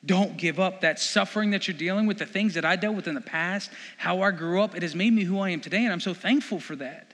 Don't 0.06 0.36
give 0.36 0.58
up. 0.58 0.80
That 0.80 0.98
suffering 0.98 1.50
that 1.50 1.68
you're 1.68 1.76
dealing 1.76 2.06
with, 2.06 2.18
the 2.18 2.26
things 2.26 2.54
that 2.54 2.64
I 2.64 2.76
dealt 2.76 2.96
with 2.96 3.08
in 3.08 3.14
the 3.14 3.20
past, 3.20 3.70
how 3.98 4.22
I 4.22 4.30
grew 4.30 4.62
up, 4.62 4.74
it 4.74 4.82
has 4.82 4.94
made 4.94 5.12
me 5.12 5.24
who 5.24 5.38
I 5.40 5.50
am 5.50 5.60
today, 5.60 5.84
and 5.84 5.92
I'm 5.92 6.00
so 6.00 6.14
thankful 6.14 6.60
for 6.60 6.76
that. 6.76 7.12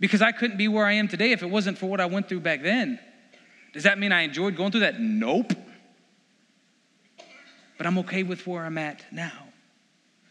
Because 0.00 0.20
I 0.22 0.32
couldn't 0.32 0.56
be 0.56 0.68
where 0.68 0.84
I 0.84 0.92
am 0.92 1.08
today 1.08 1.32
if 1.32 1.42
it 1.42 1.50
wasn't 1.50 1.78
for 1.78 1.86
what 1.86 2.00
I 2.00 2.06
went 2.06 2.28
through 2.28 2.40
back 2.40 2.62
then. 2.62 3.00
Does 3.72 3.84
that 3.84 3.98
mean 3.98 4.12
I 4.12 4.22
enjoyed 4.22 4.56
going 4.56 4.72
through 4.72 4.80
that? 4.80 5.00
Nope 5.00 5.52
but 7.78 7.86
I'm 7.86 7.96
okay 7.98 8.24
with 8.24 8.46
where 8.46 8.64
I'm 8.64 8.76
at 8.76 9.04
now. 9.10 9.44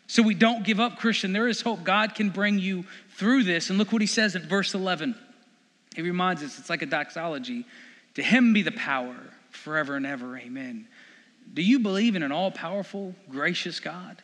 So 0.05 0.21
we 0.21 0.35
don't 0.35 0.63
give 0.63 0.79
up, 0.79 0.99
Christian. 0.99 1.33
There 1.33 1.47
is 1.47 1.61
hope. 1.61 1.83
God 1.83 2.13
can 2.13 2.29
bring 2.29 2.59
you 2.59 2.85
through 3.15 3.43
this. 3.43 3.69
And 3.69 3.79
look 3.79 3.91
what 3.91 4.01
he 4.01 4.07
says 4.07 4.35
in 4.35 4.43
verse 4.43 4.73
11. 4.73 5.15
He 5.95 6.01
reminds 6.01 6.43
us, 6.43 6.59
it's 6.59 6.69
like 6.69 6.81
a 6.81 6.85
doxology. 6.85 7.65
To 8.15 8.21
him 8.21 8.53
be 8.53 8.61
the 8.61 8.71
power 8.71 9.15
forever 9.49 9.95
and 9.95 10.05
ever. 10.05 10.37
Amen. 10.37 10.87
Do 11.53 11.61
you 11.61 11.79
believe 11.79 12.15
in 12.15 12.23
an 12.23 12.31
all 12.31 12.51
powerful, 12.51 13.15
gracious 13.29 13.79
God? 13.79 14.21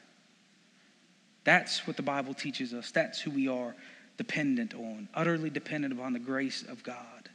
That's 1.43 1.85
what 1.87 1.97
the 1.97 2.03
Bible 2.03 2.33
teaches 2.33 2.73
us. 2.73 2.91
That's 2.91 3.19
who 3.19 3.31
we 3.31 3.47
are 3.47 3.75
dependent 4.17 4.73
on, 4.75 5.09
utterly 5.13 5.49
dependent 5.49 5.93
upon 5.93 6.13
the 6.13 6.19
grace 6.19 6.63
of 6.63 6.83
God. 6.83 7.29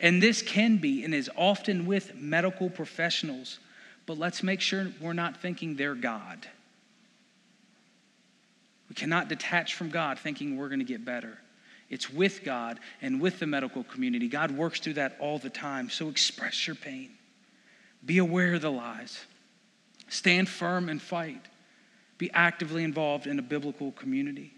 And 0.00 0.22
this 0.22 0.42
can 0.42 0.78
be 0.78 1.04
and 1.04 1.14
is 1.14 1.30
often 1.36 1.86
with 1.86 2.14
medical 2.14 2.70
professionals 2.70 3.58
but 4.06 4.18
let's 4.18 4.42
make 4.42 4.60
sure 4.60 4.88
we're 5.00 5.12
not 5.12 5.40
thinking 5.40 5.76
they're 5.76 5.94
God. 5.94 6.46
We 8.88 8.94
cannot 8.94 9.28
detach 9.28 9.74
from 9.74 9.90
God 9.90 10.18
thinking 10.18 10.56
we're 10.56 10.68
going 10.68 10.80
to 10.80 10.84
get 10.84 11.04
better. 11.04 11.38
It's 11.88 12.10
with 12.10 12.42
God 12.44 12.78
and 13.00 13.20
with 13.20 13.38
the 13.38 13.46
medical 13.46 13.84
community. 13.84 14.28
God 14.28 14.50
works 14.50 14.80
through 14.80 14.94
that 14.94 15.16
all 15.20 15.38
the 15.38 15.50
time. 15.50 15.88
So 15.88 16.08
express 16.08 16.66
your 16.66 16.76
pain. 16.76 17.10
Be 18.04 18.18
aware 18.18 18.54
of 18.54 18.62
the 18.62 18.70
lies. 18.70 19.18
Stand 20.08 20.48
firm 20.48 20.88
and 20.88 21.00
fight. 21.00 21.42
Be 22.18 22.30
actively 22.32 22.84
involved 22.84 23.26
in 23.26 23.38
a 23.38 23.42
biblical 23.42 23.92
community. 23.92 24.52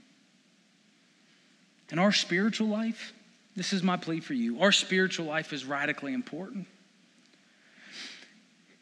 In 1.90 1.98
our 1.98 2.12
spiritual 2.12 2.68
life, 2.68 3.12
this 3.56 3.72
is 3.72 3.82
my 3.82 3.96
plea 3.96 4.20
for 4.20 4.34
you. 4.34 4.60
Our 4.60 4.72
spiritual 4.72 5.26
life 5.26 5.52
is 5.52 5.64
radically 5.64 6.12
important. 6.12 6.66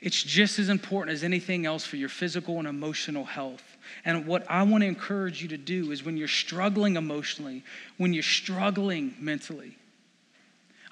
It's 0.01 0.23
just 0.23 0.59
as 0.59 0.69
important 0.69 1.15
as 1.15 1.23
anything 1.23 1.65
else 1.65 1.85
for 1.85 1.97
your 1.97 2.09
physical 2.09 2.59
and 2.59 2.67
emotional 2.67 3.25
health. 3.25 3.63
And 4.05 4.27
what 4.27 4.45
I 4.51 4.65
want 4.65 4.83
to 4.83 4.89
encourage 4.89 5.43
you 5.43 5.49
to 5.49 5.57
do 5.57 5.93
is 5.93 6.05
when 6.05 6.17
you're 6.17 6.27
struggling 6.27 6.97
emotionally, 6.97 7.63
when 7.99 8.13
you're 8.13 8.25
struggling 8.25 9.15
mentally, 9.21 9.77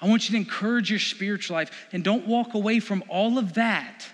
I 0.01 0.07
want 0.07 0.27
you 0.27 0.33
to 0.33 0.37
encourage 0.37 0.89
your 0.89 0.99
spiritual 0.99 1.55
life 1.55 1.87
and 1.91 2.03
don't 2.03 2.25
walk 2.25 2.55
away 2.55 2.79
from 2.79 3.03
all 3.07 3.37
of 3.37 3.53
that 3.53 4.07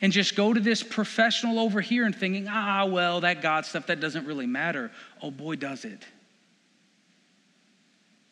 and 0.00 0.12
just 0.12 0.36
go 0.36 0.52
to 0.52 0.60
this 0.60 0.82
professional 0.82 1.58
over 1.58 1.80
here 1.80 2.04
and 2.04 2.14
thinking, 2.14 2.46
ah, 2.48 2.84
well, 2.84 3.20
that 3.22 3.42
God 3.42 3.66
stuff, 3.66 3.86
that 3.86 4.00
doesn't 4.00 4.26
really 4.26 4.46
matter. 4.46 4.90
Oh 5.20 5.30
boy, 5.30 5.56
does 5.56 5.84
it. 5.84 6.04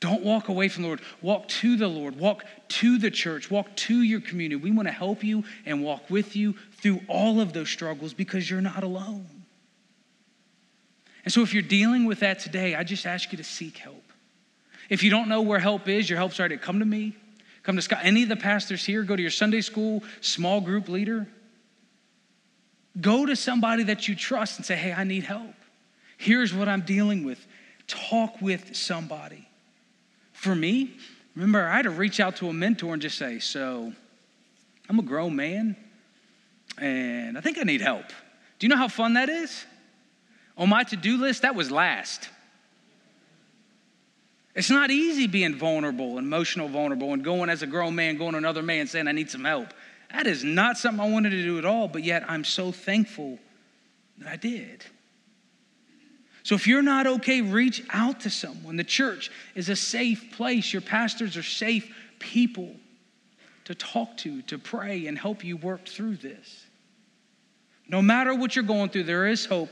Don't 0.01 0.23
walk 0.23 0.49
away 0.49 0.69
from 0.69 0.83
the 0.83 0.89
Lord. 0.89 1.01
Walk 1.23 1.49
to 1.49 1.77
the 1.77 1.89
Lord. 1.89 2.17
Walk 2.17 2.45
to 2.69 2.99
the 2.99 3.11
church. 3.11 3.51
Walk 3.51 3.75
to 3.77 4.03
your 4.03 4.21
community. 4.21 4.57
We 4.57 4.71
want 4.71 4.87
to 4.87 4.93
help 4.93 5.25
you 5.25 5.45
and 5.65 5.83
walk 5.83 6.11
with 6.11 6.37
you 6.37 6.55
through 6.83 7.01
all 7.09 7.41
of 7.41 7.55
those 7.55 7.71
struggles 7.71 8.13
because 8.13 8.51
you're 8.51 8.61
not 8.61 8.85
alone. 8.85 9.27
And 11.25 11.33
so, 11.33 11.41
if 11.41 11.55
you're 11.55 11.63
dealing 11.63 12.05
with 12.05 12.21
that 12.21 12.39
today, 12.39 12.75
I 12.75 12.85
just 12.85 13.07
ask 13.07 13.33
you 13.33 13.39
to 13.39 13.45
seek 13.45 13.79
help. 13.79 14.04
If 14.89 15.03
you 15.03 15.11
don't 15.11 15.28
know 15.28 15.43
where 15.43 15.59
help 15.59 15.89
is, 15.89 16.09
your 16.09 16.18
help's 16.18 16.39
already 16.39 16.57
come 16.57 16.78
to 16.78 16.85
me. 16.85 17.16
Come 17.62 17.76
to 17.76 17.82
Scott. 17.82 18.01
Any 18.03 18.22
of 18.24 18.28
the 18.28 18.37
pastors 18.37 18.85
here, 18.85 19.03
go 19.03 19.16
to 19.16 19.22
your 19.22 19.30
Sunday 19.30 19.62
school 19.62 20.03
small 20.20 20.61
group 20.61 20.89
leader. 20.89 21.26
Go 23.01 23.26
to 23.26 23.35
somebody 23.35 23.85
that 23.85 24.07
you 24.07 24.14
trust 24.14 24.59
and 24.59 24.66
say, 24.66 24.76
hey, 24.76 24.93
I 24.93 25.05
need 25.05 25.24
help. 25.24 25.55
Here's 26.16 26.55
what 26.55 26.68
I'm 26.68 26.82
dealing 26.82 27.24
with. 27.24 27.45
Talk 27.87 28.41
with 28.41 28.76
somebody. 28.76 29.49
For 30.32 30.55
me, 30.55 30.93
remember, 31.35 31.66
I 31.66 31.76
had 31.76 31.82
to 31.82 31.91
reach 31.91 32.20
out 32.20 32.37
to 32.37 32.49
a 32.49 32.53
mentor 32.53 32.93
and 32.93 33.03
just 33.03 33.18
say, 33.18 33.39
So, 33.39 33.93
I'm 34.89 34.99
a 34.99 35.03
grown 35.03 35.35
man 35.35 35.76
and 36.78 37.39
I 37.39 37.41
think 37.41 37.59
I 37.59 37.62
need 37.62 37.80
help. 37.80 38.07
Do 38.59 38.66
you 38.66 38.68
know 38.68 38.76
how 38.76 38.89
fun 38.89 39.14
that 39.14 39.28
is? 39.28 39.64
On 40.57 40.68
my 40.68 40.85
to 40.85 40.97
do 40.97 41.16
list, 41.16 41.43
that 41.43 41.55
was 41.55 41.70
last. 41.70 42.28
It's 44.55 44.71
not 44.71 44.91
easy 44.91 45.27
being 45.27 45.57
vulnerable, 45.57 46.19
emotional 46.19 46.69
vulnerable, 46.69 47.13
and 47.13 47.25
going 47.25 47.51
as 47.51 47.63
a 47.63 47.67
grown 47.67 47.95
man, 47.95 48.17
going 48.17 48.33
to 48.33 48.39
another 48.39 48.63
man 48.63 48.87
saying, 48.87 49.09
I 49.09 49.13
need 49.13 49.31
some 49.31 49.45
help. 49.45 49.75
That 50.13 50.27
is 50.29 50.45
not 50.45 50.79
something 50.79 51.01
I 51.05 51.11
wanted 51.11 51.31
to 51.31 51.43
do 51.43 51.59
at 51.59 51.65
all, 51.65 51.89
but 51.89 52.05
yet 52.05 52.25
I'm 52.29 52.45
so 52.45 52.71
thankful 52.71 53.39
that 54.19 54.29
I 54.29 54.37
did. 54.37 54.85
So 56.45 56.55
if 56.55 56.67
you're 56.67 56.83
not 56.83 57.07
okay, 57.07 57.41
reach 57.41 57.83
out 57.91 58.21
to 58.21 58.31
someone. 58.31 58.77
The 58.77 58.85
church 58.85 59.31
is 59.57 59.71
a 59.71 59.77
safe 59.77 60.33
place. 60.33 60.73
Your 60.73 60.83
pastors 60.83 61.37
are 61.37 61.43
safe 61.43 61.93
people 62.21 62.77
to 63.65 63.75
talk 63.75 64.17
to, 64.19 64.43
to 64.43 64.59
pray, 64.59 65.07
and 65.07 65.19
help 65.19 65.43
you 65.43 65.57
work 65.57 65.87
through 65.87 66.17
this. 66.17 66.67
No 67.89 68.03
matter 68.03 68.35
what 68.35 68.55
you're 68.55 68.65
going 68.65 68.91
through, 68.91 69.05
there 69.05 69.27
is 69.27 69.47
hope. 69.47 69.71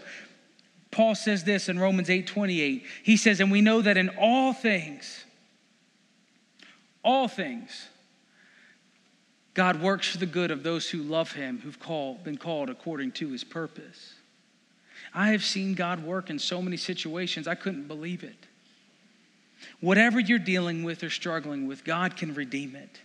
Paul 0.93 1.15
says 1.15 1.43
this 1.43 1.69
in 1.69 1.79
Romans 1.79 2.09
8 2.09 2.27
28. 2.27 2.85
He 3.03 3.17
says, 3.17 3.41
And 3.41 3.51
we 3.51 3.63
know 3.63 3.83
that 3.83 3.97
in 3.97 4.11
all 4.11 4.53
things, 4.53 5.25
all 7.03 7.27
things, 7.27 7.89
God 9.55 9.83
works 9.83 10.09
for 10.09 10.19
the 10.19 10.27
good 10.27 10.51
of 10.51 10.63
those 10.63 10.89
who 10.89 10.99
love 11.03 11.33
him, 11.33 11.59
who've 11.61 11.81
called, 11.81 12.23
been 12.23 12.37
called 12.37 12.71
according 12.71 13.13
to 13.13 13.31
his 13.31 13.43
purpose. 13.43 14.15
I 15.15 15.31
have 15.31 15.45
seen 15.45 15.75
God 15.75 16.05
work 16.05 16.31
in 16.31 16.39
so 16.39 16.63
many 16.63 16.77
situations, 16.77 17.49
I 17.49 17.55
couldn't 17.55 17.89
believe 17.89 18.23
it. 18.23 18.47
Whatever 19.81 20.21
you're 20.21 20.39
dealing 20.39 20.85
with 20.85 21.03
or 21.03 21.11
struggling 21.11 21.67
with, 21.67 21.85
God 21.85 22.17
can 22.17 22.35
redeem 22.35 22.77
it. 22.77 23.01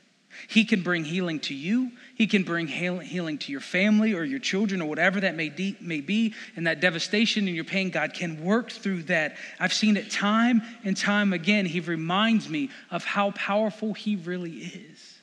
He 0.48 0.66
can 0.66 0.82
bring 0.82 1.04
healing 1.04 1.40
to 1.42 1.54
you. 1.54 1.92
He 2.16 2.28
can 2.28 2.44
bring 2.44 2.68
healing 2.68 3.38
to 3.40 3.52
your 3.52 3.62
family 3.62 4.14
or 4.14 4.24
your 4.24 4.40
children 4.40 4.82
or 4.82 4.90
whatever 4.90 5.22
that 5.22 5.36
may, 5.36 5.50
de- 5.50 5.78
may 5.80 6.02
be. 6.02 6.34
And 6.56 6.68
that 6.68 6.80
devastation 6.80 7.48
and 7.48 7.56
your 7.56 7.66
pain, 7.66 7.90
God 7.90 8.14
can 8.14 8.44
work 8.44 8.72
through 8.72 9.04
that. 9.04 9.38
I've 9.60 9.74
seen 9.74 9.98
it 9.98 10.12
time 10.12 10.62
and 10.84 10.96
time 10.96 11.34
again. 11.34 11.66
He 11.66 11.80
reminds 11.80 12.50
me 12.50 12.70
of 12.92 13.04
how 13.04 13.32
powerful 13.32 13.94
He 13.94 14.16
really 14.16 14.58
is. 14.58 15.20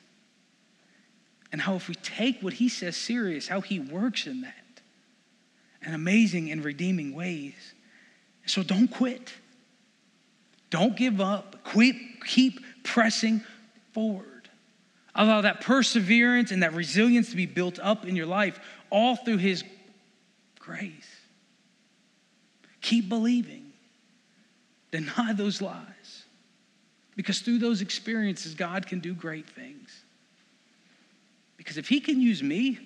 And 1.51 1.61
how, 1.61 1.75
if 1.75 1.87
we 1.87 1.95
take 1.95 2.41
what 2.41 2.53
He 2.53 2.69
says 2.69 2.97
serious, 2.97 3.47
how 3.47 3.61
He 3.61 3.79
works 3.79 4.27
in 4.27 4.41
that 4.41 4.53
in 5.85 5.93
amazing 5.93 6.51
and 6.51 6.63
redeeming 6.63 7.13
ways. 7.13 7.73
So 8.45 8.63
don't 8.63 8.87
quit. 8.87 9.33
Don't 10.69 10.95
give 10.97 11.21
up. 11.21 11.63
Quit, 11.63 11.95
keep 12.25 12.59
pressing 12.83 13.41
forward. 13.93 14.34
Allow 15.15 15.41
that 15.41 15.61
perseverance 15.61 16.51
and 16.51 16.61
that 16.61 16.73
resilience 16.73 17.29
to 17.29 17.37
be 17.37 17.45
built 17.45 17.79
up 17.79 18.05
in 18.05 18.15
your 18.15 18.25
life, 18.25 18.59
all 18.89 19.15
through 19.15 19.37
His 19.37 19.63
grace. 20.59 21.09
Keep 22.81 23.07
believing. 23.07 23.71
Deny 24.91 25.33
those 25.33 25.61
lies. 25.61 26.23
Because 27.15 27.39
through 27.39 27.59
those 27.59 27.81
experiences, 27.81 28.55
God 28.55 28.87
can 28.87 28.99
do 28.99 29.13
great 29.13 29.49
things. 29.49 30.03
Because 31.55 31.77
if 31.77 31.87
He 31.87 32.01
can 32.01 32.19
use 32.19 32.43
me, 32.43 32.77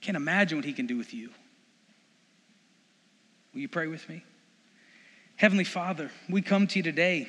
can't 0.00 0.16
imagine 0.16 0.56
what 0.56 0.64
He 0.64 0.72
can 0.72 0.86
do 0.86 0.96
with 0.96 1.12
you. 1.12 1.28
Will 3.52 3.60
you 3.60 3.68
pray 3.68 3.86
with 3.86 4.08
me? 4.08 4.22
Heavenly 5.36 5.64
Father, 5.64 6.10
we 6.28 6.42
come 6.42 6.66
to 6.66 6.78
you 6.78 6.82
today, 6.82 7.28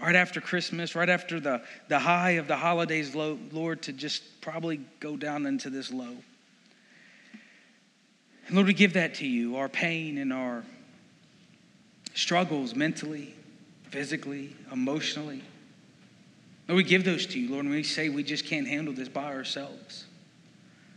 right 0.00 0.16
after 0.16 0.40
Christmas, 0.40 0.94
right 0.94 1.08
after 1.08 1.40
the, 1.40 1.62
the 1.88 1.98
high 1.98 2.32
of 2.32 2.46
the 2.48 2.56
holidays, 2.56 3.14
Lord, 3.14 3.82
to 3.82 3.92
just 3.92 4.40
probably 4.40 4.80
go 5.00 5.16
down 5.16 5.46
into 5.46 5.70
this 5.70 5.92
low. 5.92 6.16
And 8.46 8.56
Lord, 8.56 8.66
we 8.66 8.74
give 8.74 8.94
that 8.94 9.14
to 9.16 9.26
you, 9.26 9.56
our 9.56 9.68
pain 9.68 10.18
and 10.18 10.32
our 10.32 10.64
struggles 12.14 12.74
mentally, 12.74 13.34
physically, 13.90 14.56
emotionally. 14.72 15.42
Lord, 16.68 16.76
we 16.76 16.84
give 16.84 17.04
those 17.04 17.26
to 17.26 17.40
you, 17.40 17.50
Lord, 17.50 17.64
and 17.64 17.74
we 17.74 17.82
say 17.82 18.08
we 18.08 18.22
just 18.22 18.46
can't 18.46 18.66
handle 18.66 18.94
this 18.94 19.08
by 19.08 19.34
ourselves. 19.34 20.04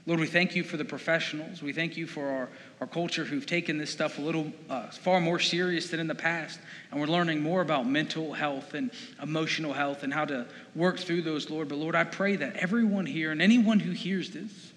Lord, 0.06 0.20
we 0.20 0.28
thank 0.28 0.56
you 0.56 0.64
for 0.64 0.78
the 0.78 0.86
professionals. 0.86 1.62
We 1.62 1.74
thank 1.74 1.96
you 1.96 2.08
for 2.08 2.28
our, 2.28 2.50
our 2.82 2.88
culture 2.88 3.24
who've 3.24 3.46
taken 3.46 3.78
this 3.78 3.92
stuff 3.92 4.18
a 4.18 4.22
little 4.22 4.52
uh, 4.68 4.88
far 4.88 5.22
more 5.22 5.38
serious 5.40 5.92
than 5.92 6.00
in 6.00 6.08
the 6.08 6.16
past. 6.16 6.60
And 6.90 7.00
we're 7.00 7.06
learning 7.06 7.40
more 7.40 7.62
about 7.62 7.88
mental 7.88 8.34
health 8.34 8.74
and 8.74 8.90
emotional 9.22 9.72
health 9.72 10.02
and 10.02 10.12
how 10.12 10.26
to 10.26 10.48
work 10.76 10.98
through 10.98 11.22
those, 11.22 11.52
Lord. 11.52 11.70
But 11.70 11.78
Lord, 11.78 11.94
I 11.94 12.04
pray 12.04 12.38
that 12.38 12.56
everyone 12.56 13.06
here 13.06 13.32
and 13.32 13.40
anyone 13.40 13.80
who 13.80 13.92
hears 13.92 14.32
this, 14.32 14.74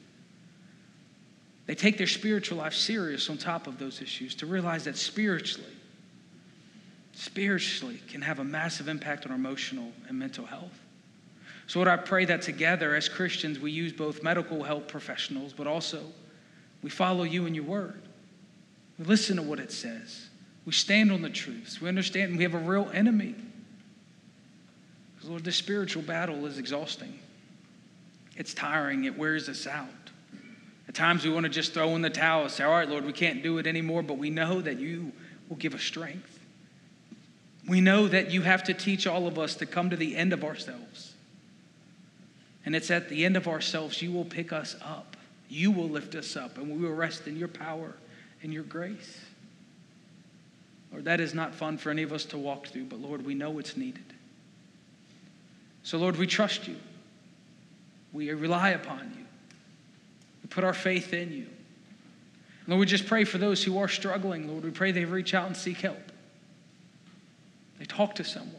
they 1.64 1.74
take 1.74 1.96
their 1.96 2.07
spiritual 2.07 2.59
life 2.59 2.74
serious 2.74 3.30
on 3.30 3.38
top 3.38 3.66
of 3.66 3.78
those 3.78 4.02
issues 4.02 4.34
to 4.36 4.46
realize 4.46 4.84
that 4.84 4.98
spiritually, 4.98 5.72
spiritually 7.14 8.02
can 8.09 8.20
have 8.20 8.38
a 8.38 8.44
massive 8.44 8.86
impact 8.86 9.24
on 9.24 9.32
our 9.32 9.38
emotional 9.38 9.92
and 10.09 10.18
mental 10.18 10.44
health. 10.44 10.78
So, 11.68 11.78
Lord, 11.78 11.88
I 11.88 11.96
pray 11.96 12.26
that 12.26 12.42
together 12.42 12.94
as 12.94 13.09
Christians, 13.09 13.59
we 13.59 13.72
use 13.72 13.94
both 13.94 14.22
medical 14.22 14.62
health 14.62 14.88
professionals, 14.88 15.55
but 15.55 15.66
also 15.66 16.02
we 16.85 16.91
follow 16.91 17.24
you 17.24 17.47
and 17.47 17.57
your 17.57 17.64
word. 17.64 18.01
We 18.99 19.07
listen 19.07 19.37
to 19.37 19.43
what 19.43 19.59
it 19.59 19.72
says. 19.72 20.28
We 20.64 20.72
stand 20.72 21.11
on 21.11 21.22
the 21.22 21.30
truths. 21.30 21.80
We 21.80 21.89
understand 21.89 22.37
we 22.37 22.45
have 22.45 22.55
a 22.55 22.59
real 22.59 22.89
enemy. 22.95 23.35
Because, 25.16 25.30
Lord, 25.30 25.43
this 25.43 25.57
spiritual 25.57 26.03
battle 26.03 26.47
is 26.47 26.59
exhausting. 26.59 27.18
It's 28.37 28.55
tiring. 28.55 29.05
It 29.05 29.18
wears 29.18 29.49
us 29.49 29.66
out. 29.66 29.89
At 30.87 30.95
times 30.95 31.24
we 31.24 31.30
want 31.30 31.45
to 31.45 31.51
just 31.51 31.74
throw 31.74 31.97
in 31.97 32.03
the 32.03 32.11
towel 32.11 32.43
and 32.43 32.51
say, 32.51 32.62
All 32.62 32.70
right, 32.70 32.89
Lord, 32.89 33.05
we 33.05 33.12
can't 33.12 33.43
do 33.43 33.59
it 33.59 33.66
anymore, 33.66 34.03
but 34.03 34.18
we 34.18 34.30
know 34.30 34.61
that 34.61 34.78
you 34.78 35.11
will 35.49 35.57
give 35.57 35.74
us 35.74 35.82
strength. 35.82 36.39
We 37.66 37.80
know 37.80 38.07
that 38.07 38.30
you 38.30 38.43
have 38.43 38.62
to 38.64 38.74
teach 38.74 39.09
all 39.09 39.26
of 39.26 39.39
us 39.39 39.57
to 39.57 39.66
come 39.66 39.91
to 39.91 39.97
the 39.97 40.14
end 40.14 40.32
of 40.32 40.45
ourselves 40.45 41.14
and 42.64 42.74
it's 42.74 42.91
at 42.91 43.09
the 43.09 43.24
end 43.24 43.37
of 43.37 43.47
ourselves, 43.47 44.01
you 44.01 44.12
will 44.12 44.24
pick 44.24 44.53
us 44.53 44.76
up. 44.82 45.13
You 45.49 45.70
will 45.70 45.88
lift 45.88 46.14
us 46.14 46.36
up, 46.36 46.59
and 46.59 46.70
we 46.70 46.78
will 46.78 46.95
rest 46.95 47.26
in 47.26 47.36
your 47.36 47.49
power 47.49 47.95
and 48.42 48.53
your 48.53 48.62
grace. 48.64 49.20
Lord, 50.90 51.05
that 51.05 51.20
is 51.20 51.34
not 51.34 51.55
fun 51.55 51.78
for 51.78 51.90
any 51.90 52.03
of 52.03 52.12
us 52.12 52.24
to 52.26 52.38
walk 52.38 52.68
through, 52.68 52.84
but 52.84 53.01
Lord, 53.01 53.24
we 53.24 53.34
know 53.34 53.59
it's 53.59 53.76
needed. 53.76 54.05
So, 55.82 55.99
Lord, 55.99 56.16
we 56.16 56.26
trust 56.26 56.68
you. 56.68 56.76
We 58.12 58.30
rely 58.32 58.70
upon 58.70 59.12
you. 59.18 59.24
We 60.42 60.49
put 60.49 60.64
our 60.64 60.72
faith 60.72 61.12
in 61.12 61.32
you. 61.32 61.47
Lord, 62.66 62.80
we 62.80 62.86
just 62.86 63.07
pray 63.07 63.24
for 63.24 63.38
those 63.38 63.62
who 63.62 63.78
are 63.78 63.88
struggling. 63.88 64.49
Lord, 64.49 64.64
we 64.64 64.70
pray 64.70 64.92
they 64.92 65.05
reach 65.05 65.34
out 65.34 65.47
and 65.47 65.57
seek 65.57 65.78
help. 65.78 65.99
They 67.78 67.84
talk 67.84 68.14
to 68.16 68.24
someone. 68.24 68.55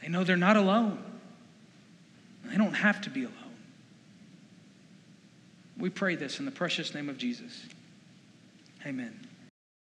They 0.00 0.08
know 0.08 0.24
they're 0.24 0.36
not 0.36 0.56
alone. 0.56 0.98
They 2.44 2.56
don't 2.56 2.74
have 2.74 3.00
to 3.02 3.10
be 3.10 3.24
alone. 3.24 3.41
We 5.78 5.90
pray 5.90 6.16
this 6.16 6.38
in 6.38 6.44
the 6.44 6.50
precious 6.50 6.94
name 6.94 7.08
of 7.08 7.18
Jesus. 7.18 7.66
Amen. 8.86 9.31